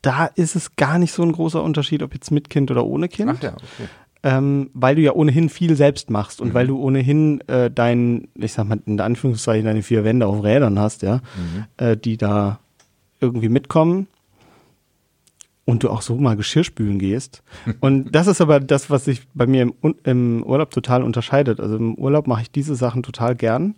da 0.06 0.26
ist 0.26 0.54
es 0.56 0.76
gar 0.76 0.98
nicht 0.98 1.12
so 1.12 1.22
ein 1.22 1.32
großer 1.32 1.62
Unterschied, 1.62 2.02
ob 2.02 2.14
jetzt 2.14 2.30
mit 2.30 2.50
Kind 2.50 2.70
oder 2.70 2.84
ohne 2.84 3.08
Kind. 3.08 3.30
Ach 3.36 3.42
ja, 3.42 3.52
okay. 3.54 3.88
ähm, 4.22 4.70
weil 4.74 4.96
du 4.96 5.02
ja 5.02 5.12
ohnehin 5.12 5.48
viel 5.48 5.76
selbst 5.76 6.10
machst 6.10 6.40
und 6.40 6.48
Mhm. 6.48 6.54
weil 6.54 6.66
du 6.66 6.78
ohnehin 6.80 7.40
äh, 7.48 7.70
dein, 7.70 8.28
ich 8.34 8.52
sag 8.52 8.68
mal, 8.68 8.80
in 8.86 9.00
Anführungszeichen 9.00 9.64
deine 9.64 9.82
vier 9.82 10.04
Wände 10.04 10.26
auf 10.26 10.42
Rädern 10.44 10.78
hast, 10.78 11.02
ja, 11.02 11.16
Mhm. 11.16 11.64
äh, 11.76 11.96
die 11.96 12.16
da 12.16 12.58
irgendwie 13.20 13.48
mitkommen 13.48 14.06
und 15.64 15.82
du 15.82 15.88
auch 15.90 16.02
so 16.02 16.16
mal 16.16 16.36
Geschirr 16.36 16.64
spülen 16.64 16.98
gehst. 16.98 17.42
Und 17.80 18.14
das 18.14 18.26
ist 18.26 18.42
aber 18.42 18.60
das, 18.60 18.90
was 18.90 19.06
sich 19.06 19.22
bei 19.32 19.46
mir 19.46 19.62
im, 19.62 19.94
im 20.04 20.42
Urlaub 20.42 20.70
total 20.70 21.02
unterscheidet. 21.02 21.58
Also 21.58 21.76
im 21.76 21.94
Urlaub 21.94 22.26
mache 22.26 22.42
ich 22.42 22.50
diese 22.50 22.74
Sachen 22.74 23.02
total 23.02 23.34
gern, 23.34 23.74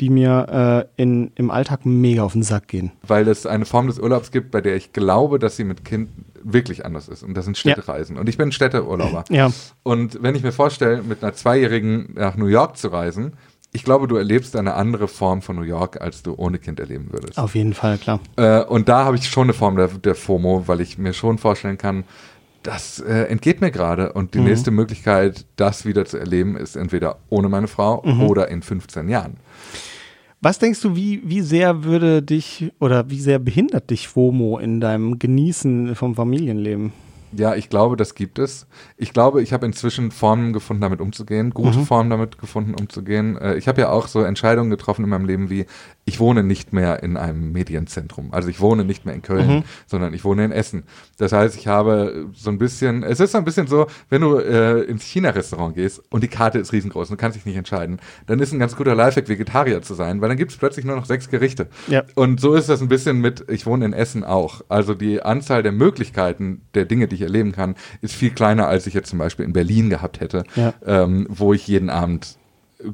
die 0.00 0.10
mir 0.10 0.88
äh, 0.96 1.02
in, 1.02 1.30
im 1.36 1.50
Alltag 1.50 1.86
mega 1.86 2.22
auf 2.24 2.32
den 2.32 2.42
Sack 2.42 2.68
gehen. 2.68 2.92
Weil 3.06 3.28
es 3.28 3.46
eine 3.46 3.64
Form 3.64 3.86
des 3.86 3.98
Urlaubs 3.98 4.30
gibt, 4.30 4.50
bei 4.50 4.60
der 4.60 4.76
ich 4.76 4.92
glaube, 4.92 5.38
dass 5.38 5.56
sie 5.56 5.64
mit 5.64 5.84
Kind 5.84 6.10
wirklich 6.42 6.84
anders 6.84 7.08
ist. 7.08 7.22
Und 7.22 7.34
das 7.34 7.44
sind 7.44 7.56
Städtereisen. 7.56 8.18
Und 8.18 8.28
ich 8.28 8.36
bin 8.36 8.52
Städteurlauber. 8.52 9.24
Ja. 9.30 9.50
Und 9.82 10.22
wenn 10.22 10.34
ich 10.34 10.42
mir 10.42 10.52
vorstelle, 10.52 11.02
mit 11.02 11.22
einer 11.22 11.32
Zweijährigen 11.32 12.10
nach 12.14 12.36
New 12.36 12.46
York 12.46 12.76
zu 12.76 12.88
reisen, 12.88 13.34
ich 13.72 13.82
glaube, 13.82 14.06
du 14.06 14.16
erlebst 14.16 14.54
eine 14.54 14.74
andere 14.74 15.08
Form 15.08 15.42
von 15.42 15.56
New 15.56 15.62
York, 15.62 16.00
als 16.00 16.22
du 16.22 16.34
ohne 16.36 16.58
Kind 16.58 16.78
erleben 16.78 17.08
würdest. 17.10 17.38
Auf 17.38 17.56
jeden 17.56 17.74
Fall, 17.74 17.98
klar. 17.98 18.20
Äh, 18.36 18.62
und 18.62 18.88
da 18.88 19.04
habe 19.04 19.16
ich 19.16 19.28
schon 19.28 19.44
eine 19.44 19.52
Form 19.52 19.76
der, 19.76 19.88
der 19.88 20.14
FOMO, 20.14 20.64
weil 20.66 20.80
ich 20.80 20.96
mir 20.96 21.12
schon 21.12 21.38
vorstellen 21.38 21.76
kann, 21.76 22.04
das 22.64 22.98
äh, 22.98 23.24
entgeht 23.28 23.60
mir 23.60 23.70
gerade. 23.70 24.12
Und 24.12 24.34
die 24.34 24.38
Mhm. 24.38 24.44
nächste 24.46 24.70
Möglichkeit, 24.72 25.46
das 25.56 25.84
wieder 25.86 26.04
zu 26.04 26.18
erleben, 26.18 26.56
ist 26.56 26.74
entweder 26.76 27.18
ohne 27.30 27.48
meine 27.48 27.68
Frau 27.68 28.02
Mhm. 28.04 28.22
oder 28.22 28.48
in 28.48 28.62
15 28.62 29.08
Jahren. 29.08 29.36
Was 30.40 30.58
denkst 30.58 30.80
du, 30.82 30.94
wie, 30.96 31.22
wie 31.24 31.40
sehr 31.40 31.84
würde 31.84 32.22
dich 32.22 32.70
oder 32.80 33.08
wie 33.08 33.20
sehr 33.20 33.38
behindert 33.38 33.88
dich 33.90 34.08
FOMO 34.08 34.58
in 34.58 34.80
deinem 34.80 35.18
Genießen 35.18 35.94
vom 35.94 36.14
Familienleben? 36.14 36.92
Ja, 37.36 37.54
ich 37.56 37.68
glaube, 37.68 37.96
das 37.96 38.14
gibt 38.14 38.38
es. 38.38 38.66
Ich 38.96 39.12
glaube, 39.12 39.42
ich 39.42 39.52
habe 39.52 39.66
inzwischen 39.66 40.10
Formen 40.12 40.52
gefunden, 40.52 40.82
damit 40.82 41.00
umzugehen, 41.00 41.50
gute 41.50 41.78
Mhm. 41.78 41.84
Formen 41.86 42.10
damit 42.10 42.38
gefunden, 42.38 42.74
umzugehen. 42.78 43.36
Äh, 43.38 43.56
Ich 43.56 43.66
habe 43.68 43.80
ja 43.80 43.88
auch 43.90 44.06
so 44.06 44.20
Entscheidungen 44.22 44.70
getroffen 44.70 45.02
in 45.04 45.10
meinem 45.10 45.24
Leben 45.26 45.50
wie, 45.50 45.66
ich 46.06 46.20
wohne 46.20 46.42
nicht 46.42 46.72
mehr 46.74 47.02
in 47.02 47.16
einem 47.16 47.52
Medienzentrum. 47.52 48.32
Also 48.34 48.48
ich 48.48 48.60
wohne 48.60 48.84
nicht 48.84 49.06
mehr 49.06 49.14
in 49.14 49.22
Köln, 49.22 49.48
Mhm. 49.48 49.62
sondern 49.86 50.12
ich 50.12 50.22
wohne 50.24 50.44
in 50.44 50.52
Essen. 50.52 50.82
Das 51.16 51.32
heißt, 51.32 51.56
ich 51.56 51.66
habe 51.66 52.26
so 52.34 52.50
ein 52.50 52.58
bisschen, 52.58 53.02
es 53.02 53.20
ist 53.20 53.32
so 53.32 53.38
ein 53.38 53.44
bisschen 53.44 53.66
so, 53.66 53.86
wenn 54.10 54.20
du 54.20 54.36
äh, 54.38 54.82
ins 54.82 55.04
China-Restaurant 55.04 55.74
gehst 55.74 56.02
und 56.10 56.22
die 56.22 56.28
Karte 56.28 56.58
ist 56.58 56.72
riesengroß 56.72 57.08
und 57.10 57.18
du 57.18 57.20
kannst 57.20 57.36
dich 57.38 57.46
nicht 57.46 57.56
entscheiden, 57.56 58.00
dann 58.26 58.38
ist 58.38 58.52
ein 58.52 58.58
ganz 58.58 58.76
guter 58.76 58.94
Lifehack, 58.94 59.28
Vegetarier 59.28 59.80
zu 59.80 59.94
sein, 59.94 60.20
weil 60.20 60.28
dann 60.28 60.36
gibt 60.36 60.50
es 60.52 60.58
plötzlich 60.58 60.84
nur 60.84 60.96
noch 60.96 61.06
sechs 61.06 61.30
Gerichte. 61.30 61.68
Ja. 61.88 62.02
Und 62.14 62.38
so 62.40 62.54
ist 62.54 62.68
das 62.68 62.82
ein 62.82 62.88
bisschen 62.88 63.20
mit, 63.20 63.44
ich 63.48 63.64
wohne 63.64 63.86
in 63.86 63.92
Essen 63.94 64.24
auch. 64.24 64.60
Also 64.68 64.94
die 64.94 65.22
Anzahl 65.22 65.62
der 65.62 65.72
Möglichkeiten 65.72 66.60
der 66.74 66.84
Dinge, 66.84 67.08
die 67.08 67.14
ich 67.16 67.22
erleben 67.22 67.52
kann, 67.52 67.76
ist 68.02 68.14
viel 68.14 68.30
kleiner, 68.30 68.68
als 68.68 68.86
ich 68.86 68.92
jetzt 68.94 69.08
zum 69.08 69.18
Beispiel 69.18 69.46
in 69.46 69.52
Berlin 69.54 69.88
gehabt 69.88 70.20
hätte, 70.20 70.44
Ja. 70.54 70.74
ähm, 70.84 71.26
wo 71.30 71.54
ich 71.54 71.66
jeden 71.66 71.88
Abend 71.88 72.36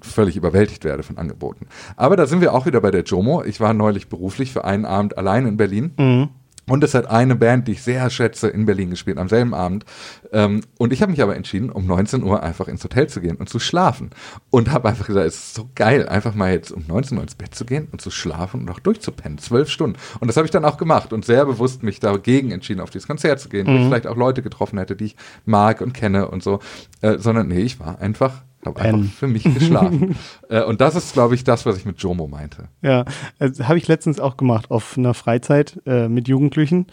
völlig 0.03 0.37
überwältigt 0.37 0.85
werde 0.85 1.03
von 1.03 1.19
Angeboten. 1.19 1.67
Aber 1.97 2.17
da 2.17 2.27
sind 2.27 2.41
wir 2.41 2.55
auch 2.55 2.67
wieder 2.67 2.81
bei 2.81 2.91
der 2.91 3.03
Jomo. 3.03 3.43
Ich 3.43 3.61
war 3.61 3.75
neulich 3.75 4.09
beruflich 4.09 4.53
für 4.53 4.65
einen 4.65 4.85
Abend 4.85 5.19
allein 5.19 5.47
in 5.47 5.57
Berlin. 5.57 5.93
Mhm. 5.99 6.29
Und 6.71 6.85
es 6.85 6.95
hat 6.95 7.11
eine 7.11 7.35
Band, 7.35 7.67
die 7.67 7.73
ich 7.73 7.83
sehr 7.83 8.09
schätze, 8.11 8.49
in 8.49 8.65
Berlin 8.65 8.91
gespielt, 8.91 9.19
am 9.19 9.29
selben 9.29 9.55
Abend. 9.55 9.85
Ähm, 10.33 10.61
und 10.79 10.93
ich 10.93 11.03
habe 11.03 11.11
mich 11.11 11.21
aber 11.21 11.35
entschieden, 11.35 11.69
um 11.69 11.85
19 11.85 12.23
Uhr 12.23 12.45
einfach 12.45 12.69
ins 12.69 12.85
Hotel 12.85 13.09
zu 13.09 13.21
gehen 13.21 13.37
und 13.37 13.49
zu 13.49 13.59
schlafen. 13.59 14.11
Und 14.51 14.71
habe 14.71 14.89
einfach 14.89 15.09
gesagt, 15.09 15.27
es 15.27 15.35
ist 15.35 15.55
so 15.55 15.69
geil, 15.75 16.09
einfach 16.09 16.33
mal 16.35 16.53
jetzt 16.53 16.71
um 16.71 16.85
19 16.87 17.17
Uhr 17.17 17.25
ins 17.25 17.35
Bett 17.35 17.57
zu 17.57 17.65
gehen 17.65 17.89
und 17.91 18.01
zu 18.01 18.13
schlafen 18.13 18.61
und 18.61 18.71
auch 18.71 18.79
durchzupennen. 18.79 19.39
Zwölf 19.39 19.69
Stunden. 19.69 19.99
Und 20.21 20.29
das 20.29 20.37
habe 20.37 20.47
ich 20.47 20.53
dann 20.53 20.65
auch 20.65 20.77
gemacht 20.77 21.13
und 21.13 21.25
sehr 21.25 21.45
bewusst 21.45 21.83
mich 21.83 21.99
dagegen 21.99 22.53
entschieden, 22.53 22.81
auf 22.81 22.91
dieses 22.91 23.09
Konzert 23.09 23.41
zu 23.41 23.49
gehen, 23.49 23.67
wo 23.67 23.73
ich 23.73 23.87
vielleicht 23.87 24.07
auch 24.07 24.17
Leute 24.17 24.41
getroffen 24.41 24.79
hätte, 24.79 24.95
die 24.95 25.07
ich 25.07 25.17
mag 25.47 25.81
und 25.81 25.93
kenne 25.93 26.29
und 26.29 26.45
so. 26.45 26.61
Äh, 27.01 27.19
sondern 27.19 27.49
nee, 27.49 27.63
ich 27.63 27.81
war 27.81 27.99
einfach, 27.99 28.45
habe 28.67 28.81
einfach 28.81 29.13
für 29.13 29.27
mich 29.27 29.43
geschlafen. 29.45 30.17
äh, 30.49 30.63
und 30.63 30.81
das 30.81 30.95
ist, 30.95 31.13
glaube 31.13 31.35
ich, 31.35 31.45
das, 31.45 31.65
was 31.67 31.77
ich 31.77 31.85
mit 31.85 32.01
Jomo 32.03 32.27
meinte. 32.27 32.69
Ja, 32.83 33.05
also, 33.39 33.67
habe 33.69 33.79
ich 33.79 33.89
letztens 33.89 34.21
auch 34.21 34.37
gemacht 34.37 34.71
auf 34.71 34.99
einer 34.99 35.15
Freizeit 35.15 35.81
äh, 35.87 36.09
mit 36.09 36.29
Jugendlichen. 36.29 36.87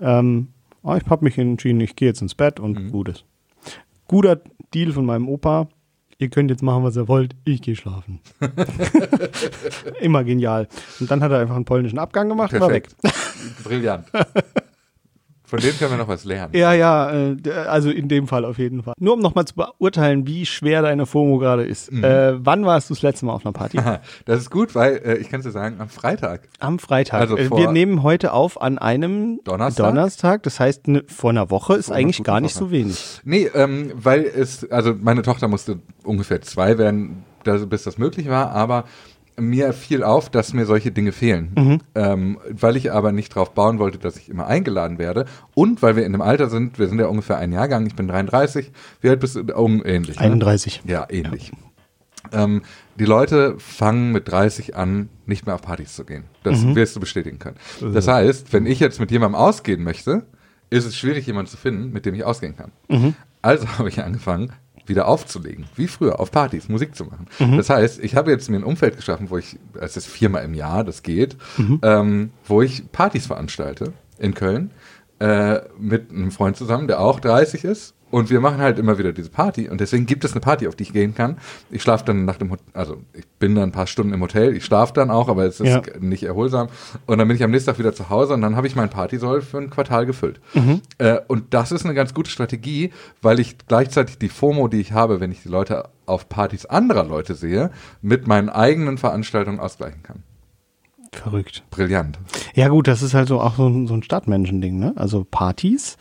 Ähm, 0.00 0.48
oh, 0.82 0.94
ich 0.94 1.08
habe 1.08 1.24
mich 1.24 1.38
entschieden, 1.38 1.80
ich 1.80 1.96
gehe 1.96 2.08
jetzt 2.08 2.20
ins 2.22 2.34
Bett 2.34 2.60
und 2.60 2.78
Mhm. 2.78 2.90
gut 2.92 3.08
ist. 3.08 3.24
Guter 4.06 4.40
Deal 4.74 4.92
von 4.92 5.06
meinem 5.06 5.28
Opa. 5.28 5.68
Ihr 6.18 6.28
könnt 6.28 6.50
jetzt 6.50 6.62
machen, 6.62 6.84
was 6.84 6.96
ihr 6.96 7.08
wollt. 7.08 7.34
Ich 7.44 7.60
gehe 7.62 7.74
schlafen. 7.74 8.20
Immer 10.00 10.22
genial. 10.24 10.68
Und 11.00 11.10
dann 11.10 11.22
hat 11.22 11.32
er 11.32 11.40
einfach 11.40 11.56
einen 11.56 11.64
polnischen 11.64 11.98
Abgang 11.98 12.28
gemacht 12.28 12.52
und 12.52 12.60
war 12.60 12.70
weg. 12.70 12.88
Brillant. 13.64 14.06
Von 15.46 15.60
dem 15.60 15.76
können 15.78 15.90
wir 15.90 15.98
noch 15.98 16.08
was 16.08 16.24
lernen. 16.24 16.54
Ja, 16.56 16.72
ja, 16.72 17.12
äh, 17.12 17.36
also 17.66 17.90
in 17.90 18.08
dem 18.08 18.26
Fall 18.28 18.44
auf 18.46 18.56
jeden 18.58 18.82
Fall. 18.82 18.94
Nur 18.98 19.12
um 19.14 19.20
nochmal 19.20 19.44
zu 19.44 19.54
beurteilen, 19.54 20.26
wie 20.26 20.46
schwer 20.46 20.80
deine 20.80 21.04
FOMO 21.04 21.38
gerade 21.38 21.64
ist. 21.64 21.92
Mhm. 21.92 22.02
Äh, 22.02 22.44
wann 22.44 22.64
warst 22.64 22.88
du 22.88 22.94
das 22.94 23.02
letzte 23.02 23.26
Mal 23.26 23.34
auf 23.34 23.44
einer 23.44 23.52
Party? 23.52 23.78
Das 24.24 24.40
ist 24.40 24.50
gut, 24.50 24.74
weil 24.74 24.96
äh, 25.04 25.16
ich 25.18 25.28
kann 25.28 25.40
es 25.40 25.46
dir 25.46 25.52
sagen, 25.52 25.76
am 25.80 25.88
Freitag. 25.90 26.48
Am 26.60 26.78
Freitag. 26.78 27.20
Also 27.20 27.36
Äh, 27.36 27.50
wir 27.50 27.70
nehmen 27.70 28.02
heute 28.02 28.32
auf 28.32 28.60
an 28.60 28.78
einem 28.78 29.40
Donnerstag? 29.44 29.86
Donnerstag. 29.86 30.42
Das 30.44 30.58
heißt, 30.60 30.88
ne, 30.88 31.04
vor 31.06 31.30
einer 31.30 31.50
Woche 31.50 31.74
ist 31.74 31.86
Vor 31.86 31.96
eigentlich 31.96 32.22
gar 32.22 32.40
nicht 32.40 32.56
Woche. 32.56 32.64
so 32.64 32.70
wenig. 32.70 33.20
Nee, 33.24 33.50
ähm, 33.54 33.92
weil 33.94 34.24
es, 34.24 34.70
also 34.70 34.94
meine 34.98 35.22
Tochter 35.22 35.48
musste 35.48 35.78
ungefähr 36.04 36.40
zwei 36.40 36.78
werden, 36.78 37.24
bis 37.68 37.82
das 37.82 37.98
möglich 37.98 38.28
war, 38.28 38.52
aber 38.52 38.84
mir 39.38 39.72
fiel 39.72 40.02
auf, 40.02 40.30
dass 40.30 40.52
mir 40.52 40.66
solche 40.66 40.92
Dinge 40.92 41.12
fehlen. 41.12 41.80
Ähm, 41.94 42.38
weil 42.50 42.76
ich 42.76 42.92
aber 42.92 43.12
nicht 43.12 43.34
drauf 43.34 43.54
bauen 43.54 43.78
wollte, 43.78 43.98
dass 43.98 44.16
ich 44.16 44.28
immer 44.28 44.46
eingeladen 44.46 44.98
werde 44.98 45.26
und 45.54 45.82
weil 45.82 45.96
wir 45.96 46.06
in 46.06 46.12
dem 46.12 46.22
Alter 46.22 46.48
sind, 46.48 46.78
wir 46.78 46.88
sind 46.88 46.98
ja 46.98 47.06
ungefähr 47.06 47.38
ein 47.38 47.52
Jahrgang, 47.52 47.86
ich 47.86 47.96
bin 47.96 48.08
33, 48.08 48.70
wie 49.00 49.08
alt 49.08 49.20
bist 49.20 49.36
du? 49.36 49.40
Um, 49.54 49.84
ähnlich. 49.84 50.16
Ne? 50.16 50.22
31. 50.22 50.82
Ja, 50.86 51.06
ähnlich. 51.08 51.52
Ähm, 52.32 52.62
die 52.98 53.04
Leute 53.04 53.56
fangen 53.58 54.12
mit 54.12 54.28
30 54.28 54.76
an, 54.76 55.08
nicht 55.26 55.46
mehr 55.46 55.56
auf 55.56 55.62
Partys 55.62 55.94
zu 55.94 56.04
gehen. 56.04 56.24
Das 56.42 56.64
wirst 56.74 56.96
du 56.96 57.00
bestätigen 57.00 57.38
können. 57.38 57.56
Das 57.92 58.08
heißt, 58.08 58.52
wenn 58.52 58.66
ich 58.66 58.80
jetzt 58.80 59.00
mit 59.00 59.10
jemandem 59.10 59.34
ausgehen 59.40 59.82
möchte, 59.82 60.24
ist 60.70 60.86
es 60.86 60.96
schwierig, 60.96 61.26
jemanden 61.26 61.50
zu 61.50 61.56
finden, 61.56 61.92
mit 61.92 62.06
dem 62.06 62.14
ich 62.14 62.24
ausgehen 62.24 62.56
kann. 62.56 62.72
Also 63.42 63.68
habe 63.78 63.88
ich 63.88 64.02
angefangen, 64.02 64.52
wieder 64.86 65.08
aufzulegen, 65.08 65.66
wie 65.76 65.88
früher, 65.88 66.20
auf 66.20 66.30
Partys, 66.30 66.68
Musik 66.68 66.94
zu 66.94 67.04
machen. 67.04 67.26
Das 67.56 67.70
heißt, 67.70 68.02
ich 68.02 68.16
habe 68.16 68.30
jetzt 68.30 68.50
mir 68.50 68.56
ein 68.56 68.64
Umfeld 68.64 68.96
geschaffen, 68.96 69.30
wo 69.30 69.38
ich, 69.38 69.58
es 69.80 69.96
ist 69.96 70.06
viermal 70.06 70.44
im 70.44 70.54
Jahr, 70.54 70.84
das 70.84 71.02
geht, 71.02 71.36
ähm, 71.82 72.30
wo 72.46 72.62
ich 72.62 72.90
Partys 72.92 73.26
veranstalte 73.26 73.92
in 74.18 74.34
Köln 74.34 74.70
äh, 75.20 75.60
mit 75.78 76.10
einem 76.10 76.30
Freund 76.30 76.56
zusammen, 76.56 76.86
der 76.88 77.00
auch 77.00 77.20
30 77.20 77.64
ist. 77.64 77.94
Und 78.14 78.30
wir 78.30 78.38
machen 78.40 78.58
halt 78.58 78.78
immer 78.78 78.96
wieder 78.96 79.12
diese 79.12 79.28
Party. 79.28 79.68
Und 79.68 79.80
deswegen 79.80 80.06
gibt 80.06 80.24
es 80.24 80.30
eine 80.32 80.40
Party, 80.40 80.68
auf 80.68 80.76
die 80.76 80.84
ich 80.84 80.92
gehen 80.92 81.16
kann. 81.16 81.36
Ich 81.72 81.82
schlafe 81.82 82.04
dann 82.04 82.24
nach 82.24 82.36
dem 82.36 82.52
Hotel, 82.52 82.64
also 82.72 82.98
ich 83.12 83.26
bin 83.40 83.56
dann 83.56 83.70
ein 83.70 83.72
paar 83.72 83.88
Stunden 83.88 84.12
im 84.12 84.20
Hotel, 84.20 84.56
ich 84.56 84.64
schlafe 84.64 84.92
dann 84.92 85.10
auch, 85.10 85.28
aber 85.28 85.44
es 85.46 85.58
ist 85.58 85.66
Ja. 85.68 85.82
nicht 85.98 86.22
erholsam. 86.22 86.68
Und 87.06 87.18
dann 87.18 87.26
bin 87.26 87.36
ich 87.36 87.42
am 87.42 87.50
nächsten 87.50 87.70
Tag 87.72 87.80
wieder 87.80 87.92
zu 87.92 88.10
Hause 88.10 88.34
und 88.34 88.40
dann 88.42 88.54
habe 88.54 88.68
ich 88.68 88.76
mein 88.76 88.88
Partysoll 88.88 89.42
für 89.42 89.58
ein 89.58 89.68
Quartal 89.68 90.06
gefüllt. 90.06 90.40
Äh, 90.98 91.18
und 91.26 91.52
das 91.54 91.72
ist 91.72 91.84
eine 91.84 91.94
ganz 91.94 92.14
gute 92.14 92.30
Strategie, 92.30 92.92
weil 93.20 93.40
ich 93.40 93.58
gleichzeitig 93.66 94.16
die 94.18 94.28
FOMO, 94.28 94.68
die 94.68 94.80
ich 94.80 94.92
habe, 94.92 95.18
wenn 95.18 95.32
ich 95.32 95.42
die 95.42 95.48
Leute 95.48 95.88
auf 96.06 96.28
Partys 96.28 96.66
anderer 96.66 97.02
Leute 97.02 97.34
sehe, 97.34 97.72
mit 98.00 98.28
meinen 98.28 98.48
eigenen 98.48 98.96
Veranstaltungen 98.96 99.58
ausgleichen 99.58 100.04
kann. 100.04 100.22
Verrückt. 101.12 101.62
Brillant. 101.70 102.18
Ja 102.54 102.68
gut, 102.68 102.88
das 102.88 103.02
ist 103.02 103.14
halt 103.14 103.28
so 103.28 103.40
auch 103.40 103.56
so, 103.56 103.68
ein- 103.68 103.86
so 103.86 103.94
ein 103.94 104.02
Stadtmenschending, 104.02 104.78
ne? 104.78 104.92
Also 104.96 105.24
Partys 105.28 105.96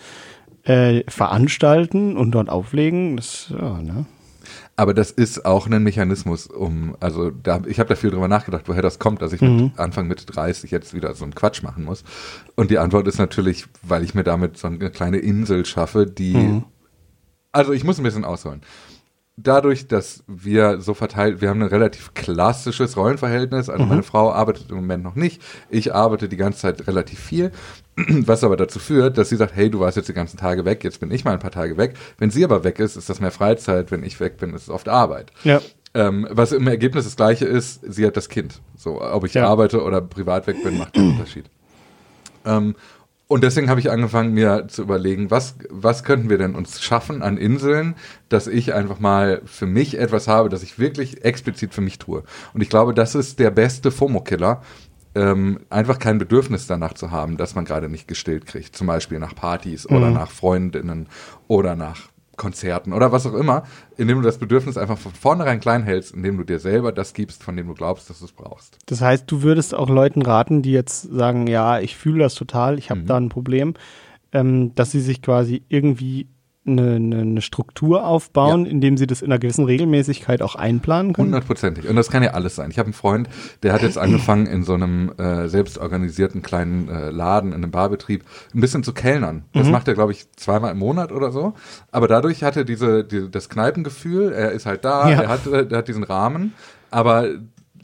äh, 0.63 1.03
veranstalten 1.09 2.17
und 2.17 2.31
dort 2.31 2.49
auflegen, 2.49 3.17
das, 3.17 3.53
ja, 3.57 3.81
ne? 3.81 4.05
Aber 4.75 4.93
das 4.95 5.11
ist 5.11 5.45
auch 5.45 5.67
ein 5.67 5.83
Mechanismus, 5.83 6.47
um, 6.47 6.97
also 6.99 7.29
da, 7.29 7.61
ich 7.67 7.79
habe 7.79 7.89
da 7.89 7.95
viel 7.95 8.09
drüber 8.09 8.27
nachgedacht, 8.27 8.67
woher 8.67 8.81
das 8.81 8.97
kommt, 8.97 9.21
dass 9.21 9.31
ich 9.31 9.41
mit 9.41 9.77
Anfang 9.79 10.07
Mitte 10.07 10.25
30 10.25 10.71
jetzt 10.71 10.95
wieder 10.95 11.13
so 11.13 11.25
einen 11.25 11.35
Quatsch 11.35 11.61
machen 11.61 11.83
muss. 11.83 12.03
Und 12.55 12.71
die 12.71 12.79
Antwort 12.79 13.07
ist 13.07 13.19
natürlich, 13.19 13.65
weil 13.83 14.03
ich 14.03 14.15
mir 14.15 14.23
damit 14.23 14.57
so 14.57 14.67
eine 14.67 14.89
kleine 14.89 15.17
Insel 15.17 15.63
schaffe, 15.65 16.07
die, 16.07 16.63
also 17.51 17.71
ich 17.71 17.83
muss 17.83 17.99
ein 17.99 18.03
bisschen 18.03 18.25
ausholen. 18.25 18.61
Dadurch, 19.35 19.87
dass 19.87 20.23
wir 20.27 20.79
so 20.79 20.93
verteilt, 20.93 21.41
wir 21.41 21.49
haben 21.49 21.63
ein 21.63 21.67
relativ 21.67 22.13
klassisches 22.13 22.95
Rollenverhältnis, 22.97 23.67
also 23.67 23.83
meine 23.83 24.03
Frau 24.03 24.31
arbeitet 24.31 24.69
im 24.69 24.75
Moment 24.75 25.03
noch 25.03 25.15
nicht, 25.15 25.41
ich 25.71 25.95
arbeite 25.95 26.29
die 26.29 26.37
ganze 26.37 26.59
Zeit 26.59 26.85
relativ 26.87 27.19
viel, 27.19 27.51
was 27.97 28.43
aber 28.43 28.57
dazu 28.57 28.77
führt, 28.77 29.17
dass 29.17 29.29
sie 29.29 29.35
sagt, 29.35 29.55
hey, 29.55 29.71
du 29.71 29.79
warst 29.79 29.97
jetzt 29.97 30.07
die 30.07 30.13
ganzen 30.13 30.37
Tage 30.37 30.65
weg, 30.65 30.83
jetzt 30.83 30.99
bin 30.99 31.09
ich 31.09 31.25
mal 31.25 31.31
ein 31.33 31.39
paar 31.39 31.49
Tage 31.49 31.77
weg. 31.77 31.95
Wenn 32.19 32.29
sie 32.29 32.43
aber 32.43 32.63
weg 32.63 32.77
ist, 32.77 32.95
ist 32.95 33.09
das 33.09 33.19
mehr 33.19 33.31
Freizeit, 33.31 33.89
wenn 33.89 34.03
ich 34.03 34.19
weg 34.19 34.37
bin, 34.37 34.53
ist 34.53 34.63
es 34.63 34.69
oft 34.69 34.87
Arbeit. 34.87 35.31
Ja. 35.43 35.61
Ähm, 35.95 36.27
was 36.29 36.51
im 36.51 36.67
Ergebnis 36.67 37.05
das 37.05 37.15
gleiche 37.15 37.45
ist, 37.45 37.81
sie 37.87 38.05
hat 38.05 38.15
das 38.17 38.29
Kind. 38.29 38.61
So, 38.77 39.01
ob 39.01 39.25
ich 39.25 39.33
Ja. 39.33 39.47
arbeite 39.47 39.81
oder 39.83 39.99
privat 40.01 40.45
weg 40.45 40.61
bin, 40.63 40.77
macht 40.77 40.93
keinen 40.93 41.11
Unterschied. 41.13 41.45
Ähm, 42.45 42.75
Und 43.27 43.43
deswegen 43.43 43.69
habe 43.69 43.79
ich 43.79 43.89
angefangen, 43.89 44.33
mir 44.33 44.67
zu 44.67 44.81
überlegen, 44.83 45.31
was, 45.31 45.55
was 45.69 46.03
könnten 46.03 46.29
wir 46.29 46.37
denn 46.37 46.55
uns 46.55 46.81
schaffen 46.81 47.21
an 47.21 47.37
Inseln, 47.37 47.95
dass 48.29 48.47
ich 48.47 48.73
einfach 48.73 48.99
mal 48.99 49.41
für 49.45 49.65
mich 49.65 49.97
etwas 49.97 50.27
habe, 50.27 50.49
das 50.49 50.61
ich 50.61 50.77
wirklich 50.77 51.23
explizit 51.23 51.73
für 51.73 51.81
mich 51.81 51.97
tue. 51.99 52.23
Und 52.53 52.61
ich 52.61 52.69
glaube, 52.69 52.93
das 52.93 53.15
ist 53.15 53.39
der 53.39 53.49
beste 53.49 53.91
FOMO-Killer, 53.91 54.61
ähm, 55.15 55.59
einfach 55.69 55.99
kein 55.99 56.17
Bedürfnis 56.17 56.67
danach 56.67 56.93
zu 56.93 57.11
haben, 57.11 57.37
dass 57.37 57.55
man 57.55 57.65
gerade 57.65 57.87
nicht 57.87 58.07
gestillt 58.07 58.45
kriegt. 58.45 58.75
Zum 58.75 58.87
Beispiel 58.87 59.19
nach 59.19 59.35
Partys 59.35 59.87
oder 59.87 60.07
Mhm. 60.07 60.13
nach 60.13 60.31
Freundinnen 60.31 61.07
oder 61.47 61.75
nach 61.75 62.09
Konzerten 62.35 62.93
oder 62.93 63.11
was 63.11 63.25
auch 63.25 63.33
immer, 63.33 63.63
indem 63.97 64.17
du 64.17 64.23
das 64.23 64.37
Bedürfnis 64.37 64.77
einfach 64.77 64.97
von 64.97 65.11
vornherein 65.13 65.59
klein 65.59 65.83
hältst, 65.83 66.13
indem 66.13 66.37
du 66.37 66.43
dir 66.43 66.59
selber 66.59 66.91
das 66.91 67.13
gibst, 67.13 67.43
von 67.43 67.55
dem 67.55 67.67
du 67.67 67.73
glaubst, 67.73 68.09
dass 68.09 68.19
du 68.19 68.25
es 68.25 68.31
brauchst. 68.31 68.77
Das 68.87 69.01
heißt, 69.01 69.29
du 69.29 69.41
würdest 69.43 69.75
auch 69.75 69.89
Leuten 69.89 70.21
raten, 70.21 70.61
die 70.61 70.71
jetzt 70.71 71.03
sagen, 71.03 71.47
ja, 71.47 71.79
ich 71.79 71.95
fühle 71.95 72.19
das 72.23 72.35
total, 72.35 72.77
ich 72.79 72.89
habe 72.89 73.01
Mhm. 73.01 73.05
da 73.07 73.17
ein 73.17 73.29
Problem, 73.29 73.75
ähm, 74.31 74.73
dass 74.75 74.91
sie 74.91 75.01
sich 75.01 75.21
quasi 75.21 75.63
irgendwie 75.69 76.27
eine, 76.65 76.95
eine, 76.95 77.19
eine 77.21 77.41
Struktur 77.41 78.05
aufbauen, 78.05 78.65
indem 78.65 78.97
sie 78.97 79.05
das 79.07 79.21
in 79.21 79.31
einer 79.31 79.39
gewissen 79.39 79.65
Regelmäßigkeit 79.65 80.41
auch 80.41 80.55
einplanen 80.55 81.13
können. 81.13 81.27
Hundertprozentig. 81.27 81.87
Und 81.89 81.95
das 81.95 82.09
kann 82.09 82.23
ja 82.23 82.31
alles 82.31 82.55
sein. 82.55 82.71
Ich 82.71 82.79
habe 82.79 82.87
einen 82.87 82.93
Freund, 82.93 83.27
der 83.63 83.73
hat 83.73 83.81
jetzt 83.81 83.97
angefangen, 83.97 84.45
in 84.47 84.63
so 84.63 84.73
einem 84.73 85.11
äh, 85.17 85.47
selbstorganisierten 85.49 86.41
kleinen 86.41 86.87
äh, 86.89 87.09
Laden, 87.09 87.49
in 87.51 87.55
einem 87.63 87.71
Barbetrieb, 87.71 88.23
ein 88.53 88.61
bisschen 88.61 88.83
zu 88.83 88.93
kellnern. 88.93 89.43
Das 89.53 89.67
macht 89.69 89.87
er, 89.87 89.93
glaube 89.93 90.13
ich, 90.13 90.31
zweimal 90.37 90.71
im 90.71 90.79
Monat 90.79 91.11
oder 91.11 91.31
so. 91.31 91.53
Aber 91.91 92.07
dadurch 92.07 92.43
hat 92.43 92.55
er 92.55 92.63
diese, 92.63 93.03
die, 93.03 93.29
das 93.29 93.49
Kneipengefühl, 93.49 94.31
er 94.31 94.51
ist 94.51 94.65
halt 94.65 94.85
da, 94.85 95.09
Ja. 95.09 95.21
er, 95.23 95.27
hat, 95.29 95.45
äh, 95.47 95.67
er 95.69 95.77
hat 95.79 95.87
diesen 95.87 96.03
Rahmen, 96.03 96.53
aber 96.91 97.27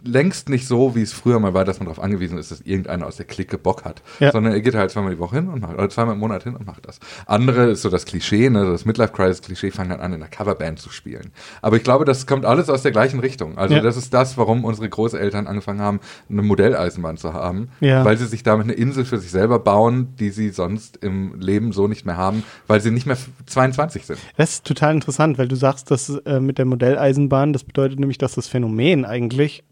längst 0.03 0.49
nicht 0.49 0.67
so, 0.67 0.95
wie 0.95 1.01
es 1.01 1.13
früher 1.13 1.39
mal 1.39 1.53
war, 1.53 1.65
dass 1.65 1.79
man 1.79 1.85
darauf 1.87 2.01
angewiesen 2.03 2.37
ist, 2.37 2.51
dass 2.51 2.61
irgendeiner 2.61 3.07
aus 3.07 3.17
der 3.17 3.25
Clique 3.25 3.57
Bock 3.57 3.85
hat. 3.85 4.01
Ja. 4.19 4.31
Sondern 4.31 4.53
er 4.53 4.61
geht 4.61 4.75
halt 4.75 4.91
zweimal 4.91 5.13
die 5.13 5.19
Woche 5.19 5.37
hin 5.37 5.47
und 5.49 5.61
macht, 5.61 5.73
oder 5.73 5.89
zweimal 5.89 6.13
im 6.15 6.19
Monat 6.19 6.43
hin 6.43 6.55
und 6.55 6.65
macht 6.65 6.87
das. 6.87 6.99
Andere 7.25 7.69
ist 7.71 7.81
so 7.81 7.89
das 7.89 8.05
Klischee, 8.05 8.49
ne, 8.49 8.65
das 8.65 8.85
Midlife-Crisis-Klischee, 8.85 9.71
fangen 9.71 9.89
dann 9.91 9.99
an, 9.99 10.13
in 10.13 10.21
einer 10.21 10.29
Coverband 10.29 10.79
zu 10.79 10.89
spielen. 10.89 11.31
Aber 11.61 11.77
ich 11.77 11.83
glaube, 11.83 12.05
das 12.05 12.27
kommt 12.27 12.45
alles 12.45 12.69
aus 12.69 12.81
der 12.83 12.91
gleichen 12.91 13.19
Richtung. 13.19 13.57
Also 13.57 13.75
Ja. 13.75 13.81
das 13.81 13.97
ist 13.97 14.13
das, 14.13 14.37
warum 14.37 14.63
unsere 14.65 14.89
Großeltern 14.89 15.47
angefangen 15.47 15.81
haben, 15.81 15.99
eine 16.29 16.41
Modelleisenbahn 16.41 17.17
zu 17.17 17.33
haben, 17.33 17.69
Ja. 17.79 18.05
weil 18.05 18.17
sie 18.17 18.25
sich 18.27 18.43
damit 18.43 18.65
eine 18.65 18.73
Insel 18.73 19.05
für 19.05 19.17
sich 19.17 19.31
selber 19.31 19.59
bauen, 19.59 20.15
die 20.19 20.29
sie 20.29 20.49
sonst 20.49 20.97
im 20.97 21.39
Leben 21.39 21.71
so 21.71 21.87
nicht 21.87 22.05
mehr 22.05 22.17
haben, 22.17 22.43
weil 22.67 22.81
sie 22.81 22.91
nicht 22.91 23.05
mehr 23.05 23.17
22 23.45 24.05
sind. 24.05 24.19
Das 24.37 24.51
ist 24.53 24.65
total 24.65 24.93
interessant, 24.95 25.37
weil 25.37 25.47
du 25.47 25.55
sagst, 25.55 25.91
dass 25.91 26.09
äh, 26.09 26.39
mit 26.39 26.57
der 26.57 26.65
Modelleisenbahn, 26.65 27.53
das 27.53 27.63
bedeutet 27.63 27.99
nämlich, 27.99 28.17
dass 28.17 28.35
das 28.35 28.47
Phänomen 28.47 29.05
eigentlich 29.05 29.63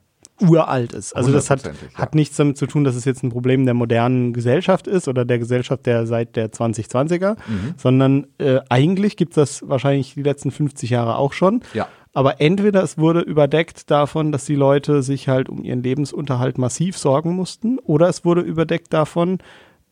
uralt 0.42 0.94
ist. 0.94 1.16
Also 1.16 1.32
das 1.32 1.50
hat, 1.50 1.60
Hundertprozentig, 1.64 1.98
hat 1.98 2.14
ja. 2.14 2.18
nichts 2.18 2.38
damit 2.38 2.58
zu 2.58 2.68
tun, 2.68 2.84
dass 2.84 2.96
es 2.96 3.06
jetzt 3.06 3.24
ein 3.24 3.30
Problem 3.30 3.66
der 3.66 3.74
modernen 3.74 4.34
Gesellschaft 4.34 4.88
ist 4.88 5.08
oder 5.08 5.26
der 5.26 5.40
Gesellschaft 5.40 5.86
der 5.86 6.06
seit 6.06 6.36
der 6.36 6.52
2020er, 6.52 7.36
Mhm. 7.48 7.74
sondern 7.78 8.28
äh, 8.38 8.60
eigentlich 8.70 9.18
gibt 9.18 9.36
es 9.38 9.60
das 9.60 9.70
wahrscheinlich 9.70 10.14
die 10.14 10.24
letzten 10.24 10.52
50 10.52 10.90
Jahre 10.90 11.16
auch 11.18 11.34
schon. 11.34 11.62
Ja. 11.74 11.88
Aber 12.14 12.42
entweder 12.42 12.82
es 12.84 12.98
wurde 12.98 13.22
überdeckt 13.22 13.92
davon, 13.92 14.32
dass 14.32 14.46
die 14.46 14.56
Leute 14.56 15.04
sich 15.04 15.28
halt 15.28 15.50
um 15.50 15.64
ihren 15.64 15.84
Lebensunterhalt 15.84 16.58
massiv 16.58 16.98
sorgen 16.98 17.36
mussten, 17.36 17.78
oder 17.80 18.10
es 18.10 18.26
wurde 18.26 18.42
überdeckt 18.42 18.92
davon, 18.92 19.38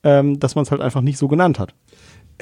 ähm, 0.04 0.40
dass 0.40 0.56
man 0.56 0.64
es 0.64 0.72
halt 0.72 0.82
einfach 0.82 1.02
nicht 1.02 1.18
so 1.18 1.28
genannt 1.28 1.60
hat. 1.60 1.74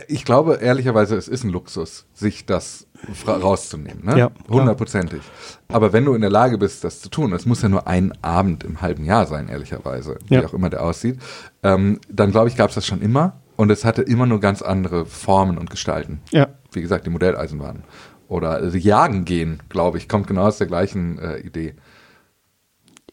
Ich 0.07 0.25
glaube 0.25 0.55
ehrlicherweise, 0.55 1.15
es 1.17 1.27
ist 1.27 1.43
ein 1.43 1.51
Luxus, 1.51 2.07
sich 2.13 2.45
das 2.45 2.87
rauszunehmen. 3.27 4.05
Ne? 4.05 4.17
Ja. 4.17 4.31
Hundertprozentig. 4.49 5.21
Aber 5.67 5.93
wenn 5.93 6.05
du 6.05 6.13
in 6.13 6.21
der 6.21 6.29
Lage 6.29 6.57
bist, 6.57 6.83
das 6.83 7.01
zu 7.01 7.09
tun, 7.09 7.33
es 7.33 7.45
muss 7.45 7.61
ja 7.61 7.69
nur 7.69 7.87
ein 7.87 8.13
Abend 8.21 8.63
im 8.63 8.81
halben 8.81 9.05
Jahr 9.05 9.25
sein, 9.25 9.49
ehrlicherweise, 9.49 10.19
wie 10.27 10.35
Ja. 10.35 10.45
auch 10.45 10.53
immer 10.53 10.69
der 10.69 10.83
aussieht, 10.83 11.19
ähm, 11.63 11.99
dann 12.09 12.31
glaube 12.31 12.49
ich, 12.49 12.55
gab 12.55 12.69
es 12.69 12.75
das 12.75 12.85
schon 12.85 13.01
immer 13.01 13.33
und 13.55 13.69
es 13.71 13.85
hatte 13.85 14.01
immer 14.01 14.25
nur 14.25 14.39
ganz 14.39 14.61
andere 14.61 15.05
Formen 15.05 15.57
und 15.57 15.69
Gestalten. 15.69 16.21
Ja. 16.31 16.47
Wie 16.71 16.81
gesagt, 16.81 17.05
die 17.05 17.09
Modelleisenbahn. 17.09 17.83
Oder 18.27 18.51
also 18.51 18.77
Jagen 18.77 19.25
gehen, 19.25 19.61
glaube 19.69 19.97
ich, 19.97 20.09
kommt 20.09 20.27
genau 20.27 20.43
aus 20.47 20.57
der 20.57 20.67
gleichen 20.67 21.19
äh, 21.19 21.37
Idee. 21.39 21.75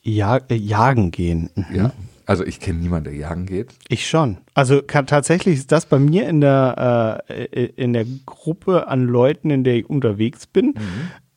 Ja, 0.02 0.36
äh, 0.36 0.54
jagen 0.54 1.10
gehen. 1.10 1.50
Mhm. 1.54 1.66
Ja. 1.74 1.92
Also 2.30 2.44
ich 2.44 2.60
kenne 2.60 2.78
niemanden, 2.78 3.06
der 3.06 3.14
jagen 3.16 3.44
geht. 3.44 3.74
Ich 3.88 4.08
schon. 4.08 4.38
Also 4.54 4.82
kann, 4.82 5.08
tatsächlich 5.08 5.58
ist 5.58 5.72
das 5.72 5.84
bei 5.84 5.98
mir 5.98 6.28
in 6.28 6.40
der, 6.40 7.24
äh, 7.26 7.64
in 7.74 7.92
der 7.92 8.06
Gruppe 8.24 8.86
an 8.86 9.04
Leuten, 9.04 9.50
in 9.50 9.64
der 9.64 9.74
ich 9.74 9.90
unterwegs 9.90 10.46
bin, 10.46 10.74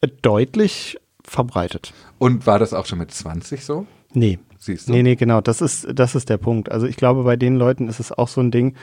äh, 0.02 0.08
deutlich 0.22 1.00
verbreitet. 1.24 1.96
Und 2.20 2.46
war 2.46 2.60
das 2.60 2.76
auch 2.76 2.86
schon 2.86 3.00
mit 3.00 3.10
20 3.10 3.66
so? 3.66 3.88
Nee. 4.14 4.38
Siehst 4.60 4.88
du? 4.88 4.92
Nee, 4.92 5.02
nee, 5.02 5.16
genau. 5.16 5.42
Das 5.42 5.62
ist, 5.62 5.88
das 5.92 6.14
ist 6.14 6.30
der 6.30 6.38
Punkt. 6.38 6.72
Also 6.72 6.86
ich 6.86 6.96
glaube, 6.96 7.24
bei 7.24 7.38
den 7.38 7.56
Leuten 7.56 7.90
ist 7.90 8.00
es 8.00 8.12
auch 8.12 8.28
so 8.28 8.42
ein 8.42 8.52
Ding, 8.52 8.76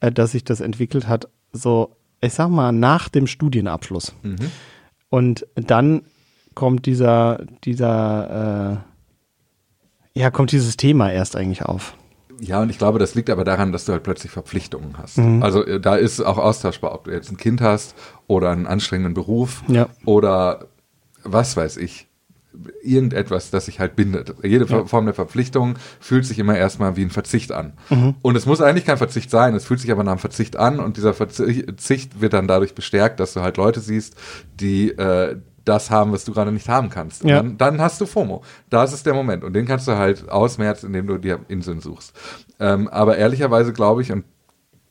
äh, 0.00 0.10
dass 0.10 0.32
sich 0.32 0.42
das 0.42 0.58
entwickelt 0.58 1.06
hat, 1.06 1.28
so, 1.52 1.94
ich 2.20 2.34
sag 2.34 2.48
mal, 2.48 2.72
nach 2.72 3.08
dem 3.08 3.28
Studienabschluss. 3.28 4.12
Mhm. 4.24 4.50
Und 5.08 5.46
dann 5.54 6.02
kommt 6.56 6.86
dieser, 6.86 7.46
dieser, 7.62 8.72
äh, 8.72 8.93
ja, 10.14 10.30
kommt 10.30 10.52
dieses 10.52 10.76
Thema 10.76 11.10
erst 11.12 11.36
eigentlich 11.36 11.62
auf. 11.62 11.94
Ja, 12.40 12.60
und 12.62 12.68
ich 12.70 12.78
glaube, 12.78 12.98
das 12.98 13.14
liegt 13.14 13.30
aber 13.30 13.44
daran, 13.44 13.70
dass 13.72 13.84
du 13.84 13.92
halt 13.92 14.02
plötzlich 14.02 14.32
Verpflichtungen 14.32 14.96
hast. 14.98 15.18
Mhm. 15.18 15.42
Also 15.42 15.64
äh, 15.64 15.80
da 15.80 15.94
ist 15.96 16.20
auch 16.20 16.38
austauschbar, 16.38 16.92
ob 16.94 17.04
du 17.04 17.12
jetzt 17.12 17.30
ein 17.30 17.36
Kind 17.36 17.60
hast 17.60 17.94
oder 18.26 18.50
einen 18.50 18.66
anstrengenden 18.66 19.14
Beruf 19.14 19.62
Ja. 19.68 19.88
oder 20.04 20.66
was 21.22 21.56
weiß 21.56 21.76
ich, 21.76 22.08
irgendetwas, 22.82 23.50
das 23.50 23.66
sich 23.66 23.80
halt 23.80 23.96
bindet. 23.96 24.34
Jede 24.42 24.64
Ja. 24.66 24.84
Form 24.84 25.06
der 25.06 25.14
Verpflichtung 25.14 25.76
fühlt 26.00 26.24
sich 26.26 26.38
immer 26.38 26.56
erstmal 26.56 26.96
wie 26.96 27.02
ein 27.02 27.10
Verzicht 27.10 27.50
an. 27.52 27.72
Mhm. 27.90 28.14
Und 28.22 28.36
es 28.36 28.46
muss 28.46 28.60
eigentlich 28.60 28.84
kein 28.84 28.96
Verzicht 28.98 29.30
sein, 29.30 29.54
es 29.54 29.64
fühlt 29.64 29.80
sich 29.80 29.90
aber 29.90 30.04
nach 30.04 30.12
einem 30.12 30.18
Verzicht 30.20 30.56
an 30.56 30.80
und 30.80 30.96
dieser 30.96 31.14
Verzicht 31.14 32.20
wird 32.20 32.32
dann 32.32 32.46
dadurch 32.48 32.74
bestärkt, 32.74 33.20
dass 33.20 33.32
du 33.34 33.40
halt 33.42 33.56
Leute 33.56 33.80
siehst, 33.80 34.16
die 34.60 34.90
äh, 34.90 35.36
das 35.64 35.90
haben, 35.90 36.12
was 36.12 36.24
du 36.24 36.32
gerade 36.32 36.52
nicht 36.52 36.68
haben 36.68 36.90
kannst. 36.90 37.22
Und 37.22 37.30
Ja. 37.30 37.36
dann, 37.36 37.56
dann 37.58 37.80
hast 37.80 38.00
du 38.00 38.06
FOMO. 38.06 38.42
Das 38.70 38.92
ist 38.92 39.06
der 39.06 39.14
Moment. 39.14 39.44
Und 39.44 39.54
den 39.54 39.66
kannst 39.66 39.88
du 39.88 39.92
halt 39.92 40.28
ausmerzen, 40.28 40.86
indem 40.86 41.06
du 41.06 41.18
dir 41.18 41.40
Inseln 41.48 41.80
suchst. 41.80 42.12
Ähm, 42.60 42.88
aber 42.88 43.16
ehrlicherweise 43.16 43.72
glaube 43.72 44.02
ich, 44.02 44.12
und 44.12 44.24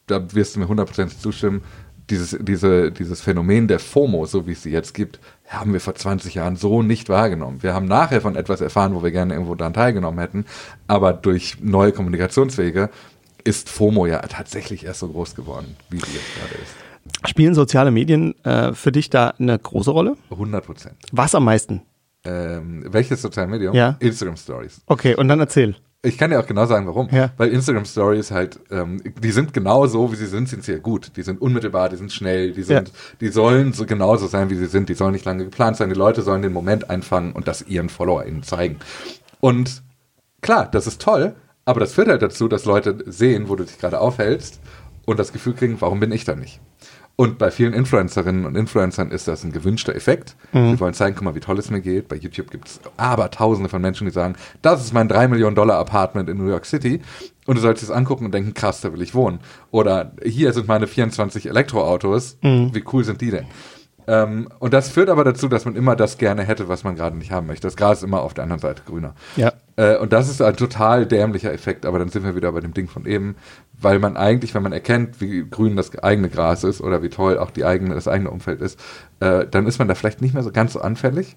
da 0.07 0.33
wirst 0.33 0.55
du 0.55 0.59
mir 0.59 0.67
hundertprozentig 0.67 1.19
zustimmen, 1.19 1.61
dieses, 2.09 2.37
diese, 2.41 2.91
dieses 2.91 3.21
Phänomen 3.21 3.67
der 3.69 3.79
FOMO, 3.79 4.25
so 4.25 4.45
wie 4.45 4.51
es 4.51 4.63
sie 4.63 4.71
jetzt 4.71 4.93
gibt, 4.93 5.19
haben 5.47 5.71
wir 5.71 5.79
vor 5.79 5.95
20 5.95 6.35
Jahren 6.35 6.57
so 6.57 6.81
nicht 6.83 7.07
wahrgenommen. 7.07 7.63
Wir 7.63 7.73
haben 7.73 7.85
nachher 7.85 8.19
von 8.19 8.35
etwas 8.35 8.59
erfahren, 8.59 8.93
wo 8.93 9.03
wir 9.03 9.11
gerne 9.11 9.33
irgendwo 9.33 9.55
daran 9.55 9.73
teilgenommen 9.73 10.19
hätten, 10.19 10.45
aber 10.87 11.13
durch 11.13 11.57
neue 11.61 11.93
Kommunikationswege 11.93 12.89
ist 13.45 13.69
FOMO 13.69 14.05
ja 14.05 14.19
tatsächlich 14.19 14.85
erst 14.85 14.99
so 14.99 15.07
groß 15.07 15.35
geworden, 15.35 15.77
wie 15.89 15.97
sie 15.99 16.13
jetzt 16.13 16.35
gerade 16.39 16.55
ist. 16.61 16.75
Spielen 17.25 17.55
soziale 17.55 17.91
Medien 17.91 18.35
äh, 18.43 18.73
für 18.73 18.91
dich 18.91 19.09
da 19.09 19.33
eine 19.39 19.57
große 19.57 19.91
Rolle? 19.91 20.15
100 20.31 20.65
Prozent. 20.65 20.95
Was 21.11 21.33
am 21.35 21.45
meisten? 21.45 21.81
Ähm, 22.25 22.85
welches 22.87 23.21
Sozialmedium? 23.21 23.73
Ja. 23.75 23.97
Instagram 23.99 24.37
Stories. 24.37 24.81
Okay, 24.87 25.15
und 25.15 25.27
dann 25.27 25.39
erzähl. 25.39 25.75
Ich 26.05 26.17
kann 26.17 26.31
dir 26.31 26.39
auch 26.39 26.45
genau 26.45 26.65
sagen, 26.65 26.85
warum. 26.85 27.07
Ja. 27.11 27.31
Weil 27.37 27.49
Instagram 27.49 27.85
Stories 27.85 28.31
halt, 28.31 28.59
ähm, 28.71 29.01
die 29.21 29.31
sind 29.31 29.53
genau 29.53 29.87
so, 29.87 30.11
wie 30.11 30.17
sie 30.17 30.25
sind, 30.25 30.49
sind 30.49 30.67
ja 30.67 30.77
gut. 30.77 31.15
Die 31.15 31.21
sind 31.21 31.41
unmittelbar, 31.41 31.87
die 31.87 31.95
sind 31.95 32.11
schnell, 32.11 32.51
die 32.51 32.63
sind, 32.63 32.89
Ja. 32.89 32.93
die 33.21 33.29
sollen 33.29 33.71
so 33.71 33.85
genauso 33.85 34.27
sein, 34.27 34.49
wie 34.49 34.55
sie 34.55 34.65
sind. 34.65 34.89
Die 34.89 34.95
sollen 34.95 35.13
nicht 35.13 35.23
lange 35.23 35.45
geplant 35.45 35.77
sein. 35.77 35.87
Die 35.89 35.95
Leute 35.95 36.21
sollen 36.21 36.41
den 36.41 36.51
Moment 36.51 36.89
einfangen 36.89 37.31
und 37.31 37.47
das 37.47 37.61
ihren 37.67 37.87
FollowerInnen 37.87 38.43
zeigen. 38.43 38.77
Und 39.39 39.81
klar, 40.41 40.67
das 40.69 40.87
ist 40.87 41.01
toll, 41.01 41.35
aber 41.63 41.79
das 41.79 41.93
führt 41.93 42.09
halt 42.09 42.21
dazu, 42.21 42.49
dass 42.49 42.65
Leute 42.65 42.97
sehen, 43.05 43.47
wo 43.47 43.55
du 43.55 43.63
dich 43.63 43.79
gerade 43.79 43.99
aufhältst 44.01 44.59
und 45.05 45.19
das 45.19 45.31
Gefühl 45.31 45.53
kriegen, 45.53 45.77
warum 45.79 46.01
bin 46.01 46.11
ich 46.11 46.25
da 46.25 46.35
nicht? 46.35 46.59
Und 47.15 47.37
bei 47.37 47.51
vielen 47.51 47.73
Influencerinnen 47.73 48.45
und 48.45 48.55
Influencern 48.55 49.11
ist 49.11 49.27
das 49.27 49.43
ein 49.43 49.51
gewünschter 49.51 49.95
Effekt. 49.95 50.35
Sie 50.73 50.79
wollen 50.79 50.95
zeigen, 50.95 51.15
guck 51.15 51.23
mal, 51.25 51.35
wie 51.35 51.39
toll 51.41 51.59
es 51.59 51.69
mir 51.69 51.79
geht. 51.79 52.07
Bei 52.07 52.15
YouTube 52.15 52.49
gibt 52.49 52.67
es 52.67 52.79
aber 52.97 53.29
tausende 53.29 53.69
von 53.69 53.81
Menschen, 53.83 54.05
die 54.05 54.11
sagen, 54.11 54.35
das 54.63 54.83
ist 54.83 54.93
mein 54.93 55.07
3 55.07 55.27
Millionen 55.27 55.55
Dollar 55.55 55.77
Apartment 55.77 56.27
in 56.27 56.37
New 56.37 56.49
York 56.49 56.65
City. 56.65 57.01
Und 57.45 57.55
du 57.55 57.61
sollst 57.61 57.83
es 57.83 57.91
angucken 57.91 58.25
und 58.25 58.33
denken, 58.33 58.53
krass, 58.55 58.81
da 58.81 58.91
will 58.93 59.01
ich 59.03 59.13
wohnen. 59.13 59.39
Oder 59.69 60.13
hier 60.23 60.53
sind 60.53 60.67
meine 60.67 60.87
24 60.87 61.47
Elektroautos. 61.47 62.37
Wie 62.41 62.83
cool 62.91 63.03
sind 63.03 63.21
die 63.21 63.29
denn? 63.31 63.45
Ähm, 64.07 64.49
und 64.59 64.73
das 64.73 64.89
führt 64.89 65.09
aber 65.09 65.23
dazu, 65.23 65.47
dass 65.47 65.65
man 65.65 65.75
immer 65.75 65.95
das 65.95 66.17
gerne 66.17 66.43
hätte, 66.43 66.67
was 66.67 66.83
man 66.83 66.95
gerade 66.95 67.17
nicht 67.17 67.31
haben 67.31 67.47
möchte. 67.47 67.67
Das 67.67 67.75
Gras 67.75 67.99
ist 67.99 68.03
immer 68.03 68.21
auf 68.21 68.33
der 68.33 68.43
anderen 68.43 68.61
Seite 68.61 68.81
grüner. 68.85 69.15
Ja. 69.35 69.53
Äh, 69.75 69.97
und 69.97 70.13
das 70.13 70.29
ist 70.29 70.41
ein 70.41 70.55
total 70.55 71.05
dämlicher 71.05 71.53
Effekt, 71.53 71.85
aber 71.85 71.99
dann 71.99 72.09
sind 72.09 72.23
wir 72.23 72.35
wieder 72.35 72.51
bei 72.51 72.59
dem 72.59 72.73
Ding 72.73 72.87
von 72.87 73.05
eben, 73.05 73.35
weil 73.79 73.99
man 73.99 74.17
eigentlich, 74.17 74.53
wenn 74.53 74.63
man 74.63 74.73
erkennt, 74.73 75.19
wie 75.21 75.47
grün 75.49 75.75
das 75.75 75.97
eigene 75.99 76.29
Gras 76.29 76.63
ist 76.63 76.81
oder 76.81 77.01
wie 77.01 77.09
toll 77.09 77.37
auch 77.37 77.51
die 77.51 77.65
eigene, 77.65 77.95
das 77.95 78.07
eigene 78.07 78.29
Umfeld 78.29 78.61
ist, 78.61 78.79
äh, 79.19 79.45
dann 79.49 79.65
ist 79.65 79.79
man 79.79 79.87
da 79.87 79.95
vielleicht 79.95 80.21
nicht 80.21 80.33
mehr 80.33 80.43
so 80.43 80.51
ganz 80.51 80.73
so 80.73 80.81
anfällig. 80.81 81.35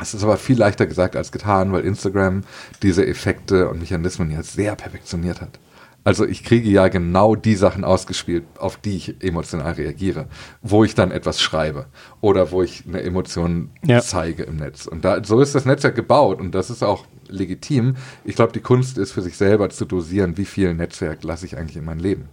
Es 0.00 0.14
ist 0.14 0.24
aber 0.24 0.36
viel 0.36 0.58
leichter 0.58 0.86
gesagt 0.86 1.14
als 1.16 1.30
getan, 1.30 1.72
weil 1.72 1.84
Instagram 1.84 2.42
diese 2.82 3.06
Effekte 3.06 3.68
und 3.68 3.80
Mechanismen 3.80 4.30
ja 4.30 4.42
sehr 4.42 4.74
perfektioniert 4.74 5.40
hat. 5.40 5.58
Also 6.02 6.26
ich 6.26 6.44
kriege 6.44 6.68
ja 6.70 6.88
genau 6.88 7.34
die 7.36 7.54
Sachen 7.54 7.84
ausgespielt, 7.84 8.44
auf 8.58 8.78
die 8.78 8.96
ich 8.96 9.22
emotional 9.22 9.72
reagiere, 9.72 10.26
wo 10.62 10.82
ich 10.84 10.94
dann 10.94 11.10
etwas 11.10 11.40
schreibe 11.40 11.86
oder 12.20 12.50
wo 12.52 12.62
ich 12.62 12.84
eine 12.88 13.02
Emotion 13.02 13.70
Ja. 13.84 14.00
zeige 14.00 14.44
im 14.44 14.56
Netz. 14.56 14.86
Und 14.86 15.04
da, 15.04 15.22
so 15.22 15.40
ist 15.40 15.54
das 15.54 15.66
Netzwerk 15.66 15.94
gebaut 15.94 16.40
und 16.40 16.54
das 16.54 16.70
ist 16.70 16.82
auch 16.82 17.04
legitim. 17.28 17.96
Ich 18.24 18.34
glaube, 18.34 18.52
die 18.52 18.60
Kunst 18.60 18.98
ist 18.98 19.12
für 19.12 19.22
sich 19.22 19.36
selber 19.36 19.68
zu 19.70 19.84
dosieren, 19.84 20.36
wie 20.36 20.46
viel 20.46 20.74
Netzwerk 20.74 21.22
lasse 21.22 21.46
ich 21.46 21.56
eigentlich 21.58 21.76
in 21.76 21.84
mein 21.84 21.98
Leben. 21.98 22.28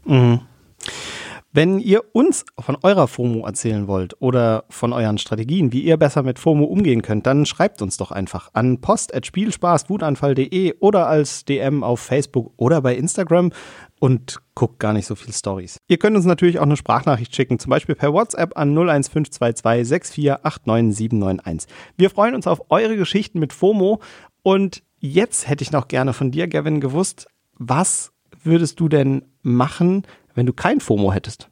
Wenn 1.54 1.80
ihr 1.80 2.04
uns 2.14 2.46
von 2.60 2.78
eurer 2.84 3.08
FOMO 3.08 3.46
erzählen 3.46 3.88
wollt 3.88 4.22
oder 4.22 4.66
von 4.70 4.92
euren 4.92 5.18
Strategien, 5.18 5.72
wie 5.72 5.82
ihr 5.82 5.96
besser 5.96 6.22
mit 6.22 6.40
FOMO 6.40 6.66
umgehen 6.66 7.02
könnt, 7.02 7.26
dann 7.26 7.46
schreibt 7.46 7.82
uns 7.82 7.96
doch 7.96 8.12
einfach 8.12 8.50
an 8.54 8.82
post.spielspaßwutanfall.de 8.82 10.76
oder 10.80 11.08
als 11.08 11.46
DM 11.46 11.84
auf 11.84 12.02
Facebook 12.02 12.52
oder 12.58 12.82
bei 12.82 12.96
Instagram 12.96 13.52
und 14.00 14.42
guckt 14.56 14.80
gar 14.80 14.92
nicht 14.92 15.06
so 15.06 15.16
viel 15.16 15.34
Stories. 15.34 15.78
Ihr 15.88 15.98
könnt 15.98 16.18
uns 16.18 16.26
natürlich 16.26 16.60
auch 16.60 16.64
eine 16.64 16.78
Sprachnachricht 16.78 17.34
schicken, 17.34 17.60
zum 17.60 17.70
Beispiel 17.70 17.96
per 17.96 18.12
WhatsApp 18.12 18.58
an 18.58 18.78
01522 18.78 19.88
6489791. 19.88 21.68
Wir 21.98 22.10
freuen 22.10 22.36
uns 22.36 22.46
auf 22.46 22.70
eure 22.70 22.98
Geschichten 22.98 23.40
mit 23.40 23.54
FOMO 23.54 24.02
und 24.44 24.84
jetzt 25.00 25.48
hätte 25.48 25.64
ich 25.64 25.72
noch 25.72 25.88
gerne 25.88 26.12
von 26.12 26.30
dir, 26.30 26.48
Gavin, 26.48 26.82
gewusst, 26.82 27.28
was 27.58 28.12
würdest 28.44 28.80
du 28.80 28.90
denn 28.90 29.24
machen, 29.42 30.04
wenn 30.38 30.46
du 30.46 30.54
kein 30.54 30.80
FOMO 30.80 31.12
hättest? 31.12 31.50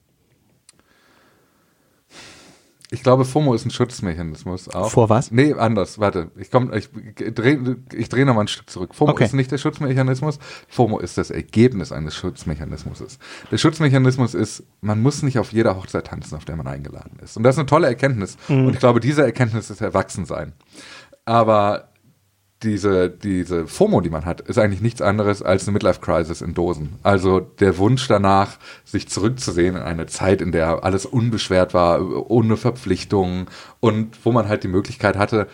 Ich 2.91 3.01
glaube, 3.01 3.25
FOMO 3.25 3.55
ist 3.55 3.65
ein 3.65 3.71
Schutzmechanismus 3.71 4.69
auch. 4.69 4.91
Vor 4.91 5.09
was? 5.09 5.31
Nee, 5.31 5.53
anders. 5.53 5.97
Warte, 5.97 6.29
ich 6.37 6.51
komme, 6.51 6.77
ich 6.77 6.89
drehe 7.33 7.77
ich 7.91 8.09
dreh 8.09 8.23
noch 8.25 8.35
mal 8.35 8.41
ein 8.41 8.47
Stück 8.47 8.69
zurück. 8.69 8.93
FOMO 8.93 9.11
Okay. 9.11 9.25
ist 9.25 9.33
nicht 9.33 9.51
der 9.51 9.57
Schutzmechanismus. 9.57 10.37
FOMO 10.69 10.99
ist 10.99 11.17
das 11.17 11.31
Ergebnis 11.31 11.91
eines 11.91 12.15
Schutzmechanismus. 12.15 13.17
Der 13.51 13.57
Schutzmechanismus 13.57 14.35
ist, 14.35 14.63
man 14.81 15.01
muss 15.01 15.23
nicht 15.23 15.39
auf 15.39 15.51
jeder 15.51 15.75
Hochzeit 15.75 16.07
tanzen, 16.07 16.35
auf 16.35 16.45
der 16.45 16.55
man 16.57 16.67
eingeladen 16.67 17.17
ist. 17.23 17.35
Und 17.37 17.43
das 17.43 17.55
ist 17.55 17.59
eine 17.59 17.65
tolle 17.65 17.87
Erkenntnis. 17.87 18.37
Mhm. 18.47 18.67
Und 18.67 18.73
ich 18.75 18.79
glaube, 18.79 18.99
diese 18.99 19.23
Erkenntnis 19.23 19.71
ist 19.71 19.81
Erwachsensein. 19.81 20.53
Aber 21.25 21.89
diese, 22.65 23.09
diese 23.09 23.67
FOMO, 23.67 24.01
die 24.01 24.09
man 24.09 24.25
hat, 24.25 24.41
ist 24.41 24.57
eigentlich 24.57 24.81
nichts 24.81 25.01
anderes 25.01 25.41
als 25.41 25.63
eine 25.63 25.73
Midlife-Crisis 25.73 26.41
in 26.41 26.53
Dosen. 26.53 26.95
Also 27.03 27.39
der 27.39 27.77
Wunsch 27.77 28.07
danach, 28.07 28.57
sich 28.83 29.07
zurückzusehen 29.07 29.75
in 29.77 29.83
eine 29.83 30.07
Zeit, 30.07 30.41
in 30.41 30.51
der 30.51 30.83
alles 30.83 31.05
unbeschwert 31.05 31.73
war, 31.73 32.29
ohne 32.29 32.57
Verpflichtungen 32.57 33.45
und 33.79 34.17
wo 34.25 34.31
man 34.31 34.49
halt 34.49 34.63
die 34.63 34.67
Möglichkeit 34.67 35.17
hatte, 35.17 35.47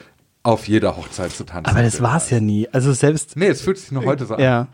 auf 0.43 0.67
jeder 0.67 0.97
Hochzeit 0.97 1.31
zu 1.31 1.43
tanzen. 1.43 1.69
Aber 1.69 1.83
das 1.83 2.01
war 2.01 2.17
es 2.17 2.29
ja 2.31 2.39
nie. 2.39 2.67
Also 2.71 2.93
selbst, 2.93 3.35
Nee, 3.37 3.47
es 3.49 3.61
fühlt 3.61 3.77
sich 3.77 3.91
nur 3.91 4.05
heute 4.05 4.25
so 4.25 4.33
an. 4.35 4.39
ja, 4.39 4.67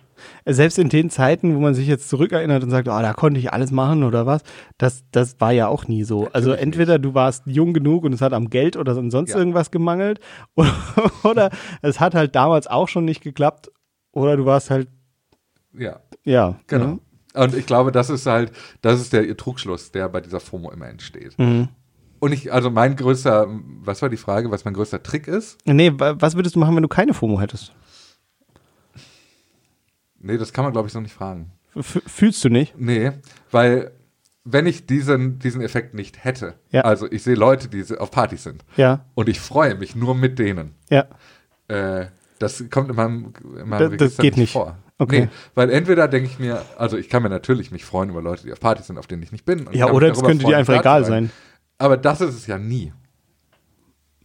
selbst 0.45 0.77
in 0.79 0.89
den 0.89 1.09
Zeiten, 1.09 1.55
wo 1.55 1.59
man 1.59 1.73
sich 1.73 1.87
jetzt 1.87 2.09
zurückerinnert 2.09 2.63
und 2.63 2.69
sagt, 2.69 2.87
oh, 2.87 2.99
da 2.99 3.13
konnte 3.13 3.39
ich 3.39 3.51
alles 3.53 3.71
machen 3.71 4.03
oder 4.03 4.25
was, 4.25 4.41
das, 4.77 5.03
das 5.11 5.39
war 5.39 5.51
ja 5.51 5.67
auch 5.67 5.87
nie 5.87 6.03
so. 6.03 6.27
Also 6.33 6.49
Natürlich 6.49 6.63
entweder 6.63 6.99
du 6.99 7.13
warst 7.13 7.43
jung 7.45 7.73
genug 7.73 8.03
und 8.03 8.13
es 8.13 8.21
hat 8.21 8.33
am 8.33 8.49
Geld 8.49 8.77
oder 8.77 8.93
sonst 8.95 9.31
Ja. 9.31 9.37
irgendwas 9.37 9.71
gemangelt 9.71 10.19
oder, 10.55 10.73
oder 11.23 11.49
es 11.81 11.99
hat 11.99 12.15
halt 12.15 12.35
damals 12.35 12.67
auch 12.67 12.87
schon 12.87 13.05
nicht 13.05 13.21
geklappt 13.21 13.71
oder 14.11 14.37
du 14.37 14.45
warst 14.45 14.69
halt, 14.69 14.87
Ja, 15.73 15.99
ja. 16.23 16.59
genau. 16.67 16.85
ne? 16.85 16.99
Und 17.33 17.53
ich 17.55 17.67
glaube, 17.67 17.91
das 17.91 18.09
ist 18.09 18.25
halt, 18.25 18.51
das 18.81 18.99
ist 18.99 19.13
der 19.13 19.37
Trugschluss, 19.37 19.91
der 19.91 20.09
bei 20.09 20.21
dieser 20.21 20.39
FOMO 20.39 20.71
immer 20.71 20.87
entsteht. 20.87 21.37
Mhm. 21.37 21.67
Und 22.19 22.31
ich, 22.31 22.51
also 22.51 22.71
mein 22.71 22.95
größter, 22.95 23.45
was 23.83 24.01
war 24.01 24.09
die 24.09 24.17
Frage, 24.17 24.49
was 24.49 24.65
mein 24.65 24.73
größter 24.73 25.03
Trick 25.03 25.27
ist? 25.27 25.59
Nee, 25.65 25.91
wa- 25.99 26.15
was 26.17 26.35
würdest 26.35 26.55
du 26.55 26.59
machen, 26.59 26.75
wenn 26.75 26.81
du 26.81 26.87
keine 26.89 27.13
FOMO 27.13 27.39
hättest? 27.39 27.75
Nee, 30.27 30.37
das 30.37 30.53
kann 30.53 30.63
man, 30.63 30.73
glaube 30.73 30.87
ich, 30.87 30.93
so 30.93 30.99
nicht 31.01 31.13
fragen. 31.13 31.51
F 31.75 32.01
fühlst 32.05 32.43
du 32.43 32.49
nicht? 32.49 32.75
Nee, 32.77 33.11
weil 33.51 33.91
wenn 34.43 34.65
ich 34.65 34.85
diesen, 34.85 35.39
diesen 35.39 35.61
Effekt 35.61 35.93
nicht 35.93 36.23
hätte, 36.23 36.55
Ja. 36.71 36.81
also 36.81 37.11
ich 37.11 37.23
sehe 37.23 37.35
Leute, 37.35 37.67
die 37.67 37.83
auf 37.97 38.11
Partys 38.11 38.43
sind 38.43 38.63
Ja, 38.77 39.05
und 39.15 39.27
ich 39.29 39.39
freue 39.39 39.75
mich 39.75 39.95
nur 39.95 40.15
mit 40.15 40.39
denen, 40.39 40.75
ja. 40.89 41.05
äh, 41.67 42.05
das 42.39 42.63
kommt 42.69 42.89
in 42.89 42.95
meinem, 42.95 43.33
in 43.59 43.67
meinem 43.67 43.97
Das- 43.97 44.17
geht 44.17 44.37
nicht. 44.37 44.53
vor. 44.53 44.77
Okay. 44.99 45.21
Nee, 45.21 45.29
weil 45.53 45.69
entweder 45.69 46.07
denke 46.07 46.27
ich 46.29 46.39
mir, 46.39 46.61
also 46.77 46.97
ich 46.97 47.09
kann 47.09 47.21
mir 47.23 47.29
natürlich 47.29 47.71
mich 47.71 47.83
freuen 47.85 48.09
über 48.09 48.21
Leute, 48.21 48.43
die 48.43 48.51
auf 48.53 48.59
Partys 48.59 48.87
sind, 48.87 48.97
auf 48.97 49.05
denen 49.07 49.21
ich 49.23 49.31
nicht 49.31 49.45
bin. 49.45 49.67
Ja, 49.71 49.91
oder 49.91 50.09
es 50.11 50.23
könnte 50.23 50.45
dir 50.45 50.57
einfach 50.57 50.79
egal 50.79 51.03
sein. 51.05 51.29
Aber 51.77 51.97
das 51.97 52.21
ist 52.21 52.33
es 52.35 52.47
ja 52.47 52.57
nie. 52.57 52.93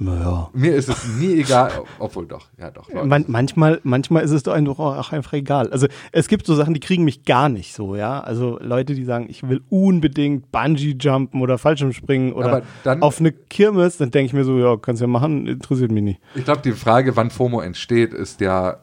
Ja. 0.06 0.50
Mir 0.52 0.74
ist 0.74 0.88
es 0.88 1.06
nie 1.18 1.40
egal, 1.40 1.70
obwohl 1.98 2.26
doch, 2.26 2.46
ja 2.58 2.70
doch. 2.70 2.88
Man, 3.04 3.24
manchmal, 3.28 3.80
manchmal 3.82 4.22
ist 4.24 4.30
es 4.30 4.42
doch 4.42 4.52
einfach 4.52 4.78
auch 4.78 5.12
einfach 5.12 5.32
egal. 5.34 5.70
Also 5.72 5.86
es 6.12 6.28
gibt 6.28 6.46
so 6.46 6.54
Sachen, 6.54 6.74
die 6.74 6.80
kriegen 6.80 7.04
mich 7.04 7.24
gar 7.24 7.48
nicht 7.48 7.74
so, 7.74 7.94
ja. 7.96 8.20
Also 8.20 8.58
Leute, 8.60 8.94
die 8.94 9.04
sagen, 9.04 9.26
ich 9.28 9.46
will 9.48 9.62
unbedingt 9.70 10.50
Bungee 10.52 10.96
jumpen 10.98 11.40
oder 11.40 11.58
Fallschirmspringen 11.58 12.32
oder 12.32 12.62
dann- 12.84 13.02
auf 13.02 13.20
eine 13.20 13.32
Kirmes, 13.32 13.96
dann 13.98 14.10
denke 14.10 14.26
ich 14.26 14.32
mir 14.32 14.44
so, 14.44 14.58
ja, 14.58 14.76
kannst 14.76 15.00
ja 15.02 15.06
machen, 15.08 15.46
interessiert 15.46 15.90
mich 15.92 16.02
nicht. 16.02 16.20
Ich 16.34 16.44
glaube, 16.44 16.62
die 16.62 16.72
Frage, 16.72 17.16
wann 17.16 17.30
FOMO 17.30 17.60
entsteht, 17.60 18.12
ist 18.14 18.40
ja 18.40 18.78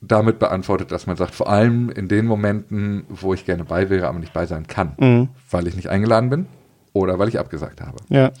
damit 0.00 0.38
beantwortet, 0.40 0.90
dass 0.90 1.06
man 1.06 1.16
sagt, 1.16 1.32
vor 1.34 1.48
allem 1.48 1.88
in 1.90 2.08
den 2.08 2.26
Momenten, 2.26 3.04
wo 3.08 3.34
ich 3.34 3.44
gerne 3.44 3.64
bei 3.64 3.88
wäre, 3.88 4.08
aber 4.08 4.18
nicht 4.18 4.32
bei 4.32 4.46
sein 4.46 4.66
kann, 4.66 4.94
Mhm. 4.98 5.28
weil 5.50 5.66
ich 5.68 5.76
nicht 5.76 5.88
eingeladen 5.90 6.28
bin 6.28 6.46
oder 6.92 7.18
weil 7.20 7.28
ich 7.28 7.38
abgesagt 7.38 7.80
habe. 7.80 7.98
Ja. 8.08 8.32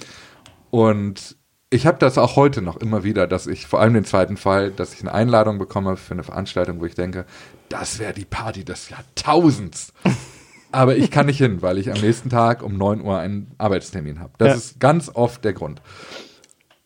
Und 0.70 1.36
ich 1.72 1.86
habe 1.86 1.98
das 1.98 2.18
auch 2.18 2.36
heute 2.36 2.60
noch 2.62 2.76
immer 2.76 3.02
wieder, 3.02 3.26
dass 3.26 3.46
ich 3.46 3.66
vor 3.66 3.80
allem 3.80 3.94
den 3.94 4.04
zweiten 4.04 4.36
Fall, 4.36 4.70
dass 4.70 4.92
ich 4.94 5.00
eine 5.00 5.12
Einladung 5.14 5.58
bekomme 5.58 5.96
für 5.96 6.12
eine 6.14 6.22
Veranstaltung, 6.22 6.80
wo 6.80 6.84
ich 6.84 6.94
denke, 6.94 7.24
das 7.68 7.98
wäre 7.98 8.12
die 8.12 8.24
Party 8.26 8.64
des 8.64 8.90
Jahrtausends. 8.90 9.92
Aber 10.72 10.96
ich 10.96 11.10
kann 11.10 11.26
nicht 11.26 11.38
hin, 11.38 11.60
weil 11.62 11.78
ich 11.78 11.90
am 11.90 12.00
nächsten 12.00 12.30
Tag 12.30 12.62
um 12.62 12.76
9 12.78 13.02
Uhr 13.02 13.18
einen 13.18 13.50
Arbeitstermin 13.58 14.20
habe. 14.20 14.32
Das 14.38 14.48
Ja. 14.48 14.54
ist 14.54 14.80
ganz 14.80 15.10
oft 15.12 15.44
der 15.44 15.52
Grund. 15.52 15.82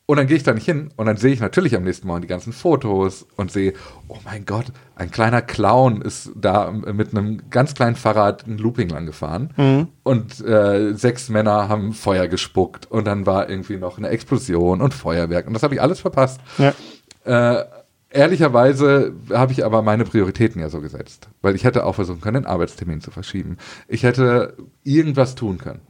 Und 0.09 0.19
dann 0.19 0.29
gehe 0.29 0.37
ich 0.37 0.45
da 0.45 0.55
nicht 0.55 0.67
hin 0.67 0.91
und 0.95 1.07
dann 1.07 1.17
sehe 1.17 1.33
ich 1.33 1.41
natürlich 1.41 1.75
am 1.75 1.83
nächsten 1.83 2.07
Morgen 2.07 2.23
die 2.23 2.29
ganzen 2.29 2.53
Fotos 2.53 3.27
und 3.35 3.51
sehe, 3.51 3.73
oh 4.07 4.19
mein 4.25 4.47
Gott, 4.47 4.67
ein 4.95 5.11
kleiner 5.11 5.43
Clown 5.43 6.01
ist 6.01 6.31
da 6.37 6.71
mit 6.71 7.11
einem 7.11 7.51
ganz 7.51 7.75
kleinen 7.75 7.97
Fahrrad 7.97 8.47
ein 8.47 8.57
Looping 8.57 8.89
lang 8.89 9.07
gefahren 9.07 9.53
und 10.05 10.41
äh, 10.47 10.95
sechs 10.95 11.29
Männer 11.29 11.69
haben 11.69 11.93
Feuer 11.93 12.29
gespuckt 12.29 12.89
und 12.89 13.05
dann 13.05 13.27
war 13.27 13.51
irgendwie 13.51 13.79
noch 13.79 13.99
eine 13.99 14.09
Explosion 14.11 14.81
und 14.81 14.95
Feuerwerk 14.95 15.49
und 15.49 15.55
das 15.55 15.65
habe 15.65 15.75
ich 15.75 15.83
alles 15.83 15.99
verpasst. 15.99 16.41
Ja. 16.59 16.73
Äh, 17.25 17.65
ehrlicherweise 18.11 19.13
habe 19.33 19.51
ich 19.51 19.65
aber 19.65 19.83
meine 19.83 20.05
Prioritäten 20.05 20.61
ja 20.61 20.69
so 20.69 20.81
gesetzt, 20.81 21.29
weil 21.43 21.57
ich 21.57 21.65
hätte 21.65 21.85
auch 21.85 21.97
versuchen 21.97 22.21
können, 22.21 22.45
den 22.45 22.47
Arbeitstermin 22.47 23.01
zu 23.01 23.11
verschieben. 23.11 23.57
Ich 23.89 24.05
hätte 24.05 24.57
irgendwas 24.85 25.35
tun 25.35 25.59
können. 25.59 25.81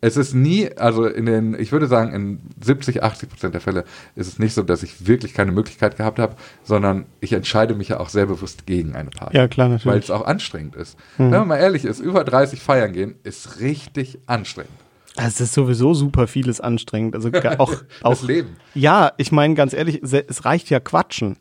Es 0.00 0.16
ist 0.16 0.32
nie, 0.32 0.70
also 0.76 1.06
in 1.06 1.26
den, 1.26 1.58
ich 1.58 1.72
würde 1.72 1.88
sagen, 1.88 2.12
in 2.12 2.40
70, 2.60 3.02
80 3.02 3.28
Prozent 3.28 3.54
der 3.54 3.60
Fälle 3.60 3.84
ist 4.14 4.28
es 4.28 4.38
nicht 4.38 4.54
so, 4.54 4.62
dass 4.62 4.84
ich 4.84 5.08
wirklich 5.08 5.34
keine 5.34 5.50
Möglichkeit 5.50 5.96
gehabt 5.96 6.20
habe, 6.20 6.36
sondern 6.62 7.06
ich 7.20 7.32
entscheide 7.32 7.74
mich 7.74 7.88
ja 7.88 7.98
auch 7.98 8.08
sehr 8.08 8.26
bewusst 8.26 8.64
gegen 8.66 8.94
eine 8.94 9.10
Party. 9.10 9.36
Ja, 9.36 9.48
klar, 9.48 9.68
natürlich. 9.68 9.86
Weil 9.86 9.98
es 9.98 10.10
auch 10.10 10.24
anstrengend 10.24 10.76
ist. 10.76 10.96
Wenn 11.16 11.30
man 11.30 11.48
mal 11.48 11.56
ehrlich 11.56 11.84
ist, 11.84 11.98
über 11.98 12.22
30 12.22 12.60
feiern 12.62 12.92
gehen 12.92 13.16
ist 13.24 13.60
richtig 13.60 14.18
anstrengend. 14.26 14.72
Es 15.16 15.40
ist 15.40 15.52
sowieso 15.52 15.94
super 15.94 16.28
vieles 16.28 16.60
anstrengend. 16.60 17.16
Also 17.16 17.30
auch, 17.58 17.74
auch 18.02 18.10
Das 18.10 18.22
Leben. 18.22 18.56
Ja, 18.74 19.12
ich 19.16 19.32
meine 19.32 19.54
ganz 19.54 19.72
ehrlich, 19.72 20.00
es 20.02 20.44
reicht 20.44 20.70
ja 20.70 20.78
Quatschen. 20.78 21.38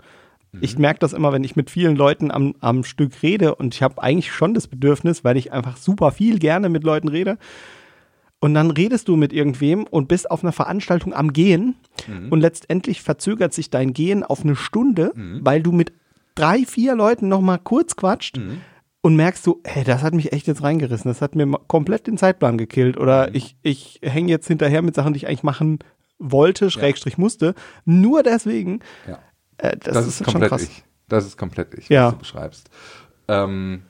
Mhm. 0.51 0.59
Ich 0.61 0.79
merke 0.79 0.99
das 0.99 1.13
immer, 1.13 1.31
wenn 1.31 1.43
ich 1.43 1.55
mit 1.55 1.69
vielen 1.69 1.95
Leuten 1.95 2.31
am, 2.31 2.55
am 2.59 2.83
Stück 2.83 3.21
rede 3.21 3.53
und 3.53 3.75
ich 3.75 3.83
habe 3.83 4.01
eigentlich 4.01 4.31
schon 4.31 4.55
das 4.55 4.67
Bedürfnis, 4.67 5.23
weil 5.23 5.37
ich 5.37 5.51
einfach 5.51 5.77
super 5.77 6.11
viel 6.11 6.39
gerne 6.39 6.69
mit 6.69 6.83
Leuten 6.83 7.07
rede. 7.07 7.37
Und 8.47 8.53
dann 8.53 8.71
redest 8.71 9.09
du 9.09 9.17
mit 9.17 9.33
irgendwem 9.33 9.83
und 9.83 10.07
bist 10.07 10.31
auf 10.31 10.41
einer 10.41 10.53
Veranstaltung 10.53 11.13
am 11.13 11.33
Gehen 11.33 11.75
Mhm. 12.07 12.29
und 12.31 12.39
letztendlich 12.39 13.01
verzögert 13.01 13.53
sich 13.53 13.69
dein 13.69 13.91
Gehen 13.91 14.23
auf 14.23 14.41
eine 14.45 14.55
Stunde, 14.55 15.11
Mhm. 15.13 15.39
weil 15.43 15.61
du 15.61 15.73
mit 15.73 15.91
drei, 16.35 16.63
vier 16.65 16.95
Leuten 16.95 17.27
noch 17.27 17.41
mal 17.41 17.57
kurz 17.57 17.97
quatscht 17.97 18.37
Mhm. 18.37 18.61
und 19.01 19.17
merkst 19.17 19.45
du, 19.45 19.59
hey, 19.65 19.83
das 19.83 20.01
hat 20.01 20.13
mich 20.13 20.31
echt 20.31 20.47
jetzt 20.47 20.63
reingerissen, 20.63 21.09
das 21.11 21.21
hat 21.21 21.35
mir 21.35 21.45
komplett 21.67 22.07
den 22.07 22.17
Zeitplan 22.17 22.57
gekillt 22.57 22.95
Mhm. 22.95 23.01
oder 23.01 23.35
ich, 23.35 23.57
ich 23.63 23.99
hänge 24.01 24.29
jetzt 24.31 24.47
hinterher 24.47 24.81
mit 24.81 24.95
Sachen, 24.95 25.11
die 25.11 25.17
ich 25.17 25.27
eigentlich 25.27 25.43
machen 25.43 25.79
wollte, 26.17 26.71
Schrägstrich 26.71 27.17
musste, 27.17 27.53
nur 27.83 28.23
deswegen, 28.23 28.79
Ja. 29.09 29.19
äh, 29.57 29.75
das, 29.75 29.93
Das, 29.93 30.07
ist, 30.07 30.21
ist 30.21 30.25
schon 30.31 30.33
komplett 30.35 30.49
krass. 30.51 30.63
ich. 30.63 30.85
Das 31.09 31.25
ist 31.25 31.35
komplett 31.35 31.73
ich, 31.73 31.89
Ja. 31.89 32.05
was 32.05 32.13
du 32.13 32.19
beschreibst. 32.19 32.69
Ähm, 33.27 33.81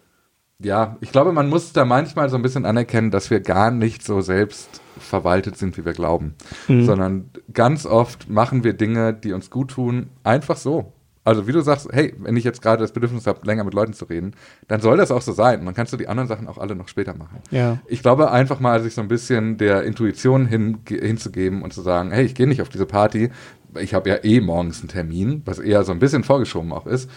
ja, 0.64 0.98
ich 1.02 1.12
glaube, 1.12 1.32
man 1.32 1.50
muss 1.50 1.74
da 1.74 1.86
manchmal 1.86 2.30
so 2.30 2.36
ein 2.36 2.42
bisschen 2.42 2.66
anerkennen, 2.66 3.12
dass 3.12 3.30
wir 3.30 3.40
gar 3.42 3.72
nicht 3.72 4.04
so 4.04 4.22
selbst 4.22 4.82
verwaltet 5.00 5.58
sind, 5.58 5.78
wie 5.78 5.86
wir 5.86 5.94
glauben. 5.94 6.36
Mhm. 6.68 6.86
Sondern 6.86 7.30
ganz 7.54 7.86
oft 7.86 8.30
machen 8.30 8.64
wir 8.64 8.74
Dinge, 8.74 9.14
die 9.14 9.34
uns 9.34 9.50
gut 9.52 9.72
tun, 9.72 10.10
einfach 10.24 10.58
so. 10.58 10.94
Also 11.24 11.46
wie 11.46 11.52
du 11.52 11.60
sagst, 11.60 11.90
hey, 11.92 12.16
wenn 12.20 12.38
ich 12.38 12.46
jetzt 12.46 12.62
gerade 12.62 12.82
das 12.82 12.94
Bedürfnis 12.94 13.28
habe, 13.28 13.46
länger 13.46 13.66
mit 13.66 13.74
Leuten 13.74 13.92
zu 13.92 14.06
reden, 14.06 14.32
dann 14.70 14.80
soll 14.80 14.96
das 14.96 15.12
auch 15.12 15.22
so 15.22 15.34
sein. 15.34 15.66
Dann 15.66 15.74
kannst 15.74 15.92
du 15.92 15.98
die 15.98 16.08
anderen 16.08 16.30
Sachen 16.30 16.48
auch 16.48 16.58
alle 16.58 16.74
noch 16.74 16.88
später 16.88 17.18
machen. 17.18 17.40
Ja. 17.52 17.80
Ich 17.86 18.02
glaube 18.02 18.32
einfach 18.32 18.62
mal, 18.62 18.82
sich 18.82 18.94
so 18.94 19.02
ein 19.02 19.10
bisschen 19.10 19.58
der 19.58 19.84
Intuition 19.84 20.46
hin, 20.46 20.78
hinzugeben 20.88 21.64
und 21.64 21.74
zu 21.74 21.82
sagen, 21.82 22.12
hey, 22.12 22.26
ich 22.26 22.34
gehe 22.34 22.48
nicht 22.48 22.62
auf 22.62 22.70
diese 22.70 22.86
Party, 22.86 23.30
ich 23.78 23.94
habe 23.94 24.10
ja 24.10 24.24
eh 24.24 24.40
morgens 24.40 24.80
einen 24.80 24.88
Termin, 24.88 25.42
was 25.46 25.60
eher 25.60 25.84
so 25.84 25.92
ein 25.92 26.00
bisschen 26.00 26.24
vorgeschoben 26.24 26.72
auch 26.72 26.86
ist. 26.86 27.10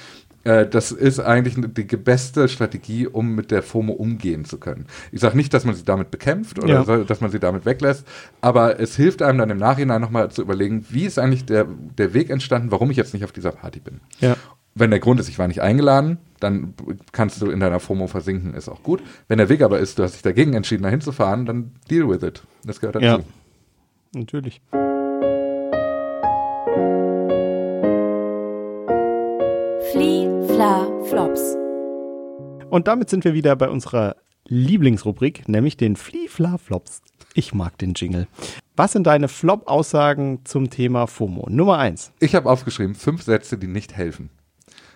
Äh, 0.45 0.67
das 0.67 0.91
ist 0.93 1.21
eigentlich 1.21 1.55
die 1.59 1.85
beste 1.97 2.49
Strategie, 2.49 3.07
um 3.07 3.35
mit 3.35 3.51
der 3.51 3.63
FOMO 3.63 3.93
umgehen 3.93 4.45
zu 4.45 4.59
können. 4.59 4.87
Ich 5.13 5.21
sage 5.21 5.37
nicht, 5.37 5.53
dass 5.53 5.65
man 5.65 5.75
sie 5.75 5.85
damit 5.85 6.11
bekämpft 6.11 6.59
oder 6.59 6.69
Ja. 6.69 6.85
so, 6.85 7.05
dass 7.05 7.21
man 7.21 7.31
sie 7.31 7.39
damit 7.41 7.67
weglässt, 7.67 8.07
aber 8.41 8.81
es 8.81 8.97
hilft 8.97 9.21
einem 9.23 9.39
dann 9.39 9.51
im 9.51 9.59
Nachhinein 9.59 10.01
nochmal 10.01 10.31
zu 10.31 10.41
überlegen, 10.43 10.87
wie 10.89 11.05
ist 11.05 11.19
eigentlich 11.19 11.45
der, 11.45 11.67
der 11.99 12.15
Weg 12.15 12.31
entstanden, 12.31 12.71
warum 12.71 12.91
ich 12.91 12.97
jetzt 12.97 13.13
nicht 13.13 13.25
auf 13.25 13.33
dieser 13.33 13.53
Party 13.53 13.81
bin. 13.81 14.01
Ja. 14.21 14.37
Wenn 14.75 14.91
der 14.91 15.01
Grund 15.01 15.19
ist, 15.21 15.29
ich 15.29 15.39
war 15.39 15.49
nicht 15.49 15.61
eingeladen, 15.63 16.19
dann 16.39 16.75
kannst 17.13 17.43
du 17.43 17.51
in 17.51 17.61
deiner 17.61 17.81
FOMO 17.81 18.07
versinken, 18.07 18.55
ist 18.55 18.69
auch 18.69 18.83
gut. 18.83 19.03
Wenn 19.29 19.39
der 19.39 19.49
Weg 19.49 19.63
aber 19.63 19.79
ist, 19.81 19.99
du 19.99 20.05
hast 20.05 20.15
dich 20.15 20.23
dagegen 20.23 20.55
entschieden, 20.55 20.85
dahin 20.85 21.01
zu 21.01 21.13
fahren, 21.13 21.45
dann 21.45 21.73
deal 21.91 22.09
with 22.09 22.23
it. 22.23 22.43
Das 22.65 22.81
gehört 22.81 22.97
dazu. 22.97 23.05
Ja. 23.05 23.19
Natürlich. 24.15 24.61
Flops. 31.11 31.57
Und 32.71 32.87
damit 32.87 33.11
sind 33.11 33.25
wir 33.25 33.35
wieder 33.35 33.57
bei 33.57 33.69
unserer 33.69 34.15
Lieblingsrubrik, 34.47 35.49
nämlich 35.49 35.77
den 35.77 35.97
Flie-Fla-Flops. 35.97 37.03
Ich 37.35 37.53
mag 37.53 37.77
den 37.79 37.95
Jingle. 37.95 38.29
Was 38.77 38.93
sind 38.93 39.09
deine 39.09 39.27
Flop-Aussagen 39.27 40.45
zum 40.45 40.71
Thema 40.71 41.09
FOMO? 41.09 41.49
Nummer 41.51 41.79
eins. 41.79 42.13
Ich 42.21 42.37
habe 42.37 42.49
aufgeschrieben, 42.49 42.95
fünf 42.95 43.23
Sätze, 43.25 43.59
die 43.59 43.67
nicht 43.67 43.97
helfen. 43.97 44.31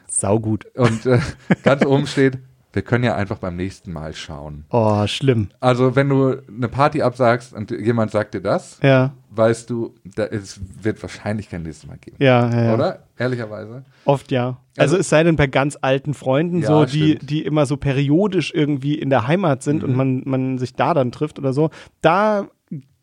Saugut. 0.09 0.67
Und 0.77 1.05
äh, 1.05 1.19
ganz 1.65 1.85
oben 1.85 2.07
steht, 2.07 2.39
wir 2.75 2.83
können 2.83 3.05
ja 3.05 3.15
einfach 3.15 3.39
beim 3.39 3.57
nächsten 3.57 3.93
Mal 3.93 4.15
schauen. 4.15 4.65
Oh, 4.71 5.07
schlimm. 5.07 5.49
Also 5.61 5.95
wenn 5.97 6.09
du 6.09 6.37
eine 6.49 6.69
Party 6.69 7.03
absagst 7.03 7.53
und 7.55 7.71
jemand 7.71 8.11
sagt 8.11 8.35
dir 8.35 8.41
das, 8.41 8.79
Ja, 8.83 9.13
weißt 9.31 9.71
du, 9.71 9.95
da, 10.17 10.25
es 10.25 10.61
wird 10.83 11.01
wahrscheinlich 11.03 11.49
kein 11.49 11.63
nächstes 11.63 11.89
Mal 11.89 11.99
geben. 11.99 12.17
ja, 12.21 12.51
ja. 12.51 12.65
ja. 12.65 12.75
Oder? 12.75 12.99
Ehrlicherweise. 13.17 13.85
Oft 14.05 14.31
ja. 14.33 14.59
Also, 14.77 14.95
Also- 14.95 14.97
es 14.99 15.09
sei 15.09 15.23
denn 15.23 15.37
bei 15.37 15.47
ganz 15.47 15.79
alten 15.81 16.15
Freunden, 16.15 16.59
Ja, 16.61 16.67
so, 16.69 16.85
die, 16.85 17.13
stimmt. 17.15 17.31
die 17.31 17.43
immer 17.45 17.65
so 17.67 17.77
periodisch 17.77 18.53
irgendwie 18.55 18.95
in 18.97 19.09
der 19.11 19.27
Heimat 19.29 19.63
sind 19.63 19.83
Mhm. 19.83 19.89
und 19.89 19.97
man, 19.97 20.23
man 20.25 20.59
sich 20.59 20.75
da 20.75 20.95
dann 20.95 21.13
trifft 21.13 21.39
oder 21.39 21.53
so. 21.53 21.71
Da 22.01 22.49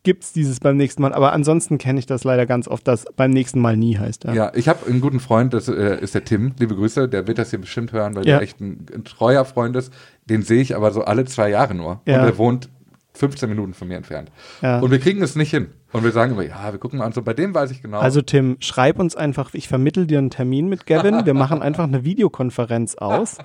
gibt's 0.04 0.32
dieses 0.32 0.60
beim 0.60 0.76
nächsten 0.76 1.02
Mal. 1.02 1.12
Aber 1.12 1.32
ansonsten 1.32 1.78
kenne 1.78 1.98
ich 1.98 2.06
das 2.06 2.24
leider 2.24 2.46
ganz 2.46 2.68
oft, 2.68 2.86
dass 2.88 3.04
beim 3.16 3.30
nächsten 3.30 3.60
Mal 3.60 3.76
nie 3.76 3.96
heißt. 3.98 4.24
Ja. 4.24 4.32
Ja, 4.34 4.52
ich 4.54 4.68
habe 4.68 4.86
einen 4.86 5.00
guten 5.00 5.20
Freund, 5.20 5.54
das 5.54 5.68
äh, 5.68 6.00
ist 6.00 6.14
der 6.14 6.24
Tim. 6.24 6.54
Liebe 6.58 6.74
Grüße, 6.74 7.08
der 7.08 7.26
wird 7.26 7.38
das 7.38 7.50
hier 7.50 7.60
bestimmt 7.60 7.92
hören, 7.92 8.14
weil 8.16 8.26
Ja. 8.26 8.34
der 8.38 8.42
echt 8.42 8.60
ein, 8.60 8.86
ein 8.94 9.04
treuer 9.04 9.44
Freund 9.44 9.76
ist. 9.76 9.92
Den 10.28 10.42
sehe 10.42 10.60
ich 10.62 10.74
aber 10.76 10.90
so 10.92 11.02
alle 11.04 11.24
zwei 11.24 11.50
Jahre 11.50 11.74
nur. 11.74 12.00
Ja. 12.06 12.20
Und 12.20 12.26
der 12.26 12.38
wohnt 12.38 12.68
15 13.14 13.48
Minuten 13.48 13.74
von 13.74 13.88
mir 13.88 13.96
entfernt. 13.96 14.30
Ja. 14.62 14.80
Und 14.80 14.90
wir 14.90 14.98
kriegen 14.98 15.22
es 15.22 15.36
nicht 15.36 15.50
hin. 15.50 15.66
Und 15.92 16.04
wir 16.04 16.12
sagen 16.12 16.32
immer, 16.32 16.42
ja, 16.42 16.72
wir 16.72 16.78
gucken 16.78 16.98
mal 16.98 17.06
an. 17.06 17.12
So, 17.12 17.22
bei 17.22 17.34
dem 17.34 17.54
weiß 17.54 17.70
ich 17.70 17.82
genau. 17.82 17.98
Also 17.98 18.22
Tim, 18.22 18.56
schreib 18.60 18.98
uns 18.98 19.14
einfach, 19.14 19.52
ich 19.52 19.68
vermittel 19.68 20.06
dir 20.06 20.18
einen 20.18 20.30
Termin 20.30 20.68
mit 20.68 20.86
Gavin. 20.86 21.26
Wir 21.26 21.34
machen 21.34 21.60
einfach 21.62 21.84
eine 21.84 22.04
Videokonferenz 22.04 22.94
aus. 22.94 23.38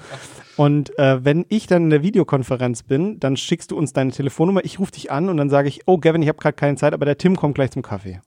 Und 0.55 0.97
äh, 0.97 1.23
wenn 1.23 1.45
ich 1.49 1.67
dann 1.67 1.83
in 1.83 1.89
der 1.89 2.03
Videokonferenz 2.03 2.83
bin, 2.83 3.19
dann 3.19 3.37
schickst 3.37 3.71
du 3.71 3.77
uns 3.77 3.93
deine 3.93 4.11
Telefonnummer, 4.11 4.63
ich 4.63 4.79
rufe 4.79 4.91
dich 4.91 5.11
an 5.11 5.29
und 5.29 5.37
dann 5.37 5.49
sage 5.49 5.67
ich, 5.67 5.81
oh 5.85 5.97
Gavin, 5.97 6.21
ich 6.21 6.29
habe 6.29 6.39
gerade 6.39 6.55
keine 6.55 6.77
Zeit, 6.77 6.93
aber 6.93 7.05
der 7.05 7.17
Tim 7.17 7.35
kommt 7.35 7.55
gleich 7.55 7.71
zum 7.71 7.81
Kaffee. 7.81 8.21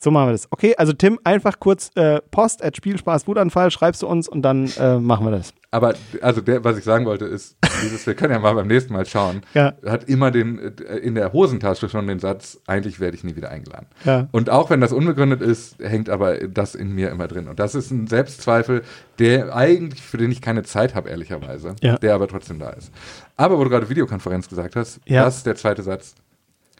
So 0.00 0.10
machen 0.10 0.28
wir 0.28 0.32
das. 0.32 0.46
Okay, 0.50 0.74
also 0.76 0.92
Tim, 0.92 1.18
einfach 1.24 1.58
kurz 1.58 1.90
äh, 1.94 2.20
Post 2.30 2.62
at 2.62 2.76
Spielspaß 2.76 3.26
Wutanfall, 3.26 3.70
schreibst 3.70 4.02
du 4.02 4.06
uns 4.06 4.28
und 4.28 4.42
dann 4.42 4.70
äh, 4.78 4.98
machen 4.98 5.26
wir 5.26 5.30
das. 5.32 5.52
Aber 5.72 5.94
also 6.22 6.40
der, 6.40 6.64
was 6.64 6.78
ich 6.78 6.84
sagen 6.84 7.04
wollte, 7.04 7.24
ist, 7.26 7.56
dieses, 7.82 8.06
wir 8.06 8.14
können 8.14 8.32
ja 8.32 8.38
mal 8.38 8.54
beim 8.54 8.66
nächsten 8.68 8.92
Mal 8.94 9.04
schauen, 9.04 9.42
Ja. 9.52 9.74
hat 9.84 10.04
immer 10.04 10.30
den 10.30 10.58
äh, 10.58 10.96
in 10.98 11.14
der 11.14 11.32
Hosentasche 11.32 11.88
schon 11.88 12.06
den 12.06 12.18
Satz, 12.18 12.58
eigentlich 12.66 12.98
werde 13.00 13.16
ich 13.16 13.24
nie 13.24 13.36
wieder 13.36 13.50
eingeladen. 13.50 13.86
Ja. 14.04 14.28
Und 14.32 14.48
auch 14.48 14.70
wenn 14.70 14.80
das 14.80 14.92
unbegründet 14.92 15.42
ist, 15.42 15.78
hängt 15.80 16.08
aber 16.08 16.38
das 16.48 16.74
in 16.74 16.92
mir 16.94 17.10
immer 17.10 17.26
drin. 17.28 17.48
Und 17.48 17.58
das 17.58 17.74
ist 17.74 17.90
ein 17.90 18.06
Selbstzweifel, 18.06 18.82
der 19.18 19.54
eigentlich, 19.54 20.00
für 20.02 20.16
den 20.18 20.30
ich 20.30 20.40
keine 20.40 20.62
Zeit 20.62 20.94
habe, 20.94 21.10
ehrlicherweise, 21.10 21.74
Ja. 21.82 21.96
der 21.98 22.14
aber 22.14 22.28
trotzdem 22.28 22.58
da 22.58 22.70
ist. 22.70 22.90
Aber 23.36 23.58
wo 23.58 23.64
du 23.64 23.70
gerade 23.70 23.88
Videokonferenz 23.90 24.48
gesagt 24.48 24.76
hast, 24.76 25.00
das 25.08 25.38
ist 25.38 25.46
der 25.46 25.56
zweite 25.56 25.82
Satz. 25.82 26.14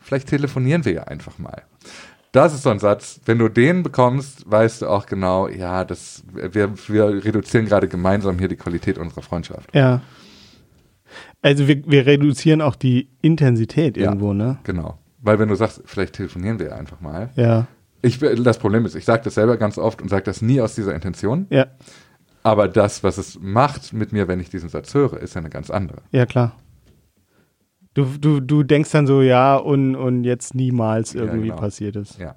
Vielleicht 0.01 0.29
telefonieren 0.29 0.85
wir 0.85 0.93
ja 0.93 1.03
einfach 1.05 1.37
mal. 1.39 1.63
Das 2.37 2.53
ist 2.53 2.65
so 2.65 2.69
ein 2.71 2.79
Satz, 2.79 3.19
wenn 3.25 3.39
du 3.39 3.49
den 3.49 3.83
bekommst, 3.83 4.51
weißt 4.51 4.83
du 4.83 4.89
auch 4.89 5.07
genau, 5.07 5.49
ja, 5.49 5.87
das, 5.87 6.23
wir, 6.35 6.71
wir 6.89 7.25
reduzieren 7.25 7.65
gerade 7.65 7.89
gemeinsam 7.89 8.39
hier 8.39 8.49
die 8.49 8.57
Qualität 8.57 8.99
unserer 8.99 9.23
Freundschaft. 9.23 9.75
Ja. 9.75 10.03
Also 11.41 11.67
wir, 11.67 11.83
wir 11.87 12.05
reduzieren 12.05 12.61
auch 12.61 12.77
die 12.77 13.09
Intensität 13.23 13.97
Ja. 13.97 14.05
irgendwo, 14.11 14.35
ne? 14.35 14.59
Genau. 14.65 14.99
Weil 15.23 15.39
wenn 15.39 15.49
du 15.49 15.55
sagst, 15.55 15.81
vielleicht 15.87 16.13
telefonieren 16.13 16.59
wir 16.59 16.67
ja 16.67 16.77
einfach 16.77 17.01
mal. 17.01 17.31
Ja. 17.37 17.69
Ich, 18.03 18.19
das 18.19 18.59
Problem 18.59 18.85
ist, 18.85 18.95
ich 18.97 19.07
sage 19.07 19.23
das 19.25 19.35
selber 19.35 19.57
ganz 19.57 19.79
oft 19.79 20.03
und 20.03 20.11
sage 20.11 20.25
das 20.25 20.43
nie 20.43 20.61
aus 20.61 20.75
dieser 20.75 20.95
Intention. 20.95 21.47
Ja. 21.49 21.69
Aber 22.43 22.69
das, 22.69 23.03
was 23.03 23.17
es 23.17 23.39
macht 23.41 23.95
mit 23.95 24.13
mir, 24.13 24.29
wenn 24.29 24.41
ich 24.41 24.51
diesen 24.51 24.69
Satz 24.69 24.93
höre, 24.93 25.15
ist 25.21 25.35
ja 25.35 25.41
eine 25.41 25.49
ganz 25.49 25.71
andere. 25.71 26.03
Ja, 26.11 26.27
klar. 26.27 26.55
Du, 27.97 28.05
du, 28.21 28.41
du 28.41 28.63
denkst 28.63 28.91
dann 28.91 29.07
so, 29.07 29.23
ja, 29.23 29.57
und, 29.57 29.97
und 29.97 30.25
jetzt 30.25 30.55
niemals 30.55 31.15
Ja, 31.15 31.23
irgendwie 31.23 31.49
genau. 31.49 31.57
passiert 31.61 31.97
ist. 31.97 32.19
Ja. 32.19 32.35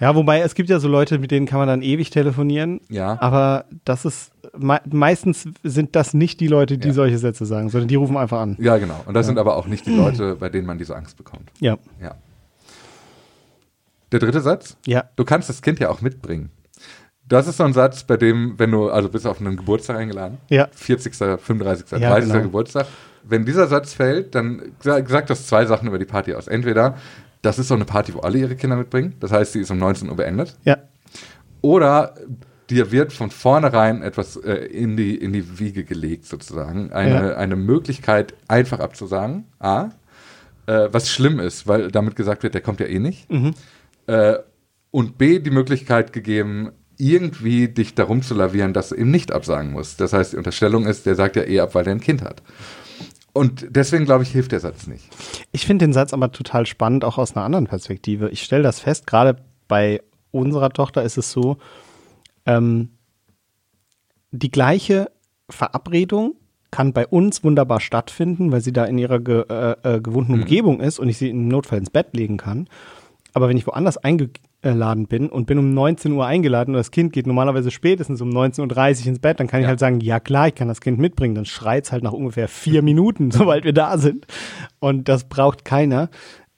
Ja, 0.00 0.16
wobei 0.16 0.40
es 0.40 0.54
gibt 0.54 0.68
ja 0.70 0.80
so 0.80 0.88
Leute, 0.88 1.18
mit 1.18 1.30
denen 1.30 1.46
kann 1.46 1.58
man 1.58 1.68
dann 1.68 1.82
ewig 1.82 2.08
telefonieren. 2.10 2.80
Ja. 2.88 3.20
Aber 3.20 3.66
das 3.84 4.04
ist, 4.04 4.32
me 4.58 4.80
meistens 4.90 5.46
sind 5.62 5.94
das 5.94 6.14
nicht 6.14 6.40
die 6.40 6.48
Leute, 6.48 6.78
die 6.78 6.88
Ja. 6.88 6.94
solche 6.94 7.18
Sätze 7.18 7.44
sagen, 7.46 7.68
sondern 7.68 7.86
die 7.88 7.94
rufen 7.96 8.16
einfach 8.16 8.40
an. 8.40 8.56
Ja, 8.58 8.78
genau. 8.78 9.00
Und 9.06 9.14
das 9.14 9.26
sind 9.26 9.38
aber 9.38 9.56
auch 9.56 9.66
nicht 9.66 9.84
die 9.86 9.94
Leute, 9.94 10.36
bei 10.36 10.48
denen 10.48 10.66
man 10.66 10.78
diese 10.78 10.96
Angst 10.96 11.16
bekommt. 11.18 11.50
Ja. 11.60 11.76
Ja. 12.00 12.14
Der 14.10 14.18
dritte 14.20 14.40
Satz. 14.40 14.76
Ja. 14.86 15.04
Du 15.16 15.24
kannst 15.24 15.48
das 15.48 15.62
Kind 15.62 15.78
ja 15.78 15.88
auch 15.90 16.00
mitbringen. 16.00 16.50
Das 17.28 17.46
ist 17.46 17.58
so 17.58 17.64
ein 17.64 17.72
Satz, 17.72 18.02
bei 18.04 18.16
dem, 18.16 18.58
wenn 18.58 18.70
du, 18.72 18.90
also 18.90 19.08
bist 19.08 19.26
auf 19.26 19.40
einen 19.40 19.56
Geburtstag 19.56 19.96
eingeladen, 19.96 20.38
Ja. 20.48 20.68
40., 20.72 21.14
35., 21.14 21.90
Ja, 21.92 22.10
30. 22.10 22.30
genau. 22.32 22.42
Geburtstag, 22.44 22.86
wenn 23.24 23.44
dieser 23.44 23.66
Satz 23.66 23.94
fällt, 23.94 24.34
dann 24.34 24.62
sa- 24.80 25.04
sagt 25.06 25.30
das 25.30 25.46
zwei 25.46 25.64
Sachen 25.66 25.88
über 25.88 25.98
die 25.98 26.04
Party 26.04 26.34
aus. 26.34 26.48
Entweder, 26.48 26.96
das 27.42 27.58
ist 27.58 27.68
so 27.68 27.74
eine 27.74 27.84
Party, 27.84 28.14
wo 28.14 28.20
alle 28.20 28.38
ihre 28.38 28.56
Kinder 28.56 28.76
mitbringen, 28.76 29.14
das 29.20 29.32
heißt, 29.32 29.52
sie 29.52 29.60
ist 29.60 29.70
um 29.70 29.78
19 29.78 30.08
Uhr 30.08 30.16
beendet, 30.16 30.56
Ja. 30.64 30.78
oder 31.60 32.14
dir 32.70 32.90
wird 32.90 33.12
von 33.12 33.30
vornherein 33.30 34.02
etwas 34.02 34.36
äh, 34.36 34.54
in, 34.66 34.96
die, 34.96 35.16
in 35.16 35.32
die 35.32 35.58
Wiege 35.58 35.84
gelegt, 35.84 36.26
sozusagen. 36.26 36.92
Eine, 36.92 37.30
Ja. 37.30 37.36
eine 37.36 37.56
Möglichkeit, 37.56 38.34
einfach 38.48 38.80
abzusagen. 38.80 39.44
A. 39.58 39.90
Äh, 40.66 40.88
was 40.92 41.10
schlimm 41.10 41.40
ist, 41.40 41.66
weil 41.66 41.90
damit 41.90 42.16
gesagt 42.16 42.42
wird, 42.44 42.54
der 42.54 42.60
kommt 42.62 42.80
ja 42.80 42.86
eh 42.86 42.98
nicht. 43.00 43.30
Mhm. 43.30 43.52
Äh, 44.06 44.34
und 44.90 45.18
B. 45.18 45.38
Die 45.40 45.50
Möglichkeit 45.50 46.12
gegeben, 46.12 46.70
irgendwie 46.98 47.68
dich 47.68 47.94
darum 47.94 48.22
zu 48.22 48.34
lavieren, 48.34 48.72
dass 48.72 48.90
du 48.90 48.94
ihm 48.94 49.10
nicht 49.10 49.32
absagen 49.32 49.72
musst. 49.72 50.00
Das 50.00 50.12
heißt, 50.12 50.32
die 50.32 50.36
Unterstellung 50.36 50.86
ist, 50.86 51.04
der 51.04 51.14
sagt 51.16 51.36
ja 51.36 51.42
eh 51.42 51.60
ab, 51.60 51.74
weil 51.74 51.86
er 51.86 51.92
ein 51.92 52.00
Kind 52.00 52.22
hat. 52.22 52.42
Und 53.32 53.66
deswegen, 53.70 54.04
glaube 54.04 54.24
ich, 54.24 54.30
hilft 54.30 54.52
der 54.52 54.60
Satz 54.60 54.86
nicht. 54.86 55.04
Ich 55.52 55.66
finde 55.66 55.86
den 55.86 55.92
Satz 55.92 56.12
aber 56.12 56.32
total 56.32 56.66
spannend, 56.66 57.04
auch 57.04 57.18
aus 57.18 57.34
einer 57.34 57.44
anderen 57.44 57.66
Perspektive. 57.66 58.28
Ich 58.28 58.42
stelle 58.42 58.62
das 58.62 58.80
fest, 58.80 59.06
gerade 59.06 59.36
bei 59.68 60.02
unserer 60.30 60.70
Tochter 60.70 61.02
ist 61.02 61.16
es 61.16 61.30
so, 61.32 61.56
ähm, 62.44 62.90
die 64.30 64.50
gleiche 64.50 65.10
Verabredung 65.48 66.34
kann 66.70 66.92
bei 66.92 67.06
uns 67.06 67.44
wunderbar 67.44 67.80
stattfinden, 67.80 68.50
weil 68.50 68.62
sie 68.62 68.72
da 68.72 68.84
in 68.84 68.98
ihrer 68.98 69.20
ge 69.20 69.44
äh, 69.48 69.96
äh, 69.96 70.00
gewohnten 70.00 70.32
Umgebung 70.34 70.80
ist 70.80 70.98
und 70.98 71.08
ich 71.08 71.18
sie 71.18 71.28
im 71.28 71.48
Notfall 71.48 71.78
ins 71.78 71.90
Bett 71.90 72.08
legen 72.14 72.38
kann. 72.38 72.68
Aber 73.34 73.48
wenn 73.48 73.58
ich 73.58 73.66
woanders 73.66 73.98
eingeladen 74.62 75.06
bin 75.06 75.28
und 75.28 75.46
bin 75.46 75.58
um 75.58 75.74
19 75.74 76.12
Uhr 76.12 76.24
eingeladen 76.26 76.74
und 76.74 76.78
das 76.78 76.90
Kind 76.90 77.12
geht 77.12 77.26
normalerweise 77.26 77.70
spätestens 77.70 78.20
um 78.20 78.30
19.30 78.30 79.00
Uhr 79.02 79.06
ins 79.08 79.18
Bett, 79.18 79.40
dann 79.40 79.46
kann 79.48 79.60
ich 79.60 79.64
Ja. 79.64 79.68
halt 79.70 79.80
sagen, 79.80 80.00
ja 80.00 80.20
klar, 80.20 80.48
ich 80.48 80.54
kann 80.54 80.68
das 80.68 80.80
Kind 80.80 80.98
mitbringen. 80.98 81.34
Dann 81.34 81.44
schreit's 81.46 81.90
halt 81.92 82.02
nach 82.04 82.12
ungefähr 82.12 82.48
vier 82.48 82.82
Minuten, 82.82 83.30
sobald 83.32 83.64
wir 83.64 83.72
da 83.72 83.98
sind. 83.98 84.26
Und 84.78 85.08
das 85.08 85.24
braucht 85.24 85.64
keiner. 85.64 86.10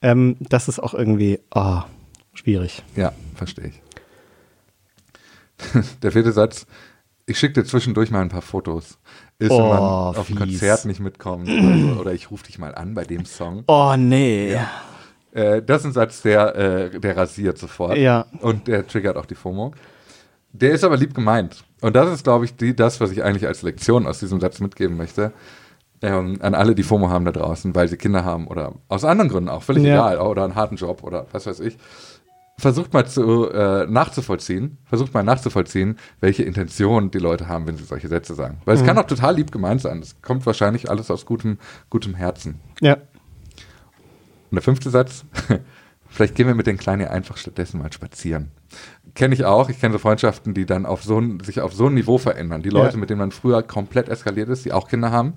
Ähm, 0.03 0.37
das 0.41 0.69
ist 0.69 0.81
auch 0.81 0.93
irgendwie 0.95 1.41
oh, 1.55 1.81
schwierig. 2.35 2.83
Ja, 2.95 3.13
verstehe 3.35 3.69
ich. 3.69 3.81
Der 6.03 6.13
vierte 6.13 6.33
Satz. 6.33 6.67
Ich 7.27 7.39
schicke 7.39 7.55
dir 7.63 7.65
zwischendurch 7.65 8.11
mal 8.11 8.21
ein 8.21 8.29
paar 8.29 8.43
Fotos. 8.43 8.99
Ist, 9.39 9.51
wenn 9.51 9.57
man 9.69 9.81
Oh, 9.81 10.13
auf 10.15 10.29
ein. 10.29 10.37
Konzert 10.37 10.85
nicht 10.85 11.01
mitkommt 11.01 11.49
oder, 11.49 11.79
so, 11.79 12.01
oder 12.01 12.13
ich 12.13 12.31
rufe 12.31 12.45
dich 12.45 12.59
mal 12.59 12.75
an 12.75 12.93
bei 12.95 13.05
dem 13.05 13.25
Song. 13.25 13.65
Oh 13.67 13.95
nee. 13.97 14.57
Äh, 15.35 15.63
das 15.63 15.81
ist 15.81 15.87
ein 15.87 15.93
Satz, 15.93 16.23
der, 16.23 16.55
äh, 16.57 17.01
der 17.01 17.17
rasiert 17.17 17.59
sofort. 17.59 17.99
Ja. 17.99 18.27
Und 18.41 18.69
der 18.69 18.87
triggert 18.87 19.17
auch 19.17 19.27
die 19.27 19.35
FOMO. 19.35 19.73
Der 20.53 20.71
ist 20.71 20.85
aber 20.85 20.97
lieb 20.97 21.15
gemeint. 21.15 21.65
Und 21.81 21.97
das 21.97 22.09
ist, 22.13 22.23
glaube 22.25 22.45
ich, 22.45 22.57
die, 22.57 22.75
das, 22.75 23.01
was 23.01 23.11
ich 23.11 23.25
eigentlich 23.25 23.47
als 23.47 23.63
Lektion 23.63 24.07
aus 24.07 24.21
diesem 24.21 24.41
Satz 24.41 24.61
mitgeben 24.61 24.97
möchte. 24.97 25.33
Ähm, 26.01 26.39
an 26.41 26.55
alle, 26.55 26.75
die 26.75 26.85
FOMO 26.85 27.09
haben 27.11 27.25
da 27.25 27.33
draußen, 27.33 27.75
weil 27.75 27.89
sie 27.89 27.97
Kinder 27.97 28.25
haben 28.25 28.47
oder 28.47 28.75
aus 28.89 29.05
anderen 29.05 29.29
Gründen 29.31 29.49
auch, 29.49 29.63
völlig 29.63 29.83
Ja. 29.85 29.95
egal, 29.95 30.19
oder 30.27 30.45
einen 30.45 30.55
harten 30.55 30.77
Job 30.77 31.03
oder 31.03 31.27
was 31.33 31.47
weiß 31.47 31.61
ich. 31.61 31.77
Versucht 32.57 32.93
mal 32.93 33.05
zu, 33.05 33.51
äh, 33.51 33.87
nachzuvollziehen, 33.87 34.79
versucht 34.85 35.13
mal 35.13 35.25
nachzuvollziehen, 35.25 35.99
welche 36.21 36.45
Intention 36.45 37.11
die 37.11 37.19
Leute 37.19 37.49
haben, 37.49 37.67
wenn 37.67 37.77
sie 37.77 37.83
solche 37.83 38.07
Sätze 38.07 38.35
sagen. 38.35 38.59
Weil 38.65 38.77
es 38.77 38.85
kann 38.85 38.97
auch 38.97 39.07
total 39.09 39.35
lieb 39.35 39.51
gemeint 39.51 39.81
sein. 39.81 39.99
Es 40.01 40.23
kommt 40.23 40.47
wahrscheinlich 40.47 40.89
alles 40.89 41.11
aus 41.11 41.27
gutem, 41.27 41.59
gutem 41.91 42.15
Herzen. 42.15 42.61
Ja. 42.81 42.99
Und 44.51 44.55
der 44.57 44.63
fünfte 44.63 44.91
Satz, 44.91 45.25
vielleicht 46.09 46.35
gehen 46.35 46.47
wir 46.47 46.55
mit 46.55 46.67
den 46.67 46.77
Kleinen 46.79 47.03
ja 47.03 47.11
einfach 47.11 47.37
stattdessen 47.37 47.79
mal 47.81 47.93
spazieren. 47.93 48.51
Kenne 49.15 49.35
ich 49.35 49.45
auch. 49.45 49.69
Ich 49.69 49.81
kenne 49.81 49.93
so 49.93 49.99
Freundschaften, 49.99 50.55
die 50.55 50.67
dann 50.67 50.87
auf 50.87 51.03
so 51.05 51.19
ein, 51.21 51.41
sich 51.41 51.61
auf 51.61 51.73
so 51.73 51.87
ein 51.87 51.95
Niveau 51.95 52.19
verändern. 52.19 52.63
Die 52.63 52.71
Leute, 52.71 52.95
Ja. 52.95 52.99
mit 53.01 53.11
denen 53.11 53.21
man 53.21 53.31
früher 53.31 53.63
komplett 53.63 54.09
eskaliert 54.09 54.49
ist, 54.49 54.65
die 54.65 54.73
auch 54.73 54.89
Kinder 54.89 55.11
haben. 55.11 55.35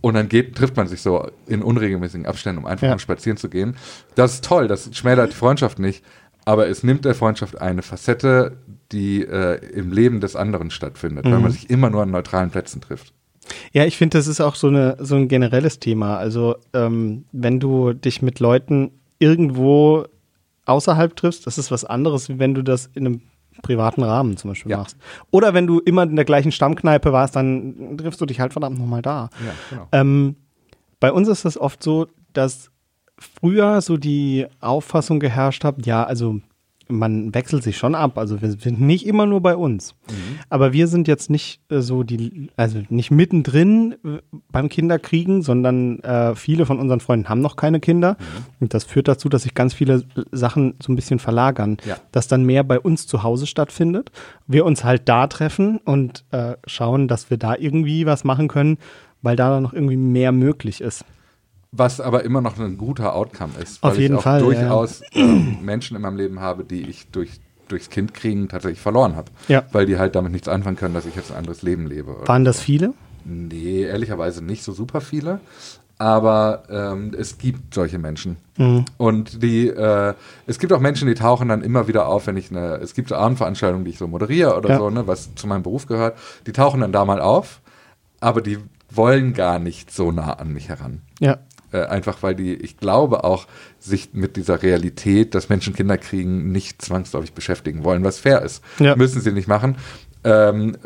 Und 0.00 0.14
dann 0.14 0.28
geht, 0.28 0.54
trifft 0.56 0.76
man 0.76 0.86
sich 0.86 1.02
so 1.02 1.28
in 1.46 1.62
unregelmäßigen 1.62 2.26
Abständen, 2.26 2.58
um 2.58 2.66
einfach 2.66 2.84
Ja. 2.86 2.90
mal 2.92 2.98
spazieren 3.00 3.36
zu 3.36 3.48
gehen. 3.48 3.76
Das 4.14 4.34
ist 4.34 4.44
toll, 4.44 4.68
das 4.68 4.90
schmälert 4.96 5.32
die 5.32 5.36
Freundschaft 5.36 5.78
nicht. 5.78 6.04
Aber 6.44 6.68
es 6.68 6.84
nimmt 6.84 7.04
der 7.04 7.16
Freundschaft 7.16 7.60
eine 7.60 7.82
Facette, 7.82 8.58
die 8.92 9.22
äh, 9.22 9.56
im 9.76 9.90
Leben 9.90 10.20
des 10.20 10.36
anderen 10.36 10.70
stattfindet, 10.70 11.24
weil 11.24 11.40
man 11.40 11.50
sich 11.50 11.68
immer 11.70 11.90
nur 11.90 12.02
an 12.02 12.12
neutralen 12.12 12.50
Plätzen 12.50 12.80
trifft. 12.80 13.12
Ja, 13.72 13.84
ich 13.84 13.96
finde, 13.96 14.18
das 14.18 14.26
ist 14.26 14.40
auch 14.40 14.54
so, 14.54 14.68
eine, 14.68 14.96
so 15.00 15.16
ein 15.16 15.28
generelles 15.28 15.78
Thema. 15.78 16.16
Also, 16.16 16.56
ähm, 16.72 17.24
wenn 17.32 17.60
du 17.60 17.92
dich 17.92 18.22
mit 18.22 18.40
Leuten 18.40 18.90
irgendwo 19.18 20.04
außerhalb 20.66 21.14
triffst, 21.16 21.46
das 21.46 21.58
ist 21.58 21.70
was 21.70 21.84
anderes, 21.84 22.28
wie 22.28 22.38
wenn 22.38 22.54
du 22.54 22.62
das 22.62 22.90
in 22.94 23.06
einem 23.06 23.20
privaten 23.62 24.02
Rahmen 24.02 24.36
zum 24.36 24.50
Beispiel 24.50 24.72
Ja. 24.72 24.78
machst. 24.78 24.96
Oder 25.30 25.54
wenn 25.54 25.66
du 25.66 25.78
immer 25.80 26.02
in 26.02 26.16
der 26.16 26.24
gleichen 26.24 26.52
Stammkneipe 26.52 27.12
warst, 27.12 27.36
dann 27.36 27.96
triffst 27.96 28.20
du 28.20 28.26
dich 28.26 28.40
halt 28.40 28.52
verdammt 28.52 28.78
nochmal 28.78 29.02
da. 29.02 29.30
Ja, 29.44 29.52
genau. 29.70 29.88
Ähm, 29.92 30.36
bei 31.00 31.12
uns 31.12 31.28
ist 31.28 31.44
das 31.44 31.56
oft 31.58 31.82
so, 31.82 32.08
dass 32.32 32.70
früher 33.18 33.80
so 33.80 33.96
die 33.96 34.46
Auffassung 34.60 35.20
geherrscht 35.20 35.64
hat, 35.64 35.86
ja, 35.86 36.04
also 36.04 36.40
man 36.88 37.34
wechselt 37.34 37.62
sich 37.62 37.76
schon 37.76 37.94
ab, 37.94 38.16
also 38.18 38.40
wir 38.40 38.50
sind 38.52 38.80
nicht 38.80 39.06
immer 39.06 39.26
nur 39.26 39.40
bei 39.40 39.56
uns. 39.56 39.94
Aber 40.48 40.72
wir 40.72 40.86
sind 40.86 41.08
jetzt 41.08 41.30
nicht 41.30 41.60
äh, 41.68 41.80
so 41.80 42.02
die, 42.02 42.50
also 42.56 42.80
nicht 42.88 43.10
mittendrin 43.10 43.96
äh, 44.04 44.18
beim 44.52 44.68
Kinderkriegen, 44.68 45.42
sondern 45.42 46.00
äh, 46.00 46.34
viele 46.36 46.64
von 46.66 46.78
unseren 46.78 47.00
Freunden 47.00 47.28
haben 47.28 47.40
noch 47.40 47.56
keine 47.56 47.80
Kinder. 47.80 48.16
Und 48.60 48.72
das 48.74 48.84
führt 48.84 49.08
dazu, 49.08 49.28
dass 49.28 49.42
sich 49.42 49.54
ganz 49.54 49.74
viele 49.74 50.04
äh, 50.16 50.22
Sachen 50.32 50.74
so 50.80 50.92
ein 50.92 50.96
bisschen 50.96 51.18
verlagern, 51.18 51.76
Ja. 51.84 51.96
dass 52.12 52.28
dann 52.28 52.44
mehr 52.44 52.62
bei 52.64 52.78
uns 52.78 53.06
zu 53.06 53.22
Hause 53.22 53.46
stattfindet. 53.46 54.10
Wir 54.46 54.64
uns 54.64 54.84
halt 54.84 55.08
da 55.08 55.26
treffen 55.26 55.78
und 55.84 56.24
schauen, 56.66 57.08
dass 57.08 57.30
wir 57.30 57.36
da 57.36 57.56
irgendwie 57.56 58.06
was 58.06 58.24
machen 58.24 58.48
können, 58.48 58.78
weil 59.22 59.36
da 59.36 59.50
dann 59.50 59.62
noch 59.62 59.72
irgendwie 59.72 59.96
mehr 59.96 60.32
möglich 60.32 60.80
ist. 60.80 61.04
Was 61.76 62.00
aber 62.00 62.24
immer 62.24 62.40
noch 62.40 62.58
ein 62.58 62.78
guter 62.78 63.14
Outcome 63.14 63.52
ist. 63.62 63.82
Auf 63.82 63.92
weil 63.92 64.00
jeden 64.00 64.14
ich 64.14 64.18
auch 64.18 64.22
Fall, 64.24 64.40
ja, 64.42 64.46
ja. 64.52 64.60
durchaus 64.60 65.02
ähm, 65.12 65.58
Menschen 65.62 65.96
in 65.96 66.02
meinem 66.02 66.16
Leben 66.16 66.40
habe, 66.40 66.64
die 66.64 66.82
ich 66.88 67.06
durch, 67.10 67.30
durchs 67.68 67.90
Kind 67.90 68.14
kriegen 68.14 68.48
tatsächlich 68.48 68.80
verloren 68.80 69.16
habe. 69.16 69.30
Ja. 69.48 69.64
Weil 69.72 69.86
die 69.86 69.98
halt 69.98 70.14
damit 70.14 70.32
nichts 70.32 70.48
anfangen 70.48 70.76
können, 70.76 70.94
dass 70.94 71.06
ich 71.06 71.14
jetzt 71.16 71.30
ein 71.32 71.38
anderes 71.38 71.62
Leben 71.62 71.86
lebe. 71.86 72.16
Waren 72.26 72.44
das 72.44 72.60
viele? 72.60 72.94
Nee, 73.24 73.82
ehrlicherweise 73.82 74.42
nicht 74.44 74.62
so 74.62 74.72
super 74.72 75.00
viele. 75.00 75.40
Aber 75.98 76.64
ähm, 76.68 77.14
es 77.18 77.38
gibt 77.38 77.72
solche 77.74 77.98
Menschen. 77.98 78.36
Und 78.98 79.42
die, 79.42 79.68
äh, 79.68 80.12
es 80.46 80.58
gibt 80.58 80.72
auch 80.74 80.80
Menschen, 80.80 81.08
die 81.08 81.14
tauchen 81.14 81.48
dann 81.48 81.62
immer 81.62 81.88
wieder 81.88 82.06
auf, 82.06 82.26
wenn 82.26 82.36
ich 82.36 82.50
eine, 82.50 82.76
es 82.76 82.92
gibt 82.92 83.12
Abendveranstaltungen, 83.12 83.84
die 83.84 83.92
ich 83.92 83.98
so 83.98 84.06
moderiere 84.06 84.56
oder 84.56 84.70
Ja. 84.70 84.78
so, 84.78 84.90
ne, 84.90 85.06
was 85.06 85.34
zu 85.34 85.46
meinem 85.46 85.62
Beruf 85.62 85.86
gehört, 85.86 86.18
die 86.46 86.52
tauchen 86.52 86.80
dann 86.82 86.92
da 86.92 87.04
mal 87.06 87.20
auf, 87.20 87.60
aber 88.20 88.42
die 88.42 88.58
wollen 88.90 89.32
gar 89.32 89.58
nicht 89.58 89.90
so 89.90 90.12
nah 90.12 90.34
an 90.34 90.52
mich 90.52 90.68
heran. 90.68 91.00
Ja. 91.18 91.38
Äh, 91.76 91.86
einfach 91.88 92.22
weil 92.22 92.34
die, 92.34 92.54
ich 92.54 92.78
glaube 92.78 93.24
auch, 93.24 93.46
sich 93.78 94.10
mit 94.14 94.36
dieser 94.36 94.62
Realität, 94.62 95.34
dass 95.34 95.48
Menschen 95.50 95.74
Kinder 95.74 95.98
kriegen, 95.98 96.50
nicht 96.50 96.80
zwangsläufig 96.80 97.34
beschäftigen 97.34 97.84
wollen, 97.84 98.02
was 98.02 98.18
fair 98.18 98.42
ist. 98.42 98.64
Ja. 98.78 98.96
Müssen 98.96 99.20
sie 99.20 99.32
nicht 99.32 99.46
machen. 99.46 99.76
Ähm, 100.24 100.76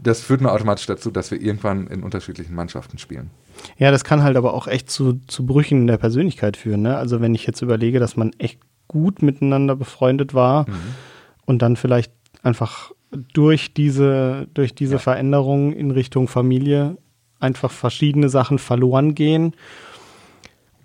das 0.00 0.20
führt 0.20 0.42
nur 0.42 0.52
automatisch 0.52 0.86
dazu, 0.86 1.10
dass 1.10 1.32
wir 1.32 1.40
irgendwann 1.40 1.88
in 1.88 2.04
unterschiedlichen 2.04 2.54
Mannschaften 2.54 2.98
spielen. 2.98 3.30
Ja, 3.78 3.90
das 3.90 4.04
kann 4.04 4.22
halt 4.22 4.36
aber 4.36 4.54
auch 4.54 4.68
echt 4.68 4.88
zu, 4.88 5.20
zu 5.26 5.44
Brüchen 5.46 5.80
in 5.80 5.86
der 5.88 5.96
Persönlichkeit 5.96 6.56
führen. 6.56 6.82
Ne? 6.82 6.96
Also 6.96 7.20
wenn 7.20 7.34
ich 7.34 7.44
jetzt 7.46 7.62
überlege, 7.62 7.98
dass 7.98 8.16
man 8.16 8.32
echt 8.38 8.60
gut 8.86 9.22
miteinander 9.22 9.74
befreundet 9.74 10.32
war 10.32 10.66
und 11.44 11.60
dann 11.62 11.74
vielleicht 11.74 12.12
einfach 12.42 12.92
durch 13.10 13.74
diese, 13.74 14.46
durch 14.54 14.76
diese 14.76 15.00
Veränderung 15.00 15.72
in 15.72 15.90
Richtung 15.90 16.28
Familie 16.28 16.98
einfach 17.40 17.70
verschiedene 17.70 18.28
Sachen 18.28 18.58
verloren 18.58 19.14
gehen. 19.14 19.54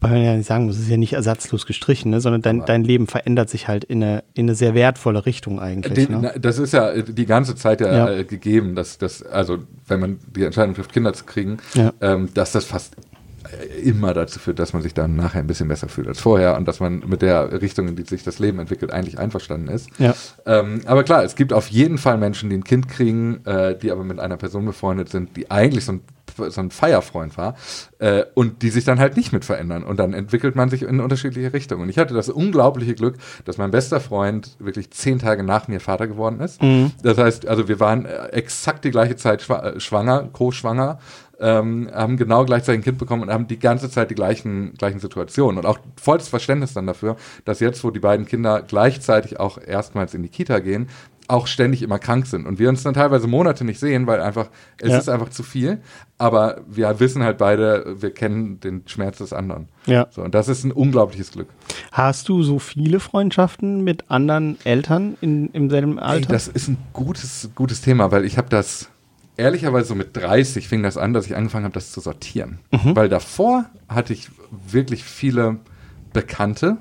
Weil 0.02 0.12
man 0.14 0.24
ja 0.24 0.36
nicht 0.36 0.47
sagen 0.47 0.66
muss, 0.66 0.78
es 0.78 0.82
ist 0.84 0.89
ja 0.89 0.97
nicht 0.97 1.14
ersatzlos 1.14 1.68
gestrichen, 1.68 2.10
ne? 2.10 2.20
sondern 2.22 2.41
dein, 2.41 2.66
dein 2.66 2.84
Leben 2.84 3.06
verändert 3.06 3.52
sich 3.52 3.68
halt 3.68 3.84
in 3.84 4.02
eine, 4.04 4.24
in 4.34 4.45
eine 4.45 4.56
sehr 4.56 4.74
wertvolle 4.74 5.28
Richtung 5.28 5.60
eigentlich. 5.60 6.08
Den, 6.08 6.22
ne? 6.22 6.34
Das 6.41 6.58
ist 6.58 6.74
ja 6.74 6.99
die 7.04 7.26
ganze 7.28 7.56
Zeit 7.56 7.82
ja, 7.82 7.91
Ja. 8.08 8.10
äh, 8.12 8.24
gegeben, 8.24 8.74
dass 8.74 8.97
das, 8.97 9.22
also 9.22 9.60
wenn 9.88 9.99
man 9.99 10.20
die 10.36 10.43
Entscheidung 10.43 10.74
trifft, 10.74 10.91
Kinder 10.91 11.14
zu 11.14 11.26
kriegen, 11.26 11.58
Ja. 11.76 11.93
ähm, 12.02 12.30
dass 12.34 12.52
das 12.52 12.66
fast 12.66 12.95
äh, 13.43 13.82
immer 13.82 14.16
dazu 14.16 14.39
führt, 14.39 14.58
dass 14.58 14.74
man 14.74 14.82
sich 14.82 14.95
dann 14.95 15.16
nachher 15.16 15.39
ein 15.39 15.45
bisschen 15.47 15.68
besser 15.68 15.88
fühlt 15.88 16.08
als 16.08 16.20
vorher 16.20 16.58
und 16.58 16.68
dass 16.68 16.80
man 16.80 17.04
mit 17.06 17.22
der 17.22 17.62
Richtung, 17.62 17.88
in 17.88 17.95
die 17.95 18.04
sich 18.04 18.24
das 18.24 18.39
Leben 18.39 18.58
entwickelt, 18.58 18.91
eigentlich 18.91 19.20
einverstanden 19.20 19.68
ist. 19.68 19.88
Ja. 19.99 20.16
Ähm, 20.47 20.82
aber 20.86 21.04
klar, 21.04 21.24
es 21.24 21.36
gibt 21.36 21.54
auf 21.54 21.68
jeden 21.68 21.99
Fall 21.99 22.18
Menschen, 22.18 22.49
die 22.49 22.56
ein 22.58 22.64
Kind 22.64 22.88
kriegen, 22.88 23.45
äh, 23.45 23.78
die 23.78 23.91
aber 23.91 24.04
mit 24.04 24.20
einer 24.20 24.38
Person 24.38 24.66
befreundet 24.66 25.10
sind, 25.10 25.38
die 25.38 25.52
eigentlich 25.52 25.86
so 25.86 25.91
ein, 25.93 26.02
so 26.38 26.62
ein 26.62 26.72
Feierfreund 26.72 27.38
war 27.38 27.56
äh, 28.00 28.24
und 28.34 28.62
die 28.62 28.70
sich 28.70 28.84
dann 28.84 29.00
halt 29.00 29.18
nicht 29.18 29.32
mit 29.34 29.46
verändern. 29.46 29.84
Und 29.84 29.98
dann 30.00 30.14
entwickelt 30.14 30.56
man 30.56 30.70
sich 30.70 30.84
in 30.84 31.00
unterschiedliche 31.00 31.54
Richtungen. 31.54 31.84
Und 31.84 31.90
ich 31.90 31.98
hatte 31.98 32.14
das 32.14 32.30
unglaubliche 32.30 32.96
Glück, 32.96 33.18
dass 33.46 33.58
mein 33.58 33.72
bester 33.72 34.00
Freund 34.00 34.56
wirklich 34.60 34.92
zehn 34.92 35.20
Tage 35.20 35.44
nach 35.44 35.68
mir 35.68 35.80
Vater 35.80 36.08
geworden 36.08 36.40
ist. 36.40 36.62
Das 37.04 37.18
heißt, 37.18 37.48
also 37.48 37.68
wir 37.68 37.80
waren 37.80 38.06
äh, 38.06 38.28
exakt 38.28 38.86
die 38.86 38.92
gleiche 38.92 39.16
Zeit 39.16 39.48
äh, 39.50 39.80
schwanger, 39.80 40.30
co-schwanger. 40.32 41.00
Ähm, 41.44 41.90
haben 41.92 42.18
genau 42.18 42.46
gleichzeitig 42.46 42.82
ein 42.82 42.84
Kind 42.84 42.98
bekommen 43.00 43.24
und 43.24 43.32
haben 43.32 43.48
die 43.48 43.58
ganze 43.58 43.90
Zeit 43.90 44.12
die 44.12 44.16
gleichen, 44.16 44.76
gleichen 44.76 45.00
Situationen 45.00 45.58
und 45.58 45.66
auch 45.66 45.80
volles 46.00 46.28
Verständnis 46.28 46.76
dann 46.76 46.86
dafür, 46.86 47.16
dass 47.46 47.60
jetzt, 47.60 47.84
wo 47.84 47.90
die 47.90 48.00
beiden 48.00 48.28
Kinder 48.28 48.62
gleichzeitig 48.62 49.40
auch 49.40 49.58
erstmals 49.60 50.14
in 50.14 50.22
die 50.22 50.30
Kita 50.30 50.60
gehen, 50.60 50.88
auch 51.28 51.48
ständig 51.48 51.82
immer 51.82 52.00
krank 52.00 52.26
sind 52.28 52.46
und 52.46 52.60
wir 52.60 52.68
uns 52.70 52.84
dann 52.84 52.94
teilweise 52.94 53.28
Monate 53.28 53.64
nicht 53.64 53.80
sehen, 53.80 54.08
weil 54.08 54.22
einfach, 54.22 54.50
es 54.80 54.90
Ja. 54.90 54.98
ist 54.98 55.10
einfach 55.10 55.30
zu 55.30 55.44
viel, 55.44 55.80
aber 56.18 56.62
wir 56.68 57.00
wissen 57.00 57.24
halt 57.24 57.38
beide, 57.38 57.96
wir 58.02 58.12
kennen 58.14 58.60
den 58.60 58.84
Schmerz 58.88 59.20
des 59.20 59.32
anderen. 59.34 59.68
Ja. 59.86 60.08
So, 60.12 60.22
und 60.24 60.36
das 60.36 60.48
ist 60.50 60.64
ein 60.64 60.72
unglaubliches 60.72 61.32
Glück. 61.32 61.48
Hast 61.92 62.28
du 62.30 62.44
so 62.44 62.60
viele 62.60 63.00
Freundschaften 63.00 63.84
mit 63.84 64.10
anderen 64.12 64.58
Eltern 64.66 65.18
in, 65.22 65.50
im 65.50 65.70
selben 65.70 66.00
Alter? 66.00 66.28
das 66.34 66.48
ist 66.48 66.68
ein 66.68 66.78
gutes, 66.94 67.50
gutes 67.56 67.82
Thema, 67.82 68.12
weil 68.12 68.26
ich 68.26 68.38
habe 68.38 68.50
das, 68.50 68.90
ehrlicherweise 69.38 69.88
so 69.88 69.96
mit 69.96 70.16
30 70.18 70.68
fing 70.68 70.84
das 70.84 70.98
an, 70.98 71.14
dass 71.14 71.26
ich 71.26 71.36
angefangen 71.36 71.64
habe, 71.66 71.74
das 71.74 71.92
zu 71.92 72.02
sortieren. 72.02 72.60
Weil 72.72 73.10
davor 73.10 73.66
hatte 73.88 74.14
ich 74.14 74.30
wirklich 74.68 75.04
viele 75.04 75.58
Bekannte 76.14 76.78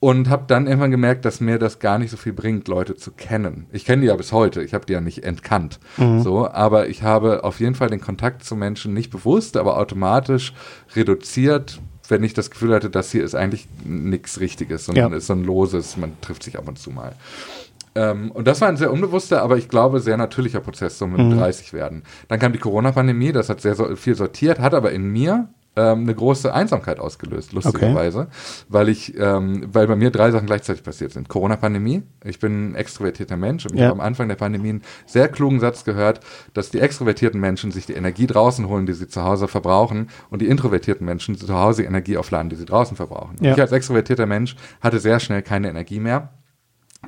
und 0.00 0.30
habe 0.30 0.44
dann 0.46 0.66
irgendwann 0.66 0.90
gemerkt, 0.90 1.24
dass 1.26 1.40
mir 1.40 1.58
das 1.58 1.78
gar 1.78 1.98
nicht 1.98 2.10
so 2.10 2.16
viel 2.16 2.32
bringt, 2.32 2.66
Leute 2.68 2.96
zu 2.96 3.10
kennen. 3.12 3.66
Ich 3.70 3.84
kenne 3.84 4.00
die 4.02 4.08
ja 4.08 4.16
bis 4.16 4.32
heute, 4.32 4.62
ich 4.62 4.72
habe 4.74 4.86
die 4.86 4.94
ja 4.94 5.00
nicht 5.02 5.22
entkannt. 5.24 5.78
So, 6.22 6.48
aber 6.50 6.88
ich 6.88 7.02
habe 7.02 7.44
auf 7.44 7.60
jeden 7.60 7.74
Fall 7.74 7.90
den 7.90 8.00
Kontakt 8.00 8.42
zu 8.42 8.56
Menschen 8.56 8.94
nicht 8.94 9.10
bewusst, 9.10 9.56
aber 9.58 9.76
automatisch 9.76 10.54
reduziert, 10.96 11.80
wenn 12.08 12.24
ich 12.24 12.32
das 12.34 12.50
Gefühl 12.50 12.74
hatte, 12.74 12.88
das 12.90 13.12
hier 13.12 13.22
ist 13.22 13.34
eigentlich 13.34 13.68
nichts 13.84 14.40
Richtiges, 14.40 14.86
sondern 14.86 15.12
Ja. 15.12 15.16
ist 15.18 15.26
so 15.26 15.34
ein 15.34 15.44
loses, 15.44 15.96
man 15.96 16.12
trifft 16.22 16.42
sich 16.42 16.58
ab 16.58 16.66
und 16.66 16.78
zu 16.78 16.90
mal. 16.90 17.12
Ähm, 17.94 18.30
und 18.30 18.46
das 18.46 18.60
war 18.60 18.68
ein 18.68 18.76
sehr 18.76 18.92
unbewusster, 18.92 19.42
aber 19.42 19.58
ich 19.58 19.68
glaube 19.68 20.00
sehr 20.00 20.16
natürlicher 20.16 20.60
Prozess, 20.60 20.96
so 20.98 21.06
mit 21.06 21.20
Mhm. 21.20 21.38
30 21.38 21.72
werden. 21.72 22.04
Dann 22.28 22.38
kam 22.38 22.52
die 22.52 22.58
Corona-Pandemie, 22.58 23.32
das 23.32 23.48
hat 23.48 23.60
sehr 23.60 23.74
so 23.74 23.94
viel 23.96 24.14
sortiert, 24.14 24.60
hat 24.60 24.74
aber 24.74 24.92
in 24.92 25.08
mir 25.10 25.48
ähm, 25.76 26.00
eine 26.00 26.14
große 26.14 26.52
Einsamkeit 26.52 26.98
ausgelöst, 26.98 27.52
lustigerweise, 27.52 28.26
weil 28.68 28.88
ich, 28.88 29.16
ähm, 29.18 29.68
weil 29.72 29.86
bei 29.86 29.94
mir 29.96 30.10
drei 30.10 30.30
Sachen 30.32 30.46
gleichzeitig 30.46 30.82
passiert 30.82 31.12
sind. 31.12 31.28
Corona-Pandemie, 31.28 32.02
ich 32.24 32.40
bin 32.40 32.70
ein 32.72 32.74
extrovertierter 32.74 33.36
Mensch 33.36 33.66
und 33.66 33.74
ich 33.74 33.80
Ja. 33.80 33.86
habe 33.88 34.00
am 34.00 34.06
Anfang 34.06 34.26
der 34.28 34.34
Pandemie 34.34 34.70
einen 34.70 34.82
sehr 35.06 35.28
klugen 35.28 35.60
Satz 35.60 35.84
gehört, 35.84 36.20
dass 36.54 36.70
die 36.70 36.80
extrovertierten 36.80 37.40
Menschen 37.40 37.70
sich 37.70 37.86
die 37.86 37.94
Energie 37.94 38.26
draußen 38.26 38.68
holen, 38.68 38.86
die 38.86 38.94
sie 38.94 39.06
zu 39.06 39.22
Hause 39.22 39.46
verbrauchen 39.46 40.08
und 40.28 40.42
die 40.42 40.48
introvertierten 40.48 41.06
Menschen 41.06 41.36
zu 41.36 41.46
Hause 41.54 41.82
die 41.82 41.88
Energie 41.88 42.16
aufladen, 42.16 42.50
die 42.50 42.56
sie 42.56 42.66
draußen 42.66 42.96
verbrauchen. 42.96 43.36
Ja. 43.40 43.52
Ich 43.52 43.60
als 43.60 43.70
extrovertierter 43.72 44.26
Mensch 44.26 44.56
hatte 44.80 44.98
sehr 44.98 45.20
schnell 45.20 45.42
keine 45.42 45.68
Energie 45.70 46.00
mehr 46.00 46.30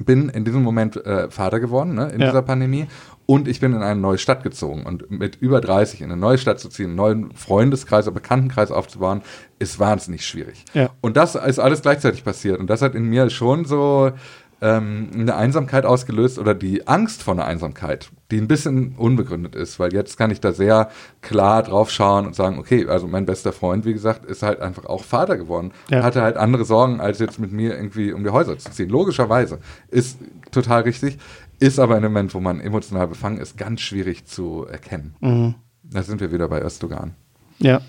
bin 0.06 0.30
in 0.30 0.46
diesem 0.46 0.62
Moment 0.62 0.96
äh, 1.04 1.30
Vater 1.30 1.60
geworden, 1.60 1.94
ne, 1.94 2.08
in 2.08 2.20
Ja. 2.20 2.28
dieser 2.28 2.40
Pandemie. 2.40 2.86
Und 3.26 3.48
ich 3.48 3.60
bin 3.60 3.72
in 3.72 3.82
eine 3.82 4.00
neue 4.00 4.18
Stadt 4.18 4.42
gezogen. 4.42 4.84
Und 4.84 5.10
mit 5.10 5.36
über 5.36 5.60
30 5.60 6.00
in 6.00 6.10
eine 6.10 6.20
neue 6.20 6.38
Stadt 6.38 6.60
zu 6.60 6.68
ziehen, 6.68 6.86
einen 6.86 6.96
neuen 6.96 7.32
Freundeskreis 7.32 8.06
oder 8.06 8.14
Bekanntenkreis 8.14 8.70
aufzubauen, 8.70 9.22
ist 9.58 9.78
wahnsinnig 9.78 10.26
schwierig. 10.26 10.64
Ja. 10.74 10.90
Und 11.00 11.16
das 11.16 11.34
ist 11.36 11.58
alles 11.58 11.82
gleichzeitig 11.82 12.24
passiert. 12.24 12.58
Und 12.58 12.68
das 12.68 12.82
hat 12.82 12.94
in 12.94 13.04
mir 13.04 13.30
schon 13.30 13.64
so 13.64 14.12
ähm, 14.60 15.10
eine 15.14 15.34
Einsamkeit 15.34 15.84
ausgelöst 15.86 16.38
oder 16.38 16.54
die 16.54 16.86
Angst 16.86 17.22
vor 17.24 17.34
einer 17.34 17.44
Einsamkeit, 17.46 18.10
die 18.30 18.38
ein 18.38 18.46
bisschen 18.46 18.94
unbegründet 18.96 19.56
ist, 19.56 19.80
weil 19.80 19.92
jetzt 19.92 20.16
kann 20.16 20.30
ich 20.30 20.40
da 20.40 20.52
sehr 20.52 20.88
klar 21.20 21.64
drauf 21.64 21.90
schauen 21.90 22.26
und 22.26 22.36
sagen, 22.36 22.58
okay, 22.60 22.86
also 22.86 23.08
mein 23.08 23.26
bester 23.26 23.52
Freund, 23.52 23.84
wie 23.84 23.92
gesagt, 23.92 24.24
ist 24.24 24.42
halt 24.44 24.60
einfach 24.60 24.86
auch 24.86 25.02
Vater 25.02 25.36
geworden, 25.36 25.72
Ja. 25.90 26.04
hatte 26.04 26.22
halt 26.22 26.36
andere 26.36 26.64
Sorgen, 26.64 27.00
als 27.00 27.18
jetzt 27.18 27.40
mit 27.40 27.50
mir 27.52 27.74
irgendwie 27.74 28.12
um 28.12 28.22
die 28.22 28.30
Häuser 28.30 28.56
zu 28.56 28.70
ziehen. 28.70 28.88
Logischerweise 28.88 29.58
ist 29.88 30.18
total 30.52 30.82
richtig, 30.82 31.18
ist 31.62 31.78
aber 31.78 31.96
in 31.96 32.02
dem 32.02 32.12
Moment, 32.12 32.34
wo 32.34 32.40
man 32.40 32.60
emotional 32.60 33.08
befangen 33.08 33.38
ist, 33.38 33.56
ganz 33.56 33.80
schwierig 33.80 34.26
zu 34.26 34.66
erkennen. 34.66 35.14
Mhm. 35.20 35.54
Da 35.84 36.02
sind 36.02 36.20
wir 36.20 36.32
wieder 36.32 36.48
bei 36.48 36.60
Östogan. 36.60 37.14
Ja. 37.58 37.80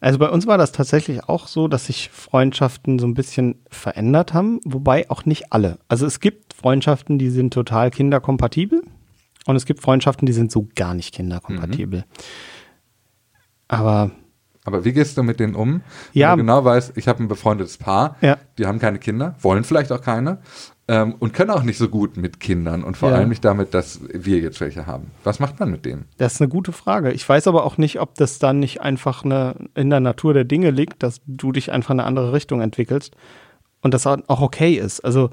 Also 0.00 0.18
bei 0.18 0.28
uns 0.28 0.46
war 0.46 0.58
das 0.58 0.72
tatsächlich 0.72 1.24
auch 1.24 1.46
so, 1.46 1.68
dass 1.68 1.86
sich 1.86 2.10
Freundschaften 2.10 2.98
so 2.98 3.06
ein 3.06 3.14
bisschen 3.14 3.56
verändert 3.70 4.34
haben, 4.34 4.60
wobei 4.64 5.10
auch 5.10 5.24
nicht 5.24 5.52
alle. 5.52 5.78
Also 5.88 6.06
es 6.06 6.20
gibt 6.20 6.54
Freundschaften, 6.54 7.18
die 7.18 7.30
sind 7.30 7.52
total 7.52 7.90
kinderkompatibel 7.90 8.82
und 9.46 9.56
es 9.56 9.66
gibt 9.66 9.80
Freundschaften, 9.80 10.26
die 10.26 10.32
sind 10.32 10.52
so 10.52 10.68
gar 10.74 10.94
nicht 10.94 11.14
kinderkompatibel. 11.14 12.00
Mhm. 12.00 12.04
Aber 13.68 14.10
aber 14.64 14.84
wie 14.84 14.92
gehst 14.92 15.16
du 15.16 15.22
mit 15.22 15.40
denen 15.40 15.54
um? 15.54 15.80
Ja. 16.12 16.30
Wenn 16.32 16.38
du 16.38 16.44
genau 16.44 16.64
weißt, 16.64 16.96
ich 16.96 17.08
habe 17.08 17.22
ein 17.22 17.28
befreundetes 17.28 17.78
Paar, 17.78 18.16
ja. 18.20 18.36
die 18.58 18.66
haben 18.66 18.78
keine 18.78 18.98
Kinder, 18.98 19.34
wollen 19.40 19.64
vielleicht 19.64 19.90
auch 19.92 20.02
keine 20.02 20.38
ähm, 20.86 21.14
und 21.18 21.32
können 21.32 21.50
auch 21.50 21.62
nicht 21.62 21.78
so 21.78 21.88
gut 21.88 22.16
mit 22.16 22.40
Kindern 22.40 22.84
und 22.84 22.96
vor 22.96 23.10
Ja. 23.10 23.16
allem 23.16 23.28
nicht 23.30 23.44
damit, 23.44 23.72
dass 23.74 24.00
wir 24.12 24.38
jetzt 24.38 24.60
welche 24.60 24.86
haben. 24.86 25.10
Was 25.24 25.40
macht 25.40 25.58
man 25.60 25.70
mit 25.70 25.84
denen? 25.86 26.04
Das 26.18 26.34
ist 26.34 26.40
eine 26.42 26.48
gute 26.48 26.72
Frage. 26.72 27.12
Ich 27.12 27.26
weiß 27.26 27.46
aber 27.46 27.64
auch 27.64 27.78
nicht, 27.78 28.00
ob 28.00 28.14
das 28.16 28.38
dann 28.38 28.58
nicht 28.58 28.80
einfach 28.82 29.24
eine, 29.24 29.54
in 29.74 29.88
der 29.88 30.00
Natur 30.00 30.34
der 30.34 30.44
Dinge 30.44 30.70
liegt, 30.70 31.02
dass 31.02 31.20
du 31.26 31.52
dich 31.52 31.72
einfach 31.72 31.90
in 31.90 32.00
eine 32.00 32.06
andere 32.06 32.32
Richtung 32.32 32.60
entwickelst 32.60 33.16
und 33.82 33.94
das 33.94 34.06
auch 34.06 34.40
okay 34.42 34.74
ist. 34.74 35.00
Also, 35.00 35.30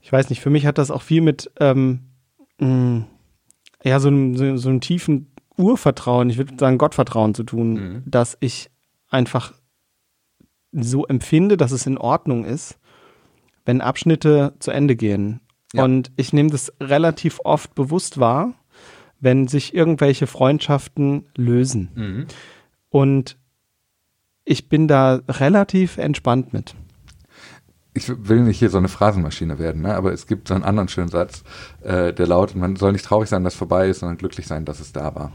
ich 0.00 0.12
weiß 0.12 0.28
nicht, 0.30 0.40
für 0.40 0.50
mich 0.50 0.66
hat 0.66 0.78
das 0.78 0.90
auch 0.90 1.02
viel 1.02 1.22
mit 1.22 1.50
ähm, 1.58 2.00
mh, 2.60 3.06
ja, 3.82 3.98
so 3.98 4.08
einem, 4.08 4.36
so, 4.36 4.56
so 4.56 4.68
einem 4.68 4.80
tiefen 4.80 5.32
Urvertrauen, 5.56 6.30
ich 6.30 6.38
würde 6.38 6.54
sagen 6.58 6.78
Gottvertrauen 6.78 7.34
zu 7.34 7.44
tun, 7.44 7.72
Mhm. 7.74 8.02
dass 8.06 8.36
ich 8.40 8.70
einfach 9.08 9.54
so 10.72 11.06
empfinde, 11.06 11.56
dass 11.56 11.72
es 11.72 11.86
in 11.86 11.98
Ordnung 11.98 12.44
ist, 12.44 12.78
wenn 13.64 13.80
Abschnitte 13.80 14.54
zu 14.58 14.70
Ende 14.70 14.96
gehen. 14.96 15.40
Ja. 15.72 15.84
Und 15.84 16.10
ich 16.16 16.32
nehme 16.32 16.50
das 16.50 16.72
relativ 16.80 17.40
oft 17.44 17.74
bewusst 17.74 18.18
wahr, 18.18 18.54
wenn 19.20 19.48
sich 19.48 19.74
irgendwelche 19.74 20.26
Freundschaften 20.26 21.26
lösen. 21.36 21.90
Mhm. 21.94 22.26
Und 22.90 23.36
ich 24.44 24.68
bin 24.68 24.88
da 24.88 25.20
relativ 25.28 25.96
entspannt 25.96 26.52
mit. 26.52 26.74
Ich 27.96 28.12
will 28.28 28.40
nicht 28.42 28.58
hier 28.58 28.70
so 28.70 28.78
eine 28.78 28.88
Phrasenmaschine 28.88 29.58
werden, 29.60 29.82
ne? 29.82 29.94
aber 29.94 30.12
es 30.12 30.26
gibt 30.26 30.48
so 30.48 30.54
einen 30.54 30.64
anderen 30.64 30.88
schönen 30.88 31.08
Satz, 31.08 31.44
äh, 31.82 32.12
der 32.12 32.26
lautet, 32.26 32.56
man 32.56 32.74
soll 32.76 32.90
nicht 32.92 33.04
traurig 33.04 33.28
sein, 33.28 33.44
dass 33.44 33.54
es 33.54 33.58
vorbei 33.58 33.88
ist, 33.88 34.00
sondern 34.00 34.18
glücklich 34.18 34.46
sein, 34.48 34.64
dass 34.64 34.80
es 34.80 34.92
da 34.92 35.14
war. 35.14 35.32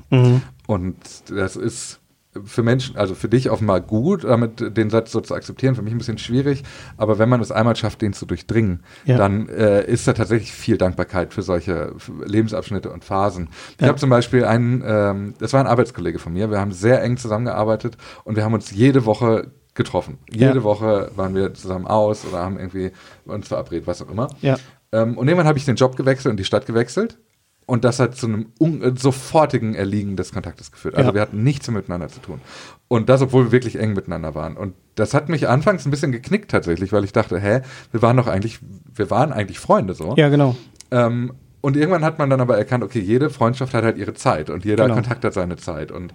Und 0.67 0.97
das 1.29 1.55
ist 1.55 1.99
für 2.45 2.61
Menschen, 2.61 2.95
also 2.95 3.15
für 3.15 3.27
dich 3.27 3.49
offenbar 3.49 3.81
gut, 3.81 4.23
damit 4.23 4.77
den 4.77 4.89
Satz 4.91 5.11
so 5.11 5.19
zu 5.19 5.33
akzeptieren, 5.33 5.73
für 5.73 5.81
mich 5.81 5.93
ein 5.93 5.97
bisschen 5.97 6.19
schwierig, 6.19 6.63
aber 6.95 7.17
wenn 7.17 7.27
man 7.27 7.41
es 7.41 7.51
einmal 7.51 7.75
schafft, 7.75 8.01
den 8.03 8.13
zu 8.13 8.25
durchdringen, 8.27 8.83
Ja. 9.05 9.17
dann 9.17 9.49
äh, 9.49 9.83
ist 9.85 10.07
da 10.07 10.13
tatsächlich 10.13 10.51
viel 10.51 10.77
Dankbarkeit 10.77 11.33
für 11.33 11.41
solche 11.41 11.95
Lebensabschnitte 12.23 12.91
und 12.91 13.03
Phasen. 13.03 13.49
Ich 13.75 13.81
Ja. 13.81 13.87
habe 13.87 13.97
zum 13.97 14.09
Beispiel 14.11 14.45
einen, 14.45 14.83
ähm, 14.85 15.33
das 15.39 15.53
war 15.53 15.59
ein 15.61 15.67
Arbeitskollege 15.67 16.19
von 16.19 16.33
mir, 16.33 16.51
wir 16.51 16.59
haben 16.59 16.71
sehr 16.71 17.01
eng 17.01 17.17
zusammengearbeitet 17.17 17.97
und 18.25 18.35
wir 18.35 18.43
haben 18.43 18.53
uns 18.53 18.69
jede 18.71 19.05
Woche 19.05 19.47
getroffen. 19.79 20.19
Jede 20.29 20.45
Ja. 20.59 20.63
Woche 20.63 21.09
waren 21.15 21.33
wir 21.33 21.53
zusammen 21.55 21.87
aus 21.87 22.23
oder 22.25 22.39
haben 22.39 22.59
irgendwie 22.59 22.91
uns 23.25 23.47
verabredet, 23.47 23.87
was 23.87 24.01
auch 24.03 24.09
immer. 24.11 24.27
Ja. 24.41 24.57
Ähm, 24.91 25.17
und 25.17 25.27
irgendwann 25.27 25.47
habe 25.47 25.57
ich 25.57 25.65
den 25.65 25.75
Job 25.75 25.95
gewechselt 25.95 26.29
und 26.31 26.37
die 26.37 26.43
Stadt 26.45 26.67
gewechselt. 26.67 27.17
Und 27.65 27.83
das 27.85 27.99
hat 27.99 28.15
zu 28.15 28.25
einem 28.25 28.47
sofortigen 28.95 29.75
Erliegen 29.75 30.15
des 30.15 30.33
Kontaktes 30.33 30.71
geführt. 30.71 30.95
Also 30.95 31.09
Ja. 31.09 31.13
wir 31.13 31.21
hatten 31.21 31.43
nichts 31.43 31.69
miteinander 31.69 32.07
zu 32.07 32.19
tun. 32.19 32.41
Und 32.87 33.09
das, 33.09 33.21
obwohl 33.21 33.45
wir 33.45 33.51
wirklich 33.51 33.77
eng 33.79 33.93
miteinander 33.93 34.33
waren. 34.33 34.57
Und 34.57 34.73
das 34.95 35.13
hat 35.13 35.29
mich 35.29 35.47
anfangs 35.47 35.85
ein 35.85 35.91
bisschen 35.91 36.11
geknickt 36.11 36.49
tatsächlich, 36.51 36.91
weil 36.91 37.03
ich 37.03 37.11
dachte, 37.13 37.39
hä, 37.39 37.61
wir 37.91 38.01
waren 38.01 38.17
doch 38.17 38.27
eigentlich, 38.27 38.59
wir 38.93 39.09
waren 39.11 39.31
eigentlich 39.31 39.59
Freunde 39.59 39.93
so. 39.93 40.15
Ja, 40.17 40.29
genau. 40.29 40.55
Ähm, 40.91 41.33
und 41.61 41.77
irgendwann 41.77 42.03
hat 42.03 42.17
man 42.17 42.29
dann 42.31 42.41
aber 42.41 42.57
erkannt, 42.57 42.83
okay, 42.83 42.99
jede 43.01 43.29
Freundschaft 43.29 43.73
hat 43.75 43.83
halt 43.83 43.97
ihre 43.97 44.13
Zeit 44.15 44.49
und 44.49 44.65
jeder 44.65 44.85
Genau. 44.85 44.95
Kontakt 44.95 45.23
hat 45.23 45.33
seine 45.35 45.57
Zeit. 45.57 45.91
Und 45.91 46.13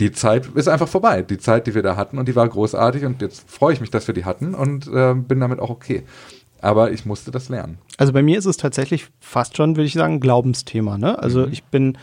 die 0.00 0.12
Zeit 0.12 0.46
ist 0.54 0.68
einfach 0.68 0.88
vorbei. 0.88 1.22
Die 1.22 1.38
Zeit, 1.38 1.66
die 1.66 1.74
wir 1.74 1.82
da 1.82 1.96
hatten 1.96 2.18
und 2.18 2.28
die 2.28 2.36
war 2.36 2.48
großartig 2.48 3.04
und 3.04 3.20
jetzt 3.22 3.50
freue 3.50 3.72
ich 3.72 3.80
mich, 3.80 3.90
dass 3.90 4.06
wir 4.06 4.14
die 4.14 4.24
hatten 4.24 4.54
und 4.54 4.86
äh, 4.88 5.14
bin 5.14 5.40
damit 5.40 5.58
auch 5.60 5.70
okay. 5.70 6.04
Aber 6.60 6.90
ich 6.92 7.06
musste 7.06 7.30
das 7.30 7.48
lernen. 7.48 7.78
Also 7.98 8.12
bei 8.12 8.22
mir 8.22 8.38
ist 8.38 8.46
es 8.46 8.56
tatsächlich 8.56 9.06
fast 9.20 9.56
schon, 9.56 9.76
würde 9.76 9.86
ich 9.86 9.92
sagen, 9.94 10.14
ein 10.14 10.20
Glaubensthema. 10.20 10.98
Ne? 10.98 11.18
Also 11.18 11.46
Mhm. 11.46 11.52
ich 11.52 11.64
bin 11.64 11.98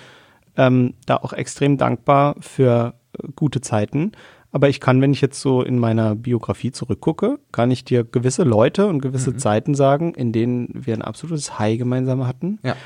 ähm, 0.58 0.94
da 1.06 1.18
auch 1.18 1.34
extrem 1.34 1.78
dankbar 1.78 2.36
für 2.40 2.94
äh, 3.22 3.28
gute 3.36 3.60
Zeiten. 3.62 4.14
Aber 4.52 4.70
ich 4.70 4.80
kann, 4.80 5.02
wenn 5.02 5.12
ich 5.12 5.20
jetzt 5.20 5.42
so 5.42 5.62
in 5.62 5.78
meiner 5.80 6.16
Biografie 6.16 6.72
zurückgucke, 6.72 7.40
kann 7.52 7.72
ich 7.72 7.84
dir 7.84 8.06
gewisse 8.06 8.44
Leute 8.44 8.88
und 8.88 9.02
gewisse 9.02 9.32
Mhm. 9.32 9.40
Zeiten 9.40 9.76
sagen, 9.76 10.14
in 10.14 10.32
denen 10.32 10.70
wir 10.74 10.94
ein 10.94 11.02
absolutes 11.02 11.60
High 11.60 11.78
gemeinsam 11.78 12.26
hatten. 12.26 12.60
Ja. 12.64 12.78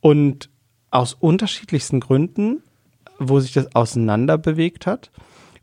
Und 0.00 0.48
aus 0.90 1.12
unterschiedlichsten 1.12 2.00
Gründen, 2.00 2.62
wo 3.18 3.40
sich 3.40 3.52
das 3.52 3.74
auseinander 3.74 4.38
bewegt 4.38 4.86
hat, 4.86 5.10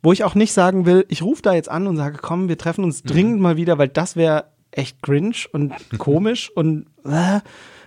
wo 0.01 0.13
ich 0.13 0.23
auch 0.23 0.35
nicht 0.35 0.53
sagen 0.53 0.85
will, 0.85 1.05
ich 1.09 1.21
rufe 1.21 1.41
da 1.41 1.53
jetzt 1.53 1.69
an 1.69 1.87
und 1.87 1.97
sage, 1.97 2.19
komm, 2.21 2.47
wir 2.47 2.57
treffen 2.57 2.83
uns 2.83 3.03
dringend 3.03 3.41
mal 3.41 3.57
wieder, 3.57 3.77
weil 3.77 3.89
das 3.89 4.15
wäre 4.15 4.45
echt 4.71 5.01
cringe 5.01 5.35
und 5.51 5.73
komisch 5.97 6.49
und 6.55 6.85
äh, 7.05 7.39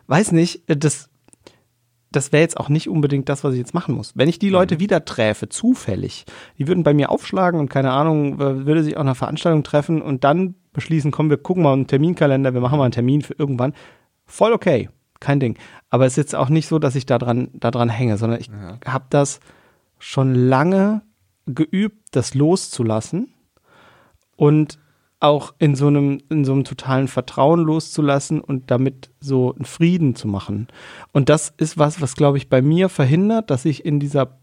weiß 0.08 0.32
nicht, 0.32 0.62
das, 0.66 1.08
das 2.10 2.32
wäre 2.32 2.42
jetzt 2.42 2.58
auch 2.58 2.68
nicht 2.68 2.88
unbedingt 2.88 3.28
das, 3.28 3.44
was 3.44 3.54
ich 3.54 3.58
jetzt 3.58 3.74
machen 3.74 3.94
muss. 3.94 4.12
Wenn 4.14 4.28
ich 4.28 4.38
die 4.38 4.50
Leute 4.50 4.78
wieder 4.78 5.04
träfe, 5.04 5.48
zufällig, 5.48 6.26
die 6.58 6.68
würden 6.68 6.84
bei 6.84 6.92
mir 6.92 7.10
aufschlagen 7.10 7.58
und 7.58 7.70
keine 7.70 7.92
Ahnung, 7.92 8.38
würde 8.38 8.82
sich 8.82 8.96
auch 8.96 9.02
einer 9.02 9.14
Veranstaltung 9.14 9.62
treffen 9.62 10.02
und 10.02 10.24
dann 10.24 10.54
beschließen, 10.72 11.10
komm, 11.10 11.30
wir 11.30 11.38
gucken 11.38 11.62
mal 11.62 11.72
einen 11.72 11.86
Terminkalender, 11.86 12.54
wir 12.54 12.60
machen 12.60 12.78
mal 12.78 12.84
einen 12.84 12.92
Termin 12.92 13.22
für 13.22 13.34
irgendwann. 13.38 13.74
Voll 14.26 14.52
okay, 14.52 14.88
kein 15.20 15.40
Ding. 15.40 15.56
Aber 15.92 16.06
es 16.06 16.14
ist 16.14 16.16
jetzt 16.16 16.34
auch 16.34 16.48
nicht 16.48 16.68
so, 16.68 16.78
dass 16.78 16.94
ich 16.94 17.04
da 17.04 17.18
dran, 17.18 17.48
da 17.52 17.70
dran 17.70 17.90
hänge, 17.90 18.16
sondern 18.16 18.40
ich 18.40 18.48
Ja. 18.48 18.78
habe 18.90 19.04
das 19.10 19.40
schon 19.98 20.34
lange 20.34 21.02
geübt, 21.46 22.08
das 22.12 22.34
loszulassen 22.34 23.28
und 24.36 24.78
auch 25.20 25.52
in 25.58 25.74
so 25.74 25.88
einem, 25.88 26.20
in 26.30 26.46
so 26.46 26.52
einem 26.52 26.64
totalen 26.64 27.08
Vertrauen 27.08 27.60
loszulassen 27.60 28.40
und 28.40 28.70
damit 28.70 29.10
so 29.20 29.54
einen 29.54 29.66
Frieden 29.66 30.14
zu 30.16 30.28
machen. 30.28 30.68
Und 31.12 31.28
das 31.28 31.52
ist 31.58 31.76
was, 31.76 32.00
was 32.00 32.16
glaube 32.16 32.38
ich 32.38 32.48
bei 32.48 32.62
mir 32.62 32.88
verhindert, 32.88 33.50
dass 33.50 33.66
ich 33.66 33.84
in 33.84 34.00
dieser, 34.00 34.38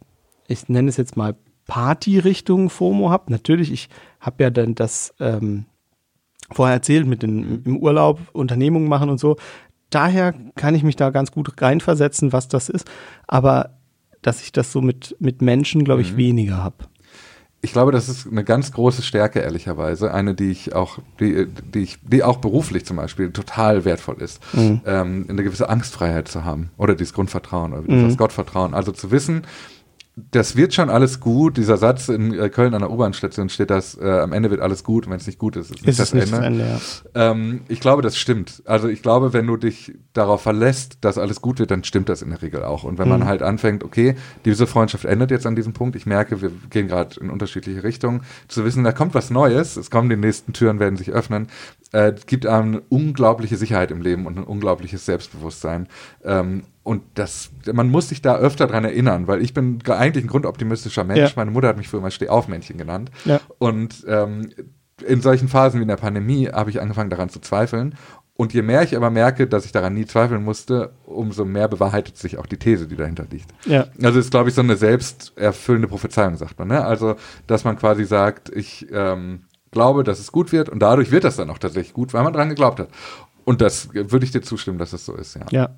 ich 0.48 0.70
nenne 0.70 0.88
es 0.88 0.98
jetzt 0.98 1.18
mal 1.18 1.36
Party-Richtung 1.66 2.70
FOMO 2.70 3.10
habe. 3.10 3.32
Natürlich, 3.32 3.72
ich 3.72 3.90
habe 4.20 4.44
ja 4.44 4.50
dann 4.52 4.76
das 4.76 5.16
ähm, 5.20 5.66
vorher 6.52 6.76
erzählt 6.76 7.08
mit 7.08 7.24
den 7.24 7.64
im 7.64 7.78
Urlaub 7.78 8.20
Unternehmungen 8.34 8.88
machen 8.88 9.10
und 9.10 9.20
so. 9.20 9.36
Daher 9.90 10.34
kann 10.56 10.76
ich 10.76 10.84
mich 10.84 10.96
da 10.96 11.10
ganz 11.10 11.32
gut 11.32 11.62
reinversetzen, 11.62 12.32
was 12.34 12.48
das 12.48 12.70
ist. 12.70 12.90
Aber 13.28 13.72
dass 14.22 14.42
ich 14.42 14.52
das 14.52 14.72
so 14.72 14.82
mit, 14.82 15.16
mit 15.20 15.42
Menschen, 15.42 15.84
glaube 15.84 16.02
ich, 16.02 16.18
weniger 16.18 16.58
habe. 16.64 16.86
Ich 17.62 17.74
glaube, 17.74 17.92
das 17.92 18.08
ist 18.08 18.26
eine 18.26 18.46
ganz 18.46 18.72
große 18.72 19.02
Stärke, 19.02 19.40
ehrlicherweise. 19.40 20.14
Eine, 20.14 20.34
die 20.34 20.50
ich 20.50 20.76
auch, 20.76 21.00
die, 21.20 21.46
die 21.46 21.80
ich, 21.80 21.98
die 22.02 22.24
auch 22.24 22.38
beruflich 22.38 22.86
zum 22.86 22.96
Beispiel 22.96 23.32
total 23.32 23.84
wertvoll 23.84 24.22
ist. 24.22 24.42
Ähm, 24.86 25.26
eine 25.28 25.44
gewisse 25.44 25.68
Angstfreiheit 25.68 26.30
zu 26.30 26.46
haben. 26.46 26.70
Oder 26.78 26.96
dieses 26.96 27.14
Grundvertrauen 27.14 27.74
oder 27.74 27.84
dieses 27.88 28.18
Gottvertrauen. 28.18 28.74
Also 28.74 28.94
zu 28.94 29.12
wissen, 29.12 29.44
das 30.32 30.56
wird 30.56 30.74
schon 30.74 30.90
alles 30.90 31.20
gut. 31.20 31.58
Dieser 31.58 31.78
Satz 31.78 32.10
in 32.10 32.34
äh, 32.34 32.50
Köln 32.50 32.74
an 32.74 32.82
der 32.82 32.92
U-Bahn-Station 32.92 33.50
steht, 33.50 33.70
dass 33.70 33.98
äh, 33.98 34.06
am 34.06 34.34
Ende 34.34 34.52
wird 34.52 34.62
alles 34.62 34.84
gut 34.84 35.06
und 35.06 35.12
wenn 35.12 35.20
es 35.20 35.28
nicht 35.28 35.40
gut 35.40 35.56
ist, 35.56 35.72
ist, 35.72 35.86
Ist 35.86 36.00
es 36.00 36.14
nicht 36.14 36.32
das 36.32 36.40
Ende, 36.40 36.66
ja. 36.66 37.32
Ähm, 37.32 37.62
ich 37.68 37.80
glaube, 37.80 38.02
das 38.02 38.18
stimmt. 38.18 38.62
Also 38.66 38.88
ich 38.88 39.02
glaube, 39.02 39.34
wenn 39.34 39.48
du 39.48 39.58
dich 39.58 39.94
darauf 40.14 40.42
verlässt, 40.42 40.98
dass 41.02 41.18
alles 41.18 41.42
gut 41.42 41.60
wird, 41.60 41.72
dann 41.72 41.84
stimmt 41.84 42.10
das 42.10 42.22
in 42.22 42.30
der 42.30 42.42
Regel 42.42 42.64
auch. 42.64 42.84
Und 42.84 42.98
wenn 42.98 43.10
man 43.10 43.26
halt 43.26 43.42
anfängt, 43.42 43.84
okay, 43.84 44.16
diese 44.46 44.68
Freundschaft 44.68 45.06
endet 45.06 45.32
jetzt 45.32 45.46
an 45.46 45.56
diesem 45.56 45.74
Punkt, 45.74 45.96
ich 45.96 46.06
merke, 46.06 46.42
wir 46.42 46.52
gehen 46.70 46.88
gerade 46.88 47.20
in 47.20 47.30
unterschiedliche 47.30 47.84
Richtungen, 47.84 48.22
zu 48.48 48.66
wissen, 48.66 48.84
da 48.84 48.92
kommt 48.92 49.14
was 49.14 49.30
Neues, 49.30 49.78
es 49.78 49.90
kommen 49.90 50.10
die 50.10 50.18
nächsten 50.18 50.54
Türen, 50.54 50.80
werden 50.80 50.98
sich 50.98 51.12
öffnen, 51.12 51.48
äh, 51.92 52.14
gibt 52.26 52.46
einem 52.46 52.68
eine 52.68 52.82
unglaubliche 52.90 53.58
Sicherheit 53.58 53.92
im 53.92 54.02
Leben 54.02 54.26
und 54.26 54.38
ein 54.38 54.44
unglaubliches 54.44 55.06
Selbstbewusstsein. 55.06 55.88
Ähm, 56.24 56.64
und 56.84 57.04
das, 57.14 57.52
man 57.72 57.90
muss 57.90 58.10
sich 58.10 58.22
da 58.22 58.38
öfter 58.38 58.68
dran 58.68 58.84
erinnern, 58.84 59.28
weil 59.28 59.42
ich 59.42 59.54
bin 59.54 59.80
ge- 59.80 59.96
eigentlich 59.96 60.26
ein 60.26 60.30
grundoptimistischer 60.30 61.04
Mensch. 61.04 61.20
Ja. 61.20 61.32
Meine 61.36 61.52
Mutter 61.52 61.68
hat 61.68 61.78
mich 61.78 61.88
früher 61.88 62.02
mal 62.02 62.12
Stehaufmännchen 62.12 62.78
genannt. 62.78 63.12
Ja. 63.26 63.40
Und 63.58 64.06
ähm, 64.08 64.50
in 65.06 65.22
solchen 65.22 65.48
Phasen 65.48 65.80
wie 65.80 65.84
in 65.84 65.88
der 65.88 65.98
Pandemie 65.98 66.48
habe 66.48 66.70
ich 66.70 66.82
angefangen 66.82 67.10
daran 67.10 67.30
zu 67.30 67.40
zweifeln. 67.40 67.96
Und 68.36 68.54
je 68.54 68.62
mehr 68.62 68.84
ich 68.84 68.96
aber 68.96 69.10
merke, 69.10 69.48
dass 69.48 69.66
ich 69.66 69.74
daran 69.74 69.94
nie 69.94 70.06
zweifeln 70.06 70.44
musste, 70.46 70.94
umso 71.06 71.44
mehr 71.44 71.68
bewahrheitet 71.68 72.18
sich 72.18 72.38
auch 72.38 72.46
die 72.46 72.56
These, 72.58 72.88
die 72.88 72.96
dahinter 72.96 73.26
liegt. 73.30 73.50
Ja. 73.66 73.88
Also 74.02 74.18
ist, 74.18 74.32
glaube 74.32 74.48
ich, 74.48 74.56
so 74.56 74.62
eine 74.62 74.78
selbsterfüllende 74.78 75.90
Prophezeiung, 75.90 76.38
sagt 76.38 76.58
man. 76.58 76.70
Ne? 76.70 76.84
Also, 76.84 77.18
dass 77.48 77.66
man 77.66 77.78
quasi 77.78 78.06
sagt, 78.06 78.48
ich 78.48 78.88
ähm, 78.94 79.42
glaube, 79.72 80.04
dass 80.04 80.20
es 80.20 80.32
gut 80.32 80.52
wird 80.52 80.70
und 80.70 80.80
dadurch 80.80 81.12
wird 81.12 81.24
das 81.24 81.36
dann 81.38 81.50
auch 81.50 81.58
tatsächlich 81.58 81.94
gut, 81.94 82.14
weil 82.14 82.24
man 82.24 82.34
dran 82.34 82.50
geglaubt 82.50 82.80
hat. 82.80 82.90
Und 83.46 83.62
das 83.62 83.90
würde 83.94 84.26
ich 84.26 84.32
dir 84.32 84.42
zustimmen, 84.42 84.78
dass 84.78 84.94
es 84.94 85.06
so 85.06 85.16
ist, 85.16 85.36
ja. 85.36 85.46
Ja. 85.52 85.70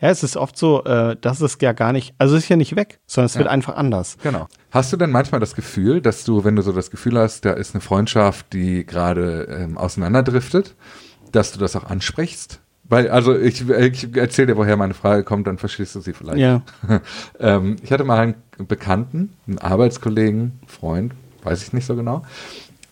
Ja, 0.00 0.08
es 0.08 0.24
ist 0.24 0.36
oft 0.36 0.58
so, 0.58 0.82
äh, 0.84 1.16
dass 1.20 1.40
es 1.40 1.56
ja 1.60 1.72
gar 1.72 1.92
nicht, 1.92 2.12
also 2.18 2.34
es 2.36 2.42
ist 2.42 2.48
ja 2.48 2.56
nicht 2.56 2.74
weg, 2.74 2.98
sondern 3.06 3.26
es 3.26 3.36
wird 3.36 3.46
Ja. 3.46 3.52
einfach 3.52 3.76
anders. 3.76 4.16
Genau. 4.20 4.48
Hast 4.72 4.92
du 4.92 4.96
denn 4.96 5.10
manchmal 5.10 5.40
das 5.40 5.54
Gefühl, 5.54 6.00
dass 6.00 6.24
du, 6.24 6.42
wenn 6.44 6.56
du 6.56 6.62
so 6.62 6.72
das 6.72 6.90
Gefühl 6.90 7.16
hast, 7.16 7.44
da 7.44 7.52
ist 7.52 7.74
eine 7.74 7.80
Freundschaft, 7.80 8.52
die 8.52 8.84
gerade 8.84 9.44
ähm, 9.44 9.78
auseinanderdriftet, 9.78 10.74
dass 11.30 11.52
du 11.52 11.60
das 11.60 11.76
auch 11.76 11.84
ansprichst? 11.84 12.60
Weil, 12.82 13.08
also 13.10 13.38
ich, 13.38 13.68
ich 13.70 14.16
erzähle 14.16 14.48
dir, 14.48 14.56
woher 14.56 14.76
meine 14.76 14.94
Frage 14.94 15.22
kommt, 15.22 15.46
dann 15.46 15.58
verstehst 15.58 15.94
du 15.94 16.00
sie 16.00 16.12
vielleicht. 16.14 16.38
Ja. 16.38 16.62
ähm, 17.38 17.76
ich 17.82 17.92
hatte 17.92 18.02
mal 18.02 18.18
einen 18.18 18.66
Bekannten, 18.66 19.34
einen 19.46 19.58
Arbeitskollegen, 19.58 20.58
Freund, 20.66 21.12
weiß 21.44 21.62
ich 21.62 21.72
nicht 21.72 21.86
so 21.86 21.94
genau. 21.94 22.24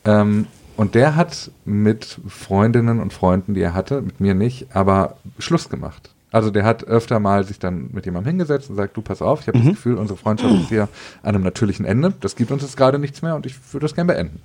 Ähm, 0.09 0.47
und 0.77 0.95
der 0.95 1.17
hat 1.17 1.51
mit 1.65 2.21
Freundinnen 2.29 3.01
und 3.01 3.13
Freunden, 3.13 3.55
die 3.55 3.61
er 3.61 3.75
hatte, 3.75 4.01
mit 4.01 4.21
mir 4.21 4.35
nicht, 4.35 4.69
aber 4.75 5.17
Schluss 5.39 5.69
gemacht. 5.69 6.11
Also 6.31 6.51
der 6.51 6.65
hat 6.65 6.85
öfter 6.85 7.21
mal 7.21 7.45
sich 7.45 7.59
dann 7.59 7.91
mit 7.93 8.05
jemandem 8.07 8.31
hingesetzt 8.31 8.71
und 8.71 8.77
sagt, 8.77 8.97
du 8.97 9.03
pass 9.03 9.23
auf, 9.23 9.41
ich 9.41 9.49
habe 9.49 9.59
mhm. 9.59 9.65
das 9.65 9.75
Gefühl, 9.75 9.97
unsere 9.97 10.19
Freundschaft 10.19 10.55
ist 10.55 10.69
hier 10.69 10.89
an 11.23 11.35
einem 11.35 11.43
natürlichen 11.43 11.85
Ende. 11.85 12.13
Das 12.21 12.37
gibt 12.37 12.51
uns 12.51 12.63
jetzt 12.63 12.77
gerade 12.77 12.99
nichts 12.99 13.23
mehr 13.23 13.35
und 13.35 13.47
ich 13.47 13.57
würde 13.73 13.85
das 13.85 13.95
gerne 13.95 14.13
beenden. 14.13 14.41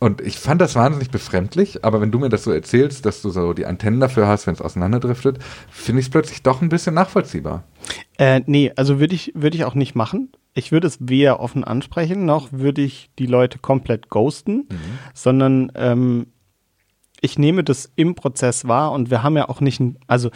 Und 0.00 0.20
ich 0.20 0.38
fand 0.38 0.60
das 0.60 0.74
wahnsinnig 0.74 1.10
befremdlich, 1.10 1.84
aber 1.84 2.00
wenn 2.00 2.10
du 2.10 2.18
mir 2.18 2.28
das 2.28 2.44
so 2.44 2.50
erzählst, 2.50 3.06
dass 3.06 3.22
du 3.22 3.30
so 3.30 3.52
die 3.52 3.64
Antennen 3.64 4.00
dafür 4.00 4.26
hast, 4.26 4.46
wenn 4.46 4.54
es 4.54 4.60
auseinanderdriftet, 4.60 5.38
finde 5.70 6.00
ich 6.00 6.06
es 6.06 6.10
plötzlich 6.10 6.42
doch 6.42 6.60
ein 6.60 6.68
bisschen 6.68 6.94
nachvollziehbar. 6.94 7.64
Äh, 8.18 8.42
nee, 8.46 8.72
also 8.76 9.00
würde 9.00 9.14
ich, 9.14 9.32
würd 9.34 9.54
ich 9.54 9.64
auch 9.64 9.74
nicht 9.74 9.94
machen. 9.94 10.32
Ich 10.52 10.72
würde 10.72 10.86
es 10.86 10.98
weder 11.00 11.40
offen 11.40 11.64
ansprechen, 11.64 12.24
noch 12.24 12.52
würde 12.52 12.82
ich 12.82 13.10
die 13.18 13.26
Leute 13.26 13.58
komplett 13.58 14.08
ghosten, 14.08 14.68
mhm. 14.68 14.98
sondern 15.14 15.72
ähm, 15.74 16.26
ich 17.20 17.38
nehme 17.38 17.64
das 17.64 17.90
im 17.96 18.14
Prozess 18.14 18.68
wahr 18.68 18.92
und 18.92 19.10
wir 19.10 19.22
haben 19.22 19.36
ja 19.36 19.48
auch 19.48 19.60
nicht, 19.60 19.80
ein, 19.80 19.96
also 20.06 20.30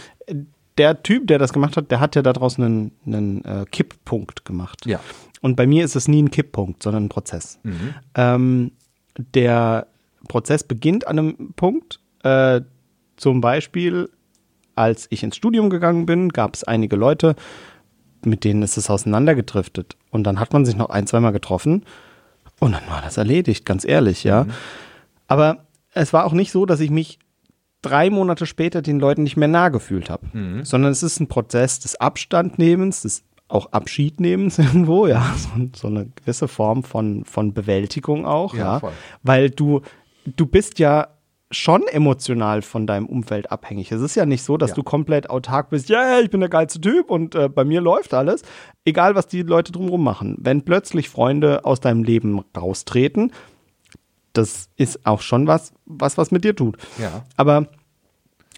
der 0.79 1.03
Typ, 1.03 1.27
der 1.27 1.39
das 1.39 1.53
gemacht 1.53 1.77
hat, 1.77 1.91
der 1.91 2.01
hat 2.01 2.17
ja 2.17 2.23
da 2.23 2.33
draußen 2.33 2.65
einen, 2.65 2.93
einen 3.05 3.45
äh, 3.45 3.67
Kipppunkt 3.71 4.45
gemacht. 4.45 4.87
Ja. 4.87 5.01
Und 5.41 5.57
bei 5.57 5.67
mir 5.67 5.85
ist 5.85 5.97
es 5.97 6.09
nie 6.09 6.23
ein 6.23 6.31
Kipppunkt, 6.31 6.83
sondern 6.83 7.05
ein 7.05 7.09
Prozess. 7.09 7.61
Mhm. 7.63 7.95
Ähm, 8.15 8.73
der 9.19 9.87
Prozess 10.29 10.65
beginnt 10.65 11.07
an 11.07 11.19
einem 11.19 11.53
Punkt, 11.55 12.01
äh, 12.23 12.61
zum 13.17 13.41
Beispiel, 13.41 14.09
als 14.75 15.07
ich 15.11 15.23
ins 15.23 15.37
Studium 15.37 15.71
gegangen 15.71 16.07
bin, 16.07 16.29
gab 16.31 16.55
es 16.55 16.65
einige 16.65 16.97
Leute, 16.97 17.35
mit 18.25 18.45
denen 18.45 18.63
ist 18.63 18.77
es 18.77 18.91
auseinandergedriftet. 18.91 19.97
Und 20.11 20.25
dann 20.25 20.41
hat 20.41 20.53
man 20.53 20.65
sich 20.65 20.77
noch 20.77 20.91
ein, 20.91 21.07
zweimal 21.07 21.33
getroffen 21.33 21.85
und 22.61 22.73
dann 22.73 22.87
war 22.89 23.03
das 23.03 23.17
erledigt, 23.17 23.65
ganz 23.65 23.85
ehrlich, 23.85 24.25
ja. 24.25 24.45
Mhm. 24.45 24.51
Aber 25.27 25.67
es 25.95 26.13
war 26.13 26.25
auch 26.25 26.33
nicht 26.33 26.51
so, 26.51 26.67
dass 26.67 26.81
ich 26.81 26.91
mich 26.91 27.19
drei 27.83 28.11
Monate 28.11 28.47
später 28.47 28.83
den 28.83 28.99
Leuten 28.99 29.23
nicht 29.23 29.37
mehr 29.37 29.49
nahe 29.49 29.71
gefühlt 29.71 30.11
habe, 30.11 30.27
mhm. 30.33 30.65
sondern 30.65 30.91
es 30.91 31.03
ist 31.03 31.21
ein 31.21 31.29
Prozess 31.29 31.79
des 31.81 32.01
Abstandnehmens, 32.01 33.03
des 33.03 33.25
auch 33.49 33.73
Abschiednehmens 33.73 34.59
irgendwo, 34.59 35.07
ja, 35.07 35.35
so, 35.37 35.49
so, 35.75 35.89
eine 35.89 36.07
gewisse 36.07 36.49
Form 36.49 36.83
von, 36.83 37.25
von 37.25 37.53
Bewältigung 37.55 38.27
auch, 38.27 38.55
ja, 38.55 38.79
ja. 38.79 38.93
weil 39.23 39.51
du, 39.51 39.83
du 40.25 40.47
bist 40.47 40.79
ja 40.79 41.09
schon 41.51 41.87
emotional 41.89 42.61
von 42.61 42.87
deinem 42.87 43.07
Umfeld 43.07 43.51
abhängig. 43.51 43.91
Es 43.91 44.03
ist 44.03 44.15
ja 44.15 44.27
nicht 44.27 44.43
so, 44.43 44.59
dass 44.59 44.71
ja. 44.71 44.77
du 44.77 44.83
komplett 44.83 45.31
autark 45.31 45.71
bist, 45.71 45.89
ja, 45.89 46.01
yeah, 46.01 46.21
ich 46.21 46.29
bin 46.29 46.41
der 46.41 46.51
geilste 46.51 46.79
Typ 46.79 47.11
und 47.11 47.35
äh, 47.35 47.49
bei 47.49 47.65
mir 47.65 47.81
läuft 47.81 48.13
alles, 48.13 48.43
egal 48.85 49.15
was 49.15 49.29
die 49.29 49.43
Leute 49.43 49.73
drumherum 49.73 50.05
machen. 50.05 50.37
Wenn 50.39 50.63
plötzlich 50.63 51.09
Freunde 51.09 51.65
aus 51.65 51.81
deinem 51.81 52.05
Leben 52.05 52.45
raustreten, 52.55 53.33
das 54.35 54.69
ist 54.77 55.07
auch 55.07 55.23
schon 55.23 55.47
was, 55.47 55.73
was 55.87 56.19
was 56.19 56.31
mit 56.31 56.45
dir 56.45 56.55
tut. 56.55 56.77
Ja. 56.99 57.25
Aber 57.39 57.67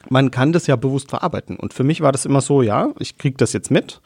man 0.08 0.32
kann 0.32 0.52
das 0.52 0.66
ja 0.66 0.74
bewusst 0.74 1.10
verarbeiten. 1.10 1.56
Und 1.56 1.72
für 1.74 1.84
mich 1.84 2.00
war 2.00 2.10
das 2.10 2.26
immer 2.26 2.40
so, 2.40 2.62
ja, 2.62 2.90
ich 2.98 3.18
kriege 3.18 3.36
das 3.36 3.52
jetzt 3.52 3.70
mit 3.70 4.00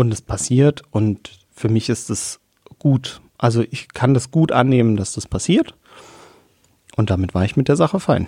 und 0.00 0.12
es 0.12 0.22
passiert 0.22 0.82
und 0.90 1.30
für 1.54 1.68
mich 1.68 1.90
ist 1.90 2.08
es 2.08 2.40
gut. 2.78 3.20
Also 3.36 3.62
ich 3.70 3.88
kann 3.88 4.14
das 4.14 4.30
gut 4.30 4.50
annehmen, 4.50 4.96
dass 4.96 5.12
das 5.12 5.26
passiert 5.26 5.74
und 6.96 7.10
damit 7.10 7.34
war 7.34 7.44
ich 7.44 7.56
mit 7.56 7.68
der 7.68 7.76
Sache 7.76 8.00
fein. 8.00 8.26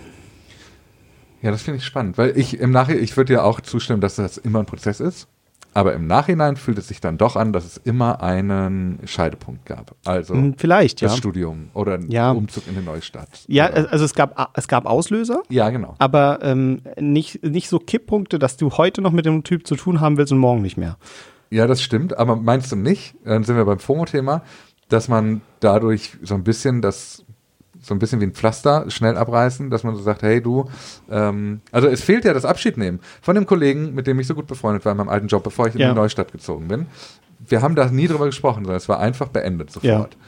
Ja, 1.41 1.51
das 1.51 1.63
finde 1.63 1.79
ich 1.79 1.85
spannend, 1.85 2.17
weil 2.17 2.37
ich 2.37 2.59
im 2.59 2.71
Nachhinein, 2.71 3.03
ich 3.03 3.17
würde 3.17 3.33
ja 3.33 3.43
auch 3.43 3.59
zustimmen, 3.59 4.01
dass 4.01 4.15
das 4.15 4.37
immer 4.37 4.59
ein 4.59 4.65
Prozess 4.65 4.99
ist. 4.99 5.27
Aber 5.75 5.93
im 5.93 6.05
Nachhinein 6.05 6.55
fühlt 6.55 6.77
es 6.77 6.87
sich 6.87 7.01
dann 7.01 7.17
doch 7.17 7.35
an, 7.35 7.51
dass 7.51 7.65
es 7.65 7.77
immer 7.77 8.21
einen 8.21 8.99
Scheidepunkt 9.05 9.65
gab. 9.65 9.95
Also 10.05 10.35
hm, 10.35 10.53
vielleicht 10.55 11.01
das 11.01 11.13
ja. 11.13 11.17
Studium 11.17 11.69
oder 11.73 11.95
ein 11.95 12.11
ja. 12.11 12.29
Umzug 12.29 12.67
in 12.67 12.75
eine 12.75 12.85
neue 12.85 13.01
Stadt. 13.01 13.43
Ja, 13.47 13.71
oder? 13.71 13.91
also 13.91 14.05
es 14.05 14.13
gab 14.13 14.51
es 14.55 14.67
gab 14.67 14.85
Auslöser. 14.85 15.41
Ja, 15.49 15.71
genau. 15.71 15.95
Aber 15.97 16.39
ähm, 16.43 16.83
nicht 16.99 17.43
nicht 17.43 17.69
so 17.69 17.79
Kipppunkte, 17.79 18.37
dass 18.37 18.55
du 18.57 18.69
heute 18.73 19.01
noch 19.01 19.11
mit 19.11 19.25
dem 19.25 19.43
Typ 19.43 19.65
zu 19.65 19.75
tun 19.75 19.99
haben 19.99 20.17
willst 20.17 20.31
und 20.31 20.37
morgen 20.37 20.61
nicht 20.61 20.77
mehr. 20.77 20.97
Ja, 21.53 21.67
das 21.67 21.81
stimmt. 21.81 22.17
Aber 22.17 22.35
meinst 22.35 22.71
du 22.71 22.75
nicht? 22.75 23.15
Dann 23.23 23.43
sind 23.43 23.55
wir 23.55 23.65
beim 23.65 23.79
FOMO-Thema, 23.79 24.41
dass 24.89 25.07
man 25.07 25.41
dadurch 25.59 26.17
so 26.21 26.33
ein 26.33 26.43
bisschen 26.43 26.81
das 26.81 27.25
so 27.79 27.93
ein 27.93 27.99
bisschen 27.99 28.21
wie 28.21 28.25
ein 28.25 28.31
Pflaster 28.31 28.89
schnell 28.89 29.17
abreißen, 29.17 29.69
dass 29.69 29.83
man 29.83 29.93
so 29.93 30.01
sagt, 30.01 30.21
hey 30.21 30.41
du, 30.41 30.69
ähm, 31.11 31.59
also 31.71 31.89
es 31.89 32.01
fehlt 32.01 32.23
ja 32.23 32.33
das 32.33 32.45
Abschiednehmen 32.45 33.01
von 33.21 33.35
dem 33.35 33.45
Kollegen, 33.45 33.93
mit 33.93 34.07
dem 34.07 34.19
ich 34.21 34.27
so 34.27 34.35
gut 34.35 34.47
befreundet 34.47 34.85
war 34.85 34.93
in 34.93 34.97
meinem 34.97 35.09
alten 35.09 35.27
Job, 35.27 35.43
bevor 35.43 35.67
ich 35.67 35.75
in 35.75 35.81
ja. 35.81 35.89
die 35.89 35.95
Neustadt 35.95 36.31
gezogen 36.31 36.69
bin. 36.69 36.87
Wir 37.45 37.61
haben 37.61 37.75
da 37.75 37.87
nie 37.87 38.07
drüber 38.07 38.25
gesprochen, 38.25 38.63
sondern 38.63 38.77
es 38.77 38.87
war 38.87 38.99
einfach 38.99 39.27
beendet 39.27 39.69
sofort. 39.69 40.13
Ja 40.13 40.19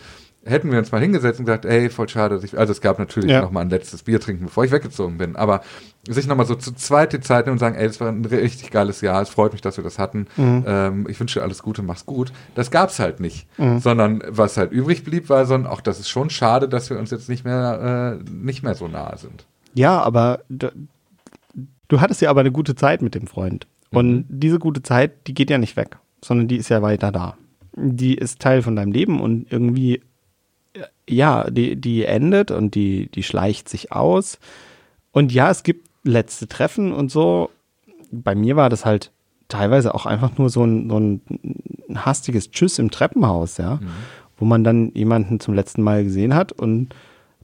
hätten 0.45 0.71
wir 0.71 0.77
uns 0.77 0.91
mal 0.91 1.01
hingesetzt 1.01 1.39
und 1.39 1.45
gesagt, 1.45 1.65
ey, 1.65 1.89
voll 1.89 2.07
schade, 2.07 2.35
dass 2.35 2.43
ich, 2.43 2.57
also 2.57 2.71
es 2.71 2.79
gab 2.79 2.99
natürlich 2.99 3.31
ja. 3.31 3.41
noch 3.41 3.51
mal 3.51 3.61
ein 3.61 3.69
letztes 3.69 4.03
Bier 4.03 4.19
trinken, 4.19 4.45
bevor 4.45 4.63
ich 4.63 4.71
weggezogen 4.71 5.17
bin, 5.17 5.35
aber 5.35 5.61
sich 6.07 6.27
noch 6.27 6.35
mal 6.35 6.45
so 6.45 6.55
zu 6.55 6.73
zweit 6.73 7.13
die 7.13 7.19
Zeit 7.19 7.45
nehmen 7.45 7.53
und 7.53 7.59
sagen, 7.59 7.75
ey, 7.75 7.87
das 7.87 7.99
war 7.99 8.09
ein 8.09 8.25
richtig 8.25 8.71
geiles 8.71 9.01
Jahr, 9.01 9.21
es 9.21 9.29
freut 9.29 9.53
mich, 9.53 9.61
dass 9.61 9.77
wir 9.77 9.83
das 9.83 9.97
hatten, 9.97 10.27
mhm. 10.37 10.63
ähm, 10.67 11.07
ich 11.09 11.19
wünsche 11.19 11.39
dir 11.39 11.43
alles 11.43 11.63
Gute, 11.63 11.81
mach's 11.81 12.05
gut. 12.05 12.31
Das 12.53 12.71
gab's 12.71 12.99
halt 12.99 13.19
nicht, 13.19 13.47
mhm. 13.57 13.79
sondern 13.79 14.23
was 14.27 14.57
halt 14.57 14.71
übrig 14.71 15.03
blieb, 15.03 15.29
war 15.29 15.45
so, 15.45 15.55
auch 15.55 15.81
das 15.81 15.99
ist 15.99 16.09
schon 16.09 16.29
schade, 16.29 16.69
dass 16.69 16.89
wir 16.89 16.99
uns 16.99 17.11
jetzt 17.11 17.29
nicht 17.29 17.43
mehr, 17.43 18.19
äh, 18.21 18.29
nicht 18.29 18.63
mehr 18.63 18.75
so 18.75 18.87
nahe 18.87 19.17
sind. 19.17 19.45
Ja, 19.73 20.01
aber 20.01 20.41
du, 20.49 20.71
du 21.87 22.01
hattest 22.01 22.21
ja 22.21 22.29
aber 22.29 22.41
eine 22.41 22.51
gute 22.51 22.75
Zeit 22.75 23.01
mit 23.01 23.15
dem 23.15 23.27
Freund 23.27 23.67
und 23.91 24.15
mhm. 24.15 24.25
diese 24.29 24.59
gute 24.59 24.83
Zeit, 24.83 25.27
die 25.27 25.33
geht 25.33 25.49
ja 25.49 25.57
nicht 25.57 25.75
weg, 25.75 25.97
sondern 26.23 26.47
die 26.47 26.57
ist 26.57 26.69
ja 26.69 26.81
weiter 26.81 27.11
da. 27.11 27.37
Die 27.77 28.15
ist 28.15 28.39
Teil 28.39 28.61
von 28.61 28.75
deinem 28.75 28.93
Leben 28.93 29.19
und 29.19 29.51
irgendwie 29.51 30.01
ja, 31.07 31.49
die, 31.49 31.75
die 31.75 32.05
endet 32.05 32.51
und 32.51 32.75
die, 32.75 33.09
die 33.09 33.23
schleicht 33.23 33.69
sich 33.69 33.91
aus. 33.91 34.39
Und 35.11 35.31
ja, 35.31 35.49
es 35.49 35.63
gibt 35.63 35.89
letzte 36.05 36.47
Treffen 36.47 36.93
und 36.93 37.11
so. 37.11 37.49
Bei 38.11 38.35
mir 38.35 38.55
war 38.55 38.69
das 38.69 38.85
halt 38.85 39.11
teilweise 39.47 39.93
auch 39.93 40.05
einfach 40.05 40.37
nur 40.37 40.49
so 40.49 40.63
ein, 40.63 40.89
so 40.89 40.97
ein 40.97 41.21
hastiges 41.95 42.51
Tschüss 42.51 42.79
im 42.79 42.91
Treppenhaus, 42.91 43.57
ja, 43.57 43.75
mhm. 43.75 43.87
wo 44.37 44.45
man 44.45 44.63
dann 44.63 44.91
jemanden 44.93 45.39
zum 45.39 45.53
letzten 45.53 45.81
Mal 45.83 46.03
gesehen 46.03 46.33
hat 46.33 46.51
und 46.51 46.95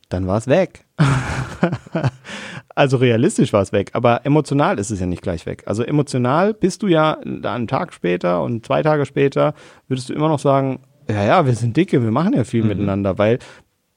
dann 0.10 0.28
war 0.28 0.38
es 0.38 0.48
weg. 0.48 0.86
also 2.76 2.98
realistisch 2.98 3.54
war 3.54 3.62
es 3.62 3.72
weg, 3.72 3.92
aber 3.94 4.26
emotional 4.26 4.80
ist 4.80 4.92
es 4.92 5.00
ja 5.00 5.06
nicht 5.06 5.22
gleich 5.22 5.46
weg. 5.46 5.64
Also 5.66 5.84
emotional 5.84 6.54
bist 6.54 6.84
du 6.84 6.88
ja 6.88 7.18
einen 7.20 7.68
Tag 7.68 7.94
später 7.94 8.44
und 8.44 8.66
zwei 8.66 8.82
Tage 8.82 9.06
später 9.06 9.54
würdest 9.88 10.10
du 10.10 10.14
immer 10.14 10.28
noch 10.28 10.40
sagen, 10.40 10.80
ja, 11.10 11.24
ja, 11.24 11.46
wir 11.46 11.56
sind 11.56 11.76
dicke, 11.76 12.04
wir 12.04 12.12
machen 12.12 12.34
ja 12.34 12.44
viel 12.44 12.64
mhm. 12.64 12.70
miteinander, 12.70 13.18
weil 13.18 13.40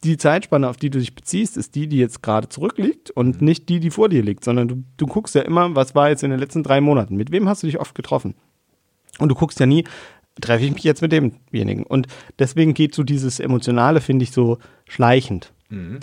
die 0.05 0.17
Zeitspanne, 0.17 0.69
auf 0.69 0.77
die 0.77 0.91
du 0.91 0.99
dich 0.99 1.15
beziehst, 1.15 1.57
ist 1.57 1.75
die, 1.75 1.89
die 1.89 1.99
jetzt 1.99 2.23
gerade 2.23 2.49
zurückliegt 2.49 3.11
und 3.11 3.41
mhm. 3.41 3.47
nicht 3.47 3.69
die, 3.69 3.81
die 3.81 3.91
vor 3.91 4.09
dir 4.09 4.23
liegt, 4.23 4.45
sondern 4.45 4.69
du, 4.69 4.85
du 4.97 5.07
guckst 5.07 5.35
ja 5.35 5.43
immer, 5.43 5.75
was 5.75 5.95
war 5.95 6.11
jetzt 6.11 6.23
in 6.23 6.31
den 6.31 6.39
letzten 6.39 6.63
drei 6.63 6.81
Monaten, 6.81 7.17
mit 7.17 7.31
wem 7.31 7.49
hast 7.49 7.63
du 7.63 7.67
dich 7.67 7.81
oft 7.81 7.95
getroffen? 7.95 8.35
Und 9.19 9.29
du 9.29 9.35
guckst 9.35 9.61
ja 9.61 9.67
nie, 9.67 9.85
treffe 10.41 10.65
ich 10.65 10.73
mich 10.73 10.85
jetzt 10.85 11.03
mit 11.03 11.13
demjenigen. 11.13 11.85
Und 11.85 12.09
deswegen 12.39 12.75
geht 12.75 12.95
so 12.95 13.05
dieses 13.05 13.39
Emotionale, 13.39 14.01
finde 14.01 14.25
ich, 14.25 14.33
so 14.33 14.59
schleichend. 14.87 15.53
Mhm. 15.69 16.01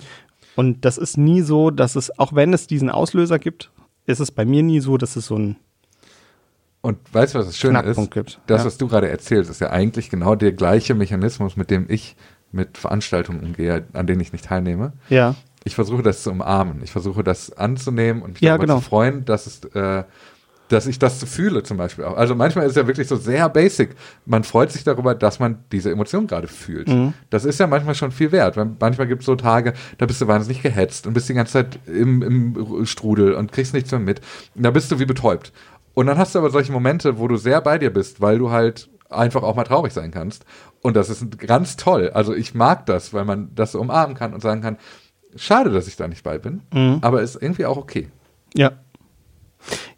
Und 0.56 0.84
das 0.84 0.98
ist 0.98 1.16
nie 1.16 1.42
so, 1.42 1.70
dass 1.70 1.96
es, 1.96 2.18
auch 2.18 2.34
wenn 2.34 2.52
es 2.52 2.66
diesen 2.66 2.90
Auslöser 2.90 3.38
gibt, 3.38 3.70
ist 4.06 4.20
es 4.20 4.30
bei 4.30 4.44
mir 4.44 4.62
nie 4.62 4.80
so, 4.80 4.96
dass 4.96 5.16
es 5.16 5.26
so 5.26 5.36
ein 5.36 5.56
und 6.82 6.98
weißt 7.14 7.34
du, 7.34 7.38
was 7.38 7.46
das 7.46 7.56
Schöne 7.56 7.80
ist? 7.82 8.10
Gibt. 8.10 8.40
Das, 8.48 8.62
ja. 8.62 8.66
was 8.66 8.76
du 8.76 8.88
gerade 8.88 9.08
erzählst, 9.08 9.48
ist 9.48 9.60
ja 9.60 9.70
eigentlich 9.70 10.10
genau 10.10 10.34
der 10.34 10.52
gleiche 10.52 10.94
Mechanismus, 10.94 11.56
mit 11.56 11.70
dem 11.70 11.86
ich 11.88 12.16
mit 12.52 12.78
Veranstaltungen 12.78 13.40
umgehe, 13.40 13.84
an 13.92 14.06
denen 14.06 14.20
ich 14.20 14.32
nicht 14.32 14.44
teilnehme. 14.44 14.92
Ja. 15.08 15.34
Ich 15.64 15.74
versuche 15.74 16.02
das 16.02 16.22
zu 16.22 16.30
umarmen. 16.30 16.82
Ich 16.82 16.92
versuche 16.92 17.22
das 17.24 17.52
anzunehmen 17.56 18.22
und 18.22 18.32
mich 18.34 18.42
ja, 18.42 18.50
darüber 18.50 18.66
genau. 18.66 18.78
zu 18.78 18.84
freuen, 18.84 19.24
dass 19.24 19.46
es, 19.46 19.64
äh, 19.74 20.04
dass 20.68 20.86
ich 20.86 20.98
das 20.98 21.22
fühle 21.24 21.62
zum 21.62 21.76
Beispiel 21.76 22.04
auch. 22.04 22.16
Also 22.16 22.34
manchmal 22.34 22.64
ist 22.64 22.72
es 22.72 22.76
ja 22.76 22.86
wirklich 22.86 23.06
so 23.06 23.16
sehr 23.16 23.48
basic. 23.48 23.90
Man 24.26 24.42
freut 24.42 24.72
sich 24.72 24.84
darüber, 24.84 25.14
dass 25.14 25.38
man 25.38 25.58
diese 25.70 25.90
Emotion 25.90 26.26
gerade 26.26 26.48
fühlt. 26.48 26.88
Mhm. 26.88 27.14
Das 27.30 27.44
ist 27.44 27.60
ja 27.60 27.66
manchmal 27.66 27.94
schon 27.94 28.10
viel 28.10 28.32
wert. 28.32 28.56
Manchmal 28.80 29.06
gibt 29.06 29.20
es 29.20 29.26
so 29.26 29.36
Tage, 29.36 29.74
da 29.98 30.06
bist 30.06 30.20
du 30.20 30.26
wahnsinnig 30.26 30.62
gehetzt 30.62 31.06
und 31.06 31.14
bist 31.14 31.28
die 31.28 31.34
ganze 31.34 31.52
Zeit 31.52 31.78
im, 31.86 32.22
im 32.22 32.86
Strudel 32.86 33.34
und 33.34 33.52
kriegst 33.52 33.74
nichts 33.74 33.90
mehr 33.90 34.00
mit. 34.00 34.20
Da 34.54 34.70
bist 34.70 34.90
du 34.90 34.98
wie 34.98 35.06
betäubt. 35.06 35.52
Und 35.94 36.06
dann 36.06 36.18
hast 36.18 36.34
du 36.34 36.38
aber 36.38 36.50
solche 36.50 36.72
Momente, 36.72 37.18
wo 37.18 37.28
du 37.28 37.36
sehr 37.36 37.60
bei 37.60 37.78
dir 37.78 37.92
bist, 37.92 38.20
weil 38.20 38.38
du 38.38 38.50
halt 38.50 38.88
einfach 39.12 39.42
auch 39.42 39.54
mal 39.54 39.64
traurig 39.64 39.92
sein 39.92 40.10
kannst. 40.10 40.44
Und 40.80 40.96
das 40.96 41.10
ist 41.10 41.38
ganz 41.38 41.76
toll. 41.76 42.10
Also 42.10 42.34
ich 42.34 42.54
mag 42.54 42.86
das, 42.86 43.12
weil 43.12 43.24
man 43.24 43.54
das 43.54 43.72
so 43.72 43.80
umarmen 43.80 44.16
kann 44.16 44.34
und 44.34 44.40
sagen 44.40 44.60
kann, 44.60 44.78
schade, 45.36 45.70
dass 45.70 45.88
ich 45.88 45.96
da 45.96 46.08
nicht 46.08 46.22
bei 46.22 46.38
bin, 46.38 46.62
mhm. 46.72 46.98
aber 47.00 47.22
ist 47.22 47.40
irgendwie 47.40 47.66
auch 47.66 47.76
okay. 47.76 48.10
Ja. 48.54 48.72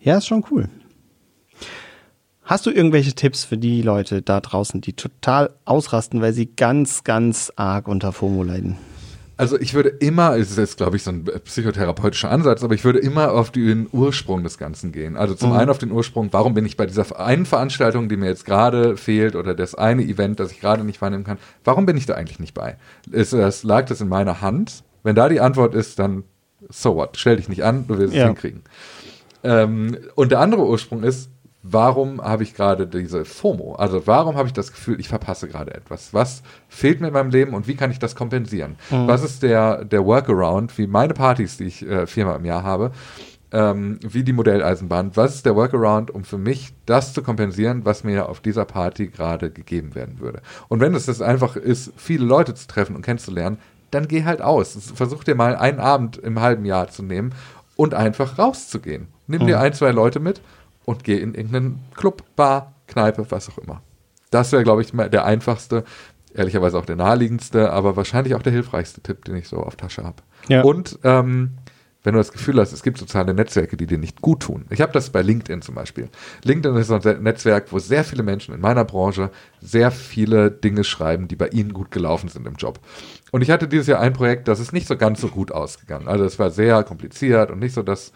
Ja, 0.01 0.19
ist 0.19 0.27
schon 0.27 0.45
cool. 0.51 0.69
Hast 2.43 2.67
du 2.67 2.71
irgendwelche 2.71 3.15
Tipps 3.15 3.45
für 3.45 3.57
die 3.57 3.81
Leute 3.81 4.21
da 4.21 4.41
draußen, 4.41 4.83
die 4.83 4.93
total 4.93 5.51
ausrasten, 5.65 6.21
weil 6.21 6.35
sie 6.35 6.45
ganz, 6.45 7.03
ganz 7.03 7.51
arg 7.57 7.89
unter 7.89 8.13
FOMO 8.13 8.43
leiden? 8.43 8.77
Also 9.37 9.59
ich 9.59 9.75
würde 9.75 9.89
immer, 9.89 10.37
es 10.37 10.51
ist 10.51 10.59
jetzt 10.59 10.77
glaube 10.77 10.97
ich 10.97 11.03
so 11.03 11.11
ein 11.11 11.25
psychotherapeutischer 11.25 12.31
Ansatz, 12.31 12.63
aber 12.63 12.75
ich 12.75 12.85
würde 12.85 13.01
immer 13.01 13.33
auf 13.33 13.51
den 13.51 13.89
Ursprung 13.91 14.45
des 14.45 14.59
Ganzen 14.59 14.93
gehen. 14.93 15.17
Also 15.17 15.35
zum 15.35 15.51
mhm. 15.51 15.57
einen 15.57 15.71
auf 15.71 15.79
den 15.79 15.91
Ursprung, 15.91 16.29
warum 16.33 16.55
bin 16.55 16.65
ich 16.67 16.77
bei 16.77 16.87
dieser 16.87 17.19
einen 17.19 17.47
Veranstaltung, 17.47 18.09
die 18.09 18.17
mir 18.17 18.27
jetzt 18.27 18.45
gerade 18.45 18.97
fehlt 18.97 19.35
oder 19.35 19.55
das 19.55 19.75
eine 19.75 20.03
Event, 20.03 20.39
das 20.39 20.53
ich 20.53 20.61
gerade 20.61 20.85
nicht 20.85 21.03
wahrnehmen 21.03 21.25
kann, 21.25 21.39
warum 21.65 21.85
bin 21.87 21.97
ich 21.97 22.07
da 22.07 22.15
eigentlich 22.15 22.39
nicht 22.39 22.55
bei? 22.55 22.77
Ist 23.11 23.33
das, 23.33 23.65
lag 23.65 23.87
das 23.87 24.01
in 24.01 24.09
meiner 24.09 24.41
Hand? 24.41 24.85
Wenn 25.03 25.17
da 25.17 25.29
die 25.29 25.41
Antwort 25.41 25.75
ist, 25.75 25.99
dann 25.99 26.25
so 26.69 26.95
what, 26.95 27.17
stell 27.17 27.37
dich 27.37 27.49
nicht 27.49 27.65
an, 27.65 27.87
du 27.87 27.99
wirst 27.99 28.15
ja. 28.15 28.23
es 28.23 28.27
hinkriegen. 28.27 28.63
Ähm, 29.43 29.99
und 30.15 30.33
der 30.33 30.41
andere 30.41 30.67
Ursprung 30.67 31.03
ist, 31.03 31.31
warum 31.65 32.23
habe 32.23 32.43
ich 32.43 32.55
gerade 32.55 32.87
diese 32.87 33.25
FOMO? 33.25 33.75
Also 33.75 34.07
warum 34.07 34.37
habe 34.37 34.47
ich 34.47 34.53
das 34.53 34.71
Gefühl, 34.71 35.01
ich 35.01 35.09
verpasse 35.09 35.49
gerade 35.49 35.75
etwas? 35.75 36.13
Was 36.13 36.43
fehlt 36.69 37.01
mir 37.01 37.09
in 37.09 37.15
meinem 37.15 37.31
Leben 37.31 37.55
und 37.55 37.67
wie 37.67 37.75
kann 37.75 37.91
ich 37.91 37.99
das 37.99 38.15
kompensieren? 38.15 38.77
Mhm. 38.91 39.09
Was 39.09 39.25
ist 39.25 39.43
der, 39.43 39.85
der 39.85 40.05
Workaround, 40.05 40.77
wie 40.77 40.87
meine 40.87 41.15
Partys, 41.15 41.57
die 41.57 41.65
ich 41.65 41.85
äh, 41.87 42.07
viermal 42.07 42.37
im 42.37 42.45
Jahr 42.45 42.63
habe, 42.63 42.93
ähm, 43.51 43.99
wie 44.03 44.23
die 44.23 44.35
Modelleisenbahn, 44.35 45.13
was 45.15 45.37
ist 45.37 45.47
der 45.47 45.57
Workaround, 45.57 46.11
um 46.11 46.25
für 46.25 46.39
mich 46.39 46.75
das 46.85 47.15
zu 47.15 47.23
kompensieren, 47.23 47.87
was 47.87 48.05
mir 48.05 48.29
auf 48.29 48.41
dieser 48.41 48.67
Party 48.67 49.07
gerade 49.07 49.51
gegeben 49.51 49.95
werden 49.95 50.21
würde? 50.21 50.43
Und 50.69 50.81
wenn 50.81 50.95
es 50.95 51.07
das 51.07 51.23
einfach 51.23 51.57
ist, 51.57 51.93
viele 51.97 52.27
Leute 52.27 52.55
zu 52.55 52.67
treffen 52.67 52.95
und 52.95 53.03
kennenzulernen, 53.03 53.59
dann 53.91 54.07
geh 54.07 54.25
halt 54.25 54.43
aus. 54.43 54.77
Versuch 54.95 55.25
dir 55.25 55.35
mal 55.35 55.57
einen 55.57 55.79
Abend 55.79 56.19
im 56.19 56.41
halben 56.41 56.67
Jahr 56.67 56.89
zu 56.89 57.03
nehmen 57.03 57.33
und 57.77 57.95
einfach 57.95 58.39
rauszugehen. 58.39 59.07
Nimm 59.29 59.43
mhm. 59.43 59.47
dir 59.47 59.61
ein, 59.61 59.73
zwei 59.73 59.93
Leute 59.93 60.21
mit 60.21 60.43
und 60.85 61.05
geh 61.05 61.19
in 61.19 61.35
irgendeinen 61.35 61.81
Club, 61.95 62.23
Bar, 62.37 62.75
Kneipe, 62.87 63.27
was 63.31 63.49
auch 63.49 63.59
immer. 63.59 63.83
Das 64.31 64.53
wäre, 64.53 64.65
glaube 64.65 64.83
ich, 64.83 64.91
der 64.93 65.25
einfachste, 65.25 65.85
ehrlicherweise 66.35 66.79
auch 66.79 66.87
der 66.87 66.97
naheliegendste, 66.97 67.71
aber 67.73 67.97
wahrscheinlich 67.97 68.35
auch 68.35 68.43
der 68.43 68.53
hilfreichste 68.53 69.01
Tipp, 69.01 69.25
den 69.25 69.37
ich 69.37 69.49
so 69.49 69.59
auf 69.59 69.77
Tasche 69.77 70.05
habe. 70.05 70.23
Ja. 70.49 70.63
Und 70.63 70.99
ähm, 71.05 71.51
wenn 72.05 72.13
du 72.13 72.19
das 72.19 72.33
Gefühl 72.33 72.61
hast, 72.61 72.73
es 72.73 72.83
gibt 72.83 72.99
soziale 72.99 73.33
Netzwerke, 73.33 73.79
die 73.79 73.87
dir 73.87 73.97
nicht 73.97 74.21
gut 74.21 74.41
tun. 74.41 74.67
Ich 74.69 74.83
habe 74.83 74.93
das 74.93 75.09
bei 75.09 75.23
LinkedIn 75.23 75.63
zum 75.63 75.75
Beispiel. 75.75 76.11
LinkedIn 76.45 76.77
ist 76.77 76.91
ein 76.91 77.23
Netzwerk, 77.23 77.73
wo 77.73 77.79
sehr 77.79 78.05
viele 78.05 78.23
Menschen 78.23 78.55
in 78.55 78.61
meiner 78.61 78.85
Branche 78.85 79.31
sehr 79.63 79.91
viele 79.91 80.51
Dinge 80.51 80.85
schreiben, 80.85 81.29
die 81.29 81.37
bei 81.37 81.49
ihnen 81.49 81.73
gut 81.73 81.91
gelaufen 81.91 82.29
sind 82.29 82.47
im 82.47 82.57
Job. 82.57 82.79
Und 83.33 83.41
ich 83.41 83.51
hatte 83.51 83.67
dieses 83.67 83.87
Jahr 83.87 84.01
ein 84.01 84.13
Projekt, 84.13 84.49
das 84.49 84.61
ist 84.61 84.75
nicht 84.75 84.87
so 84.87 84.99
ganz 84.99 85.23
so 85.23 85.29
gut 85.29 85.51
ausgegangen. 85.51 86.07
Also 86.07 86.25
es 86.25 86.39
war 86.39 86.51
sehr 86.51 86.85
kompliziert 86.85 87.51
und 87.51 87.59
nicht 87.59 87.73
so 87.73 87.83
das 87.83 88.13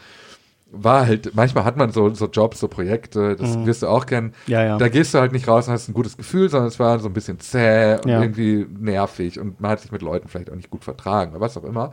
war 0.71 1.07
halt, 1.07 1.35
manchmal 1.35 1.65
hat 1.65 1.77
man 1.77 1.91
so, 1.93 2.13
so 2.15 2.27
Jobs, 2.27 2.61
so 2.61 2.69
Projekte, 2.69 3.37
das 3.37 3.57
mhm. 3.57 3.67
wirst 3.67 3.83
du 3.83 3.87
auch 3.87 4.07
kennen. 4.07 4.35
Ja, 4.47 4.63
ja. 4.65 4.79
Da 4.79 4.89
gehst 4.89 5.15
du 5.15 5.19
halt 5.19 5.33
nicht 5.33 5.49
raus 5.49 5.67
und 5.67 5.73
hast 5.73 5.89
ein 5.89 5.95
gutes 5.95 6.17
Gefühl, 6.17 6.49
sondern 6.51 6.69
es 6.69 6.79
war 6.79 6.99
so 6.99 7.09
ein 7.09 7.15
bisschen 7.15 7.41
zäh 7.41 7.95
und 7.95 8.07
ja. 8.07 8.21
irgendwie 8.21 8.67
nervig 8.79 9.41
und 9.41 9.61
man 9.61 9.73
hat 9.73 9.81
sich 9.81 9.93
mit 9.93 10.03
Leuten 10.03 10.29
vielleicht 10.29 10.51
auch 10.51 10.57
nicht 10.57 10.71
gut 10.71 10.85
vertragen 10.85 11.33
oder 11.33 11.41
was 11.41 11.57
auch 11.57 11.65
immer. 11.65 11.93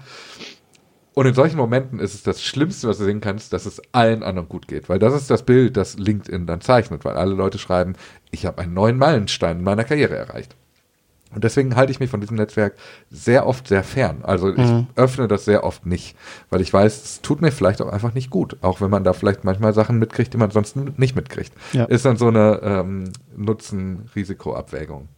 Und 1.14 1.26
in 1.26 1.34
solchen 1.34 1.56
Momenten 1.56 2.00
ist 2.00 2.14
es 2.14 2.24
das 2.24 2.44
Schlimmste, 2.44 2.90
was 2.90 2.98
du 2.98 3.06
sehen 3.06 3.22
kannst, 3.22 3.54
dass 3.54 3.66
es 3.66 3.82
allen 3.94 4.22
anderen 4.22 4.50
gut 4.50 4.68
geht. 4.68 4.90
Weil 4.90 5.00
das 5.00 5.14
ist 5.14 5.32
das 5.32 5.44
Bild, 5.44 5.78
das 5.78 5.98
LinkedIn 5.98 6.46
dann 6.46 6.60
zeichnet, 6.60 7.06
weil 7.06 7.16
alle 7.16 7.34
Leute 7.34 7.58
schreiben, 7.58 7.94
ich 8.32 8.46
habe 8.46 8.62
einen 8.62 8.74
neuen 8.74 8.98
Meilenstein 8.98 9.60
in 9.60 9.64
meiner 9.64 9.86
Karriere 9.86 10.18
erreicht. 10.18 10.58
Und 11.36 11.44
deswegen 11.44 11.76
halte 11.76 11.92
ich 11.92 12.00
mich 12.00 12.10
von 12.10 12.22
diesem 12.22 12.38
Netzwerk 12.38 12.76
sehr 13.12 13.46
oft 13.46 13.68
sehr 13.68 13.84
fern. 13.84 14.20
Also 14.24 14.50
ich 14.52 14.58
mhm. 14.58 14.88
öffne 14.96 15.28
das 15.28 15.46
sehr 15.46 15.66
oft 15.66 15.86
nicht, 15.86 16.16
weil 16.50 16.62
ich 16.62 16.74
weiß, 16.74 17.04
es 17.04 17.22
tut 17.22 17.42
mir 17.42 17.52
vielleicht 17.52 17.82
auch 17.82 17.90
einfach 17.90 18.14
nicht 18.14 18.30
gut. 18.30 18.58
Auch 18.62 18.80
wenn 18.80 18.90
man 18.90 19.04
da 19.04 19.12
vielleicht 19.12 19.44
manchmal 19.44 19.74
Sachen 19.74 20.00
mitkriegt, 20.00 20.34
die 20.34 20.38
man 20.38 20.50
sonst 20.52 20.78
nicht 20.78 21.16
mitkriegt. 21.16 21.52
Ja. 21.74 21.84
Ist 21.86 22.06
dann 22.06 22.16
so 22.16 22.28
eine 22.28 22.62
ähm, 22.64 23.12
Nutzen-Risiko-Abwägung. 23.36 25.10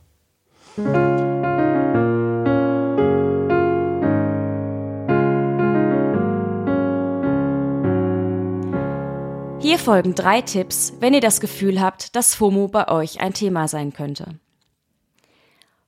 Hier 9.60 9.80
folgen 9.80 10.16
drei 10.16 10.42
Tipps, 10.42 10.94
wenn 11.00 11.14
ihr 11.14 11.22
das 11.22 11.42
Gefühl 11.42 11.80
habt, 11.82 12.16
dass 12.16 12.34
FOMO 12.34 12.68
bei 12.70 12.88
euch 12.88 13.22
ein 13.22 13.34
Thema 13.34 13.68
sein 13.68 13.94
könnte. 13.94 14.40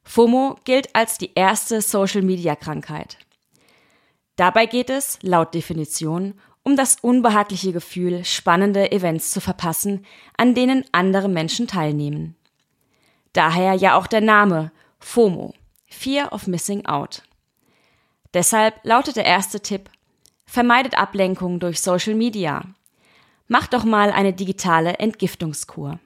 FOMO 0.10 0.58
gilt 0.64 0.96
als 0.96 1.20
die 1.20 1.36
erste 1.36 1.84
Social-Media-Krankheit. 1.84 3.20
Dabei 4.38 4.66
geht 4.66 4.90
es, 4.90 5.20
laut 5.22 5.54
Definition, 5.54 6.34
um 6.64 6.76
das 6.76 6.96
unbehagliche 7.00 7.74
Gefühl, 7.74 8.26
spannende 8.26 8.92
Events 8.92 9.30
zu 9.30 9.40
verpassen, 9.40 10.08
an 10.36 10.56
denen 10.56 10.84
andere 10.94 11.30
Menschen 11.30 11.68
teilnehmen. 11.68 12.36
Daher 13.34 13.76
ja 13.76 13.96
auch 14.00 14.08
der 14.08 14.22
Name 14.22 14.72
FOMO, 14.98 15.54
Fear 15.86 16.34
of 16.34 16.48
Missing 16.48 16.88
Out. 16.88 17.22
Deshalb 18.34 18.80
lautet 18.82 19.16
der 19.16 19.26
erste 19.26 19.60
Tipp, 19.60 19.92
vermeidet 20.48 20.98
Ablenkung 20.98 21.60
durch 21.60 21.82
Social 21.82 22.16
Media. 22.16 22.64
Macht 23.48 23.74
doch 23.74 23.84
mal 23.84 24.10
eine 24.10 24.34
digitale 24.34 24.94
Entgiftungskur. 24.98 26.00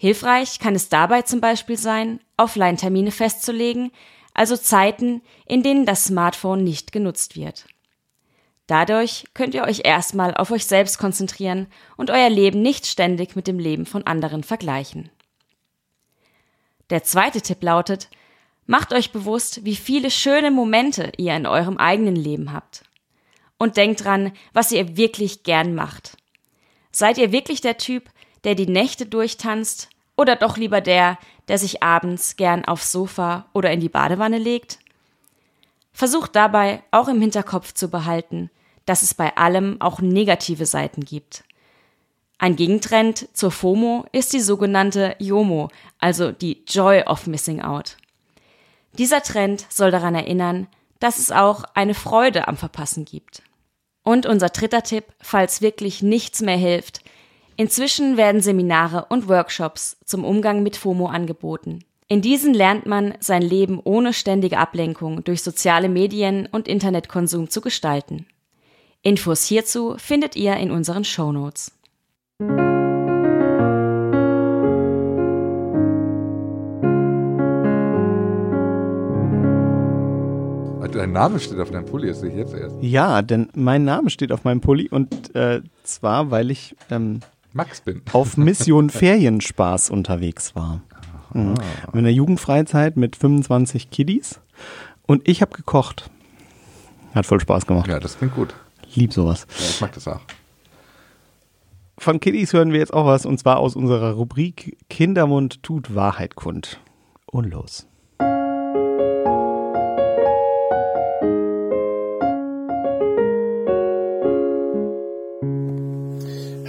Hilfreich 0.00 0.60
kann 0.60 0.74
es 0.74 0.88
dabei 0.88 1.20
zum 1.20 1.42
Beispiel 1.42 1.76
sein, 1.76 2.20
Offline-Termine 2.38 3.10
festzulegen, 3.10 3.92
also 4.32 4.56
Zeiten, 4.56 5.20
in 5.44 5.62
denen 5.62 5.84
das 5.84 6.04
Smartphone 6.04 6.64
nicht 6.64 6.90
genutzt 6.90 7.36
wird. 7.36 7.66
Dadurch 8.66 9.26
könnt 9.34 9.54
ihr 9.54 9.62
euch 9.62 9.82
erstmal 9.84 10.32
auf 10.34 10.52
euch 10.52 10.64
selbst 10.64 10.96
konzentrieren 10.96 11.66
und 11.98 12.08
euer 12.08 12.30
Leben 12.30 12.62
nicht 12.62 12.86
ständig 12.86 13.36
mit 13.36 13.46
dem 13.46 13.58
Leben 13.58 13.84
von 13.84 14.06
anderen 14.06 14.42
vergleichen. 14.42 15.10
Der 16.88 17.04
zweite 17.04 17.42
Tipp 17.42 17.62
lautet, 17.62 18.08
macht 18.64 18.94
euch 18.94 19.12
bewusst, 19.12 19.66
wie 19.66 19.76
viele 19.76 20.10
schöne 20.10 20.50
Momente 20.50 21.12
ihr 21.18 21.36
in 21.36 21.46
eurem 21.46 21.76
eigenen 21.76 22.16
Leben 22.16 22.54
habt. 22.54 22.84
Und 23.58 23.76
denkt 23.76 24.02
dran, 24.02 24.32
was 24.54 24.72
ihr 24.72 24.96
wirklich 24.96 25.42
gern 25.42 25.74
macht. 25.74 26.16
Seid 26.90 27.18
ihr 27.18 27.32
wirklich 27.32 27.60
der 27.60 27.76
Typ, 27.76 28.08
der 28.44 28.54
die 28.54 28.66
Nächte 28.66 29.06
durchtanzt 29.06 29.88
oder 30.16 30.36
doch 30.36 30.56
lieber 30.56 30.80
der, 30.80 31.18
der 31.48 31.58
sich 31.58 31.82
abends 31.82 32.36
gern 32.36 32.64
aufs 32.64 32.92
Sofa 32.92 33.46
oder 33.52 33.70
in 33.70 33.80
die 33.80 33.88
Badewanne 33.88 34.38
legt? 34.38 34.78
Versucht 35.92 36.36
dabei 36.36 36.82
auch 36.90 37.08
im 37.08 37.20
Hinterkopf 37.20 37.74
zu 37.74 37.88
behalten, 37.88 38.50
dass 38.86 39.02
es 39.02 39.14
bei 39.14 39.36
allem 39.36 39.80
auch 39.80 40.00
negative 40.00 40.66
Seiten 40.66 41.04
gibt. 41.04 41.44
Ein 42.38 42.56
Gegentrend 42.56 43.28
zur 43.34 43.50
FOMO 43.50 44.06
ist 44.12 44.32
die 44.32 44.40
sogenannte 44.40 45.14
JOMO, 45.18 45.68
also 45.98 46.32
die 46.32 46.64
Joy 46.66 47.02
of 47.02 47.26
Missing 47.26 47.60
Out. 47.60 47.98
Dieser 48.94 49.22
Trend 49.22 49.66
soll 49.68 49.90
daran 49.90 50.14
erinnern, 50.14 50.66
dass 51.00 51.18
es 51.18 51.32
auch 51.32 51.64
eine 51.74 51.94
Freude 51.94 52.48
am 52.48 52.56
Verpassen 52.56 53.04
gibt. 53.04 53.42
Und 54.02 54.26
unser 54.26 54.48
dritter 54.48 54.82
Tipp, 54.82 55.04
falls 55.20 55.60
wirklich 55.60 56.02
nichts 56.02 56.40
mehr 56.40 56.56
hilft, 56.56 57.02
Inzwischen 57.60 58.16
werden 58.16 58.40
Seminare 58.40 59.04
und 59.10 59.28
Workshops 59.28 59.98
zum 60.06 60.24
Umgang 60.24 60.62
mit 60.62 60.78
FOMO 60.78 61.08
angeboten. 61.08 61.80
In 62.08 62.22
diesen 62.22 62.54
lernt 62.54 62.86
man, 62.86 63.12
sein 63.20 63.42
Leben 63.42 63.78
ohne 63.84 64.14
ständige 64.14 64.56
Ablenkung 64.56 65.24
durch 65.24 65.42
soziale 65.42 65.90
Medien 65.90 66.48
und 66.50 66.68
Internetkonsum 66.68 67.50
zu 67.50 67.60
gestalten. 67.60 68.24
Infos 69.02 69.44
hierzu 69.44 69.96
findet 69.98 70.36
ihr 70.36 70.56
in 70.56 70.70
unseren 70.70 71.04
Shownotes. 71.04 71.72
Dein 80.92 81.12
Name 81.12 81.38
steht 81.38 81.58
auf 81.58 81.70
deinem 81.70 81.84
Pulli, 81.84 82.08
das 82.08 82.20
sehe 82.20 82.30
ich 82.30 82.36
jetzt 82.36 82.54
erst. 82.54 82.76
Ja, 82.80 83.20
denn 83.20 83.48
mein 83.54 83.84
Name 83.84 84.08
steht 84.08 84.32
auf 84.32 84.44
meinem 84.44 84.62
Pulli 84.62 84.88
und 84.88 85.34
äh, 85.34 85.60
zwar, 85.84 86.30
weil 86.30 86.50
ich 86.50 86.74
ähm, 86.90 87.20
Max 87.52 87.80
bin. 87.80 88.02
Auf 88.12 88.36
Mission 88.36 88.90
Ferienspaß 88.90 89.90
unterwegs 89.90 90.54
war. 90.54 90.82
Mhm. 91.32 91.54
In 91.92 92.04
der 92.04 92.12
Jugendfreizeit 92.12 92.96
mit 92.96 93.16
25 93.16 93.90
Kiddies 93.90 94.40
und 95.06 95.28
ich 95.28 95.42
habe 95.42 95.56
gekocht. 95.56 96.10
Hat 97.14 97.26
voll 97.26 97.40
Spaß 97.40 97.66
gemacht. 97.66 97.88
Ja, 97.88 97.98
das 97.98 98.18
klingt 98.18 98.34
gut. 98.34 98.54
Lieb 98.94 99.12
sowas. 99.12 99.46
Ja, 99.58 99.64
ich 99.66 99.80
mag 99.80 99.92
das 99.92 100.06
auch. 100.08 100.20
Von 101.98 102.18
Kiddies 102.18 102.52
hören 102.52 102.72
wir 102.72 102.78
jetzt 102.78 102.94
auch 102.94 103.06
was 103.06 103.26
und 103.26 103.38
zwar 103.38 103.58
aus 103.58 103.76
unserer 103.76 104.12
Rubrik 104.12 104.78
Kindermund 104.88 105.62
tut 105.62 105.94
Wahrheit 105.94 106.34
kund. 106.34 106.80
Und 107.26 107.50
los. 107.50 107.86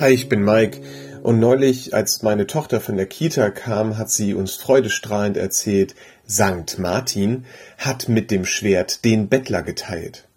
Hi, 0.02 0.10
ich 0.10 0.30
bin 0.30 0.44
Mike. 0.44 0.82
Und 1.22 1.40
neulich, 1.40 1.94
als 1.94 2.24
meine 2.24 2.48
Tochter 2.48 2.82
von 2.82 2.98
der 2.98 3.06
Kita 3.06 3.52
kam, 3.52 4.00
hat 4.00 4.10
sie 4.10 4.34
uns 4.34 4.56
freudestrahlend 4.56 5.38
erzählt, 5.38 5.94
Sankt 6.26 6.80
Martin 6.80 7.46
hat 7.78 8.10
mit 8.10 8.32
dem 8.32 8.44
Schwert 8.44 9.06
den 9.06 9.30
Bettler 9.30 9.62
geteilt. 9.62 10.28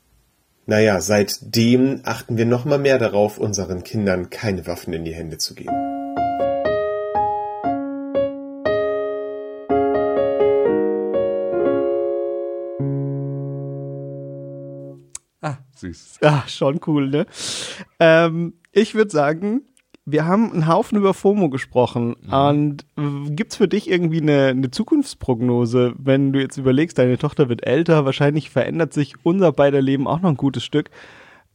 Naja, 0.67 1.01
seitdem 1.01 2.03
achten 2.05 2.37
wir 2.37 2.45
noch 2.45 2.67
mal 2.67 2.79
mehr 2.79 2.99
darauf, 2.99 3.39
unseren 3.39 3.85
Kindern 3.85 4.29
keine 4.29 4.67
Waffen 4.67 4.93
in 4.93 5.07
die 5.07 5.15
Hände 5.15 5.39
zu 5.39 5.55
geben. 5.55 5.95
Süß. 15.77 16.19
Ach, 16.23 16.49
schon 16.49 16.81
cool, 16.87 17.09
ne? 17.09 17.27
Ähm, 17.99 18.55
ich 18.75 18.95
würde 18.95 19.11
sagen, 19.11 19.63
wir 20.07 20.27
haben 20.27 20.53
einen 20.53 20.69
Haufen 20.69 20.99
über 20.99 21.15
FOMO 21.15 21.49
gesprochen. 21.49 22.17
Mhm. 22.23 22.33
Und 22.33 22.87
äh, 22.99 23.31
gibt's 23.31 23.57
für 23.57 23.69
dich 23.69 23.91
irgendwie 23.91 24.21
eine, 24.21 24.49
eine 24.49 24.71
Zukunftsprognose, 24.71 25.95
wenn 25.97 26.33
du 26.33 26.41
jetzt 26.41 26.59
überlegst, 26.59 26.99
deine 26.99 27.19
Tochter 27.19 27.49
wird 27.49 27.67
älter, 27.67 28.05
wahrscheinlich 28.05 28.51
verändert 28.51 28.93
sich 28.93 29.15
unser 29.23 29.53
beider 29.53 29.81
Leben 29.81 30.07
auch 30.07 30.21
noch 30.21 30.31
ein 30.31 30.37
gutes 30.37 30.65
Stück. 30.65 30.91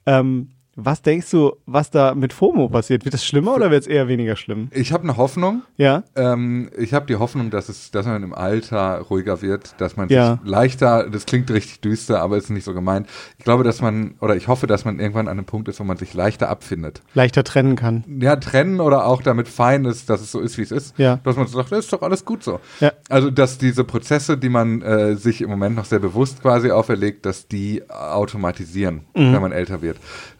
Ähm, 0.05 0.49
was 0.85 1.01
denkst 1.01 1.29
du, 1.31 1.53
was 1.65 1.91
da 1.91 2.15
mit 2.15 2.33
FOMO 2.33 2.69
passiert? 2.69 3.05
Wird 3.05 3.13
es 3.15 3.25
schlimmer 3.25 3.55
oder 3.55 3.71
wird 3.71 3.81
es 3.81 3.87
eher 3.87 4.07
weniger 4.07 4.35
schlimm? 4.35 4.69
Ich 4.71 4.91
habe 4.93 5.03
eine 5.03 5.17
Hoffnung. 5.17 5.61
Ja? 5.77 6.03
Ähm, 6.15 6.69
ich 6.77 6.93
habe 6.93 7.05
die 7.05 7.15
Hoffnung, 7.15 7.49
dass 7.49 7.69
es, 7.69 7.91
dass 7.91 8.05
man 8.05 8.23
im 8.23 8.33
Alter 8.33 8.99
ruhiger 9.09 9.41
wird, 9.41 9.75
dass 9.79 9.97
man 9.97 10.09
Ja. 10.09 10.37
sich 10.41 10.49
leichter, 10.49 11.09
das 11.09 11.25
klingt 11.25 11.49
richtig 11.51 11.81
düster, 11.81 12.21
aber 12.21 12.37
ist 12.37 12.49
nicht 12.49 12.63
so 12.63 12.73
gemeint. 12.73 13.07
Ich 13.37 13.43
glaube, 13.45 13.63
dass 13.63 13.81
man, 13.81 14.15
oder 14.19 14.35
ich 14.35 14.47
hoffe, 14.47 14.67
dass 14.67 14.85
man 14.85 14.99
irgendwann 14.99 15.27
an 15.27 15.37
einem 15.37 15.45
Punkt 15.45 15.67
ist, 15.67 15.79
wo 15.79 15.83
man 15.83 15.97
sich 15.97 16.13
leichter 16.13 16.49
abfindet. 16.49 17.01
Leichter 17.13 17.43
trennen 17.43 17.75
kann. 17.75 18.03
Ja, 18.19 18.35
trennen 18.35 18.79
oder 18.81 19.05
auch 19.05 19.21
damit 19.21 19.47
fein 19.47 19.85
ist, 19.85 20.09
dass 20.09 20.21
es 20.21 20.31
so 20.31 20.39
ist, 20.39 20.57
wie 20.57 20.63
es 20.63 20.71
ist. 20.71 20.97
Ja. 20.97 21.19
Dass 21.23 21.35
man 21.35 21.47
so 21.47 21.57
sagt, 21.57 21.71
das 21.71 21.79
ist 21.85 21.93
doch 21.93 22.01
alles 22.01 22.25
gut 22.25 22.43
so. 22.43 22.59
Ja. 22.79 22.91
Also, 23.09 23.29
dass 23.29 23.57
diese 23.57 23.83
Prozesse, 23.83 24.37
die 24.37 24.49
man 24.49 24.81
äh, 24.81 25.15
sich 25.15 25.41
im 25.41 25.49
Moment 25.49 25.75
noch 25.75 25.85
sehr 25.85 25.99
bewusst 25.99 26.41
quasi 26.41 26.71
auferlegt, 26.71 27.25
dass 27.25 27.47
die 27.47 27.83
automatisieren, 27.89 29.01
Mhm. 29.15 29.33
wenn 29.33 29.41
man 29.41 29.51
älter 29.51 29.81
wird. 29.81 29.97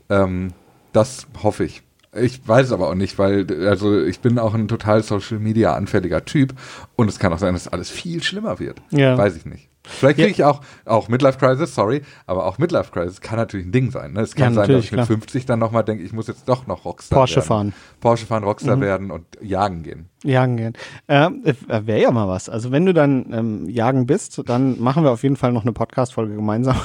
Ähm, 0.10 0.53
das 0.93 1.28
hoffe 1.43 1.64
ich. 1.66 1.84
Ich 2.20 2.47
weiß 2.47 2.68
es 2.68 2.72
aber 2.72 2.89
auch 2.89 2.95
nicht, 2.95 3.20
weil 3.20 3.45
also 3.68 4.01
ich 4.03 4.20
bin 4.20 4.39
auch 4.39 4.55
ein 4.55 4.68
total 4.68 5.03
Social 5.03 5.38
Media 5.38 5.76
anfälliger 5.76 6.26
Typ 6.26 6.53
und 6.95 7.07
es 7.07 7.20
kann 7.20 7.32
auch 7.32 7.38
sein, 7.38 7.53
dass 7.53 7.68
alles 7.68 7.89
viel 7.91 8.24
schlimmer 8.24 8.60
wird. 8.60 8.82
Ja. 8.89 9.16
Weiß 9.16 9.36
ich 9.36 9.45
nicht. 9.45 9.68
Vielleicht 9.84 10.18
kriege 10.18 10.28
Ja. 10.30 10.34
ich 10.34 10.43
auch 10.43 10.62
auch 10.86 11.07
Midlife 11.07 11.38
Crisis, 11.38 11.74
sorry, 11.76 12.01
aber 12.26 12.45
auch 12.45 12.57
Midlife 12.57 12.91
Crisis 12.91 13.22
kann 13.22 13.38
natürlich 13.38 13.66
ein 13.68 13.72
Ding 13.72 13.91
sein. 13.91 14.14
Ne? 14.14 14.22
Es 14.22 14.36
kann 14.36 14.53
Ja, 14.55 14.62
sein, 14.62 14.72
dass 14.72 14.84
ich 14.86 14.91
mit 14.91 14.97
klar. 14.97 15.05
50 15.07 15.45
dann 15.45 15.60
nochmal 15.60 15.84
denke, 15.84 16.03
ich 16.03 16.12
muss 16.12 16.28
jetzt 16.28 16.49
doch 16.49 16.66
noch 16.68 16.84
Rockstar 16.86 17.18
Porsche 17.20 17.36
werden. 17.38 17.47
fahren. 17.47 17.74
Porsche 17.99 18.26
fahren, 18.26 18.43
Rockstar 18.43 18.76
Mhm. 18.78 18.82
werden 18.82 19.12
und 19.12 19.26
jagen 19.41 19.84
gehen. 19.84 20.10
Jagen 20.24 20.57
gehen. 20.57 20.74
Ähm, 21.07 21.43
äh, 21.45 21.53
Wäre 21.86 22.01
ja 22.01 22.12
mal 22.12 22.28
was. 22.28 22.49
Also 22.49 22.72
wenn 22.72 22.86
du 22.88 22.93
dann 22.93 23.28
ähm, 23.32 23.70
jagen 23.70 24.05
bist, 24.07 24.41
dann 24.47 24.80
machen 24.82 25.03
wir 25.03 25.12
auf 25.12 25.22
jeden 25.24 25.38
Fall 25.38 25.53
noch 25.53 25.62
eine 25.64 25.74
Podcast-Folge 25.74 26.36
gemeinsam 26.36 26.76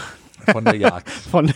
Von 0.52 0.64
der 0.64 0.76
Jagd. 0.76 1.08
von, 1.30 1.52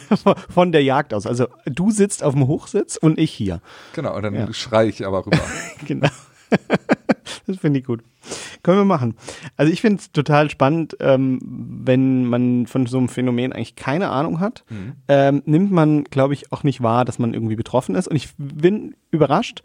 von 0.48 0.72
der 0.72 0.82
Jagd 0.82 1.14
aus. 1.14 1.26
Also 1.26 1.46
du 1.66 1.90
sitzt 1.90 2.22
auf 2.22 2.34
dem 2.34 2.46
Hochsitz 2.46 2.96
und 2.96 3.18
ich 3.18 3.32
hier. 3.32 3.60
genau, 3.94 4.16
und 4.16 4.22
dann 4.22 4.34
Ja. 4.34 4.52
schreie 4.52 4.88
ich 4.88 5.06
aber 5.06 5.26
rüber. 5.26 5.38
Genau. 5.86 6.08
das 7.46 7.58
finde 7.58 7.80
ich 7.80 7.84
gut. 7.86 8.02
Können 8.62 8.78
wir 8.78 8.84
machen. 8.84 9.14
Also 9.56 9.72
ich 9.72 9.80
finde 9.80 9.98
es 10.00 10.12
total 10.12 10.50
spannend, 10.50 10.96
ähm, 11.00 11.38
wenn 11.42 12.24
man 12.24 12.66
von 12.66 12.86
so 12.86 12.98
einem 12.98 13.08
Phänomen 13.08 13.52
eigentlich 13.52 13.76
keine 13.76 14.08
Ahnung 14.10 14.40
hat, 14.40 14.64
ähm, 15.08 15.42
nimmt 15.46 15.70
man, 15.70 16.04
glaube 16.04 16.34
ich, 16.34 16.52
auch 16.52 16.62
nicht 16.64 16.82
wahr, 16.82 17.04
dass 17.04 17.18
man 17.18 17.34
irgendwie 17.34 17.56
betroffen 17.56 17.94
ist. 17.94 18.08
Und 18.08 18.16
ich 18.16 18.30
bin 18.38 18.96
überrascht, 19.10 19.62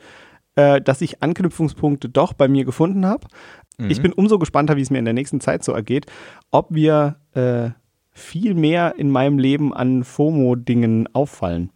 äh, 0.55 0.81
dass 0.81 1.01
ich 1.01 1.23
Anknüpfungspunkte 1.23 2.09
doch 2.09 2.33
bei 2.33 2.47
mir 2.47 2.65
gefunden 2.65 3.05
habe. 3.05 3.27
Ich 3.79 4.03
bin 4.03 4.13
umso 4.13 4.37
gespannter, 4.37 4.77
wie 4.77 4.81
es 4.81 4.91
mir 4.91 4.99
in 4.99 5.05
der 5.05 5.15
nächsten 5.15 5.41
Zeit 5.41 5.63
so 5.63 5.71
ergeht, 5.71 6.05
ob 6.51 6.67
wir 6.69 7.15
äh, 7.33 7.71
viel 8.13 8.53
mehr 8.53 8.95
in 8.97 9.09
meinem 9.09 9.37
Leben 9.39 9.73
an 9.73 10.03
FOMO-Dingen 10.03 11.09
auffallen. 11.13 11.71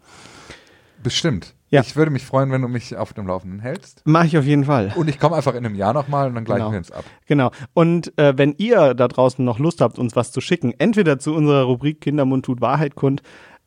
Bestimmt. 1.03 1.53
Ja. 1.69 1.81
Ich 1.81 1.95
würde 1.97 2.11
mich 2.11 2.23
freuen, 2.25 2.49
wenn 2.51 2.61
du 2.61 2.69
mich 2.69 2.95
auf 2.95 3.11
dem 3.13 3.27
Laufenden 3.27 3.59
hältst. 3.59 4.01
Mache 4.05 4.27
ich 4.27 4.37
auf 4.37 4.45
jeden 4.45 4.63
Fall. 4.65 4.93
Und 4.95 5.09
ich 5.09 5.19
komme 5.19 5.35
einfach 5.35 5.53
in 5.53 5.65
einem 5.65 5.75
Jahr 5.75 5.93
nochmal 5.93 6.27
und 6.29 6.35
dann 6.35 6.45
gleichen 6.45 6.59
Genau. 6.59 6.71
wir 6.71 6.77
uns 6.77 6.91
ab. 6.91 7.03
Genau. 7.25 7.51
Und 7.73 8.17
äh, 8.17 8.37
wenn 8.37 8.55
ihr 8.57 8.93
da 8.93 9.07
draußen 9.09 9.43
noch 9.43 9.59
Lust 9.59 9.81
habt, 9.81 9.99
uns 9.99 10.15
was 10.15 10.31
zu 10.31 10.39
schicken, 10.39 10.73
entweder 10.77 11.19
zu 11.19 11.33
unserer 11.35 11.63
Rubrik 11.63 11.99
Kindermund 11.99 12.45
tut 12.45 12.61
Wahrheit 12.61 12.95
kund, 12.95 13.21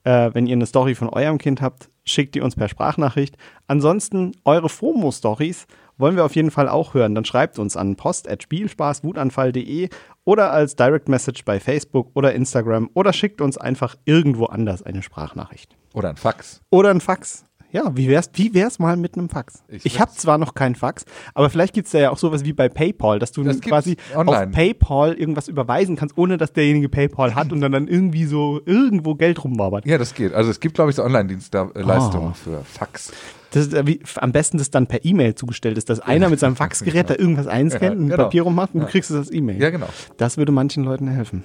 äh, 0.04 0.30
wenn 0.32 0.46
ihr 0.46 0.54
eine 0.56 0.64
Story 0.64 0.94
von 0.94 1.10
eurem 1.10 1.36
Kind 1.36 1.60
habt, 1.60 1.90
schickt 2.04 2.34
die 2.34 2.40
uns 2.40 2.56
per 2.56 2.68
Sprachnachricht. 2.68 3.36
Ansonsten 3.66 4.32
eure 4.46 4.70
FOMO-Stories 4.70 5.66
wollen 6.00 6.16
wir 6.16 6.24
auf 6.24 6.34
jeden 6.34 6.50
Fall 6.50 6.68
auch 6.68 6.94
hören. 6.94 7.14
Dann 7.14 7.24
schreibt 7.24 7.58
uns 7.58 7.76
an 7.76 7.96
post.spielspaßwutanfall.de 7.96 9.88
oder 10.24 10.52
als 10.52 10.76
Direct 10.76 11.08
Message 11.08 11.44
bei 11.44 11.60
Facebook 11.60 12.10
oder 12.14 12.32
Instagram 12.34 12.90
oder 12.94 13.12
schickt 13.12 13.40
uns 13.40 13.58
einfach 13.58 13.96
irgendwo 14.04 14.46
anders 14.46 14.82
eine 14.82 15.02
Sprachnachricht. 15.02 15.76
Oder 15.94 16.10
ein 16.10 16.16
Fax. 16.16 16.62
Oder 16.70 16.90
ein 16.90 17.00
Fax. 17.00 17.44
Ja, 17.72 17.96
wie 17.96 18.08
wär's, 18.08 18.30
wie 18.34 18.52
wär's 18.52 18.78
mal 18.78 18.96
mit 18.96 19.16
einem 19.16 19.28
Fax? 19.28 19.62
Ich 19.68 19.86
Ich, 19.86 20.00
habe 20.00 20.10
zwar 20.12 20.38
noch 20.38 20.54
kein 20.54 20.74
Fax, 20.74 21.04
aber 21.34 21.50
vielleicht 21.50 21.72
gibt's 21.74 21.92
da 21.92 21.98
ja 22.00 22.10
auch 22.10 22.18
sowas 22.18 22.44
wie 22.44 22.52
bei 22.52 22.68
PayPal, 22.68 23.18
dass 23.20 23.30
du 23.32 23.44
Das 23.44 23.60
quasi 23.60 23.96
online. 24.14 24.46
auf 24.46 24.50
PayPal 24.50 25.12
irgendwas 25.14 25.46
überweisen 25.48 25.94
kannst, 25.96 26.18
ohne 26.18 26.36
dass 26.36 26.52
derjenige 26.52 26.88
PayPal 26.88 27.34
hat 27.34 27.52
und 27.52 27.60
dann, 27.60 27.70
dann 27.72 27.86
irgendwie 27.86 28.24
so 28.24 28.60
irgendwo 28.66 29.14
Geld 29.14 29.44
rumwabert. 29.44 29.86
Ja, 29.86 29.98
das 29.98 30.14
geht. 30.14 30.34
Also 30.34 30.50
es 30.50 30.58
gibt, 30.60 30.74
glaube 30.74 30.90
ich, 30.90 30.96
so 30.96 31.04
Online-Dienstleistungen 31.04 32.30
Oh. 32.30 32.34
für 32.34 32.62
Fax. 32.64 33.12
Das 33.52 33.66
ist, 33.66 33.74
äh, 33.74 33.86
wie, 33.86 34.00
am 34.16 34.32
besten, 34.32 34.58
dass 34.58 34.70
dann 34.70 34.86
per 34.86 35.04
E-Mail 35.04 35.34
zugestellt 35.34 35.76
ist, 35.78 35.90
dass 35.90 36.00
einer 36.00 36.28
mit 36.28 36.38
seinem 36.40 36.56
Faxgerät 36.56 37.08
da 37.10 37.14
irgendwas 37.16 37.46
einscannt, 37.46 37.82
Ja, 37.82 37.90
ein 38.00 38.08
genau. 38.08 38.16
Papier 38.24 38.42
rummacht 38.42 38.74
und 38.74 38.80
Ja. 38.80 38.86
du 38.86 38.92
kriegst 38.92 39.10
es 39.10 39.16
als 39.16 39.32
E-Mail. 39.32 39.60
Ja, 39.60 39.70
genau. 39.70 39.88
Das 40.16 40.36
würde 40.38 40.52
manchen 40.52 40.84
Leuten 40.84 41.08
helfen. 41.08 41.44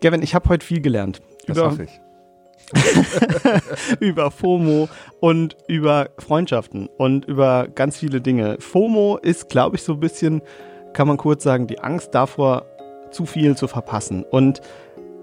Gavin, 0.00 0.22
ich 0.22 0.34
habe 0.34 0.48
heute 0.48 0.64
viel 0.64 0.80
gelernt. 0.80 1.20
Das 1.46 1.56
über, 1.56 1.66
hoffe 1.70 1.84
ich. 1.84 2.00
über 4.00 4.30
FOMO 4.30 4.88
und 5.20 5.56
über 5.68 6.10
Freundschaften 6.18 6.88
und 6.98 7.24
über 7.26 7.68
ganz 7.74 7.98
viele 7.98 8.20
Dinge. 8.20 8.56
FOMO 8.58 9.18
ist, 9.18 9.48
glaube 9.48 9.76
ich, 9.76 9.82
so 9.82 9.94
ein 9.94 10.00
bisschen, 10.00 10.42
kann 10.92 11.08
man 11.08 11.16
kurz 11.16 11.42
sagen, 11.42 11.66
die 11.66 11.80
Angst 11.80 12.14
davor, 12.14 12.66
zu 13.10 13.26
viel 13.26 13.56
zu 13.56 13.68
verpassen. 13.68 14.24
Und 14.24 14.60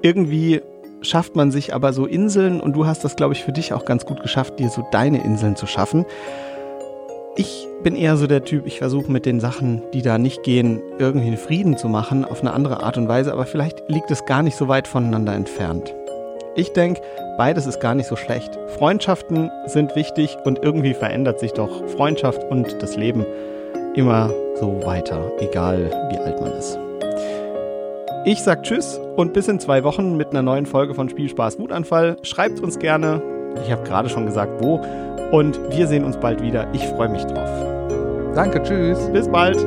irgendwie 0.02 0.62
schafft 1.02 1.36
man 1.36 1.52
sich 1.52 1.74
aber 1.74 1.94
so 1.94 2.06
Inseln 2.06 2.62
und 2.62 2.74
du 2.74 2.86
hast 2.86 3.04
das, 3.04 3.16
glaube 3.16 3.34
ich, 3.34 3.44
für 3.44 3.52
dich 3.52 3.74
auch 3.74 3.86
ganz 3.86 4.06
gut 4.06 4.22
geschafft, 4.22 4.60
dir 4.60 4.70
so 4.70 4.86
deine 4.92 5.24
Inseln 5.24 5.56
zu 5.56 5.68
schaffen. 5.68 6.06
Ich 7.36 7.68
bin 7.84 7.96
eher 7.96 8.18
so 8.18 8.28
der 8.28 8.44
Typ, 8.44 8.68
ich 8.68 8.80
versuche 8.80 9.12
mit 9.12 9.26
den 9.26 9.40
Sachen, 9.40 9.82
die 9.94 10.02
da 10.02 10.18
nicht 10.18 10.44
gehen, 10.44 10.82
irgendwie 11.00 11.28
einen 11.28 11.38
Frieden 11.38 11.78
zu 11.78 11.88
machen, 11.88 12.26
auf 12.26 12.42
eine 12.42 12.54
andere 12.54 12.84
Art 12.84 12.98
und 12.98 13.08
Weise, 13.08 13.32
aber 13.34 13.46
vielleicht 13.46 13.90
liegt 13.90 14.12
es 14.12 14.26
gar 14.26 14.44
nicht 14.44 14.56
so 14.56 14.68
weit 14.68 14.88
voneinander 14.88 15.34
entfernt. 15.34 15.96
Ich 16.56 16.74
denke, 16.74 17.02
beides 17.38 17.66
ist 17.66 17.80
gar 17.80 17.96
nicht 17.96 18.08
so 18.08 18.16
schlecht. 18.18 18.58
Freundschaften 18.78 19.50
sind 19.68 19.96
wichtig 19.96 20.38
und 20.44 20.60
irgendwie 20.62 20.94
verändert 20.94 21.40
sich 21.40 21.54
doch 21.54 21.88
Freundschaft 21.88 22.44
und 22.50 22.82
das 22.82 22.98
Leben 22.98 23.26
immer 23.96 24.30
so 24.60 24.82
weiter, 24.84 25.32
egal 25.40 25.90
wie 26.12 26.18
alt 26.18 26.42
man 26.42 26.52
ist. 26.54 26.78
Ich 28.26 28.44
sag 28.44 28.64
Tschüss 28.64 29.00
und 29.16 29.34
bis 29.34 29.48
in 29.48 29.60
zwei 29.60 29.84
Wochen 29.84 30.18
mit 30.18 30.30
einer 30.32 30.42
neuen 30.42 30.66
Folge 30.66 30.94
von 30.94 31.10
Spielspaß 31.10 31.58
Wutanfall. 31.58 32.18
Schreibt 32.22 32.60
uns 32.60 32.78
gerne. 32.78 33.22
Ich 33.64 33.72
habe 33.72 33.84
gerade 33.84 34.10
schon 34.10 34.26
gesagt, 34.26 34.64
wo. 34.64 34.80
Und 35.32 35.60
wir 35.72 35.88
sehen 35.88 36.04
uns 36.04 36.18
bald 36.18 36.42
wieder. 36.42 36.68
Ich 36.74 36.86
freue 36.86 37.10
mich 37.10 37.24
drauf. 37.24 37.50
Danke, 38.36 38.62
tschüss. 38.62 39.00
Bis 39.12 39.28
bald. 39.28 39.58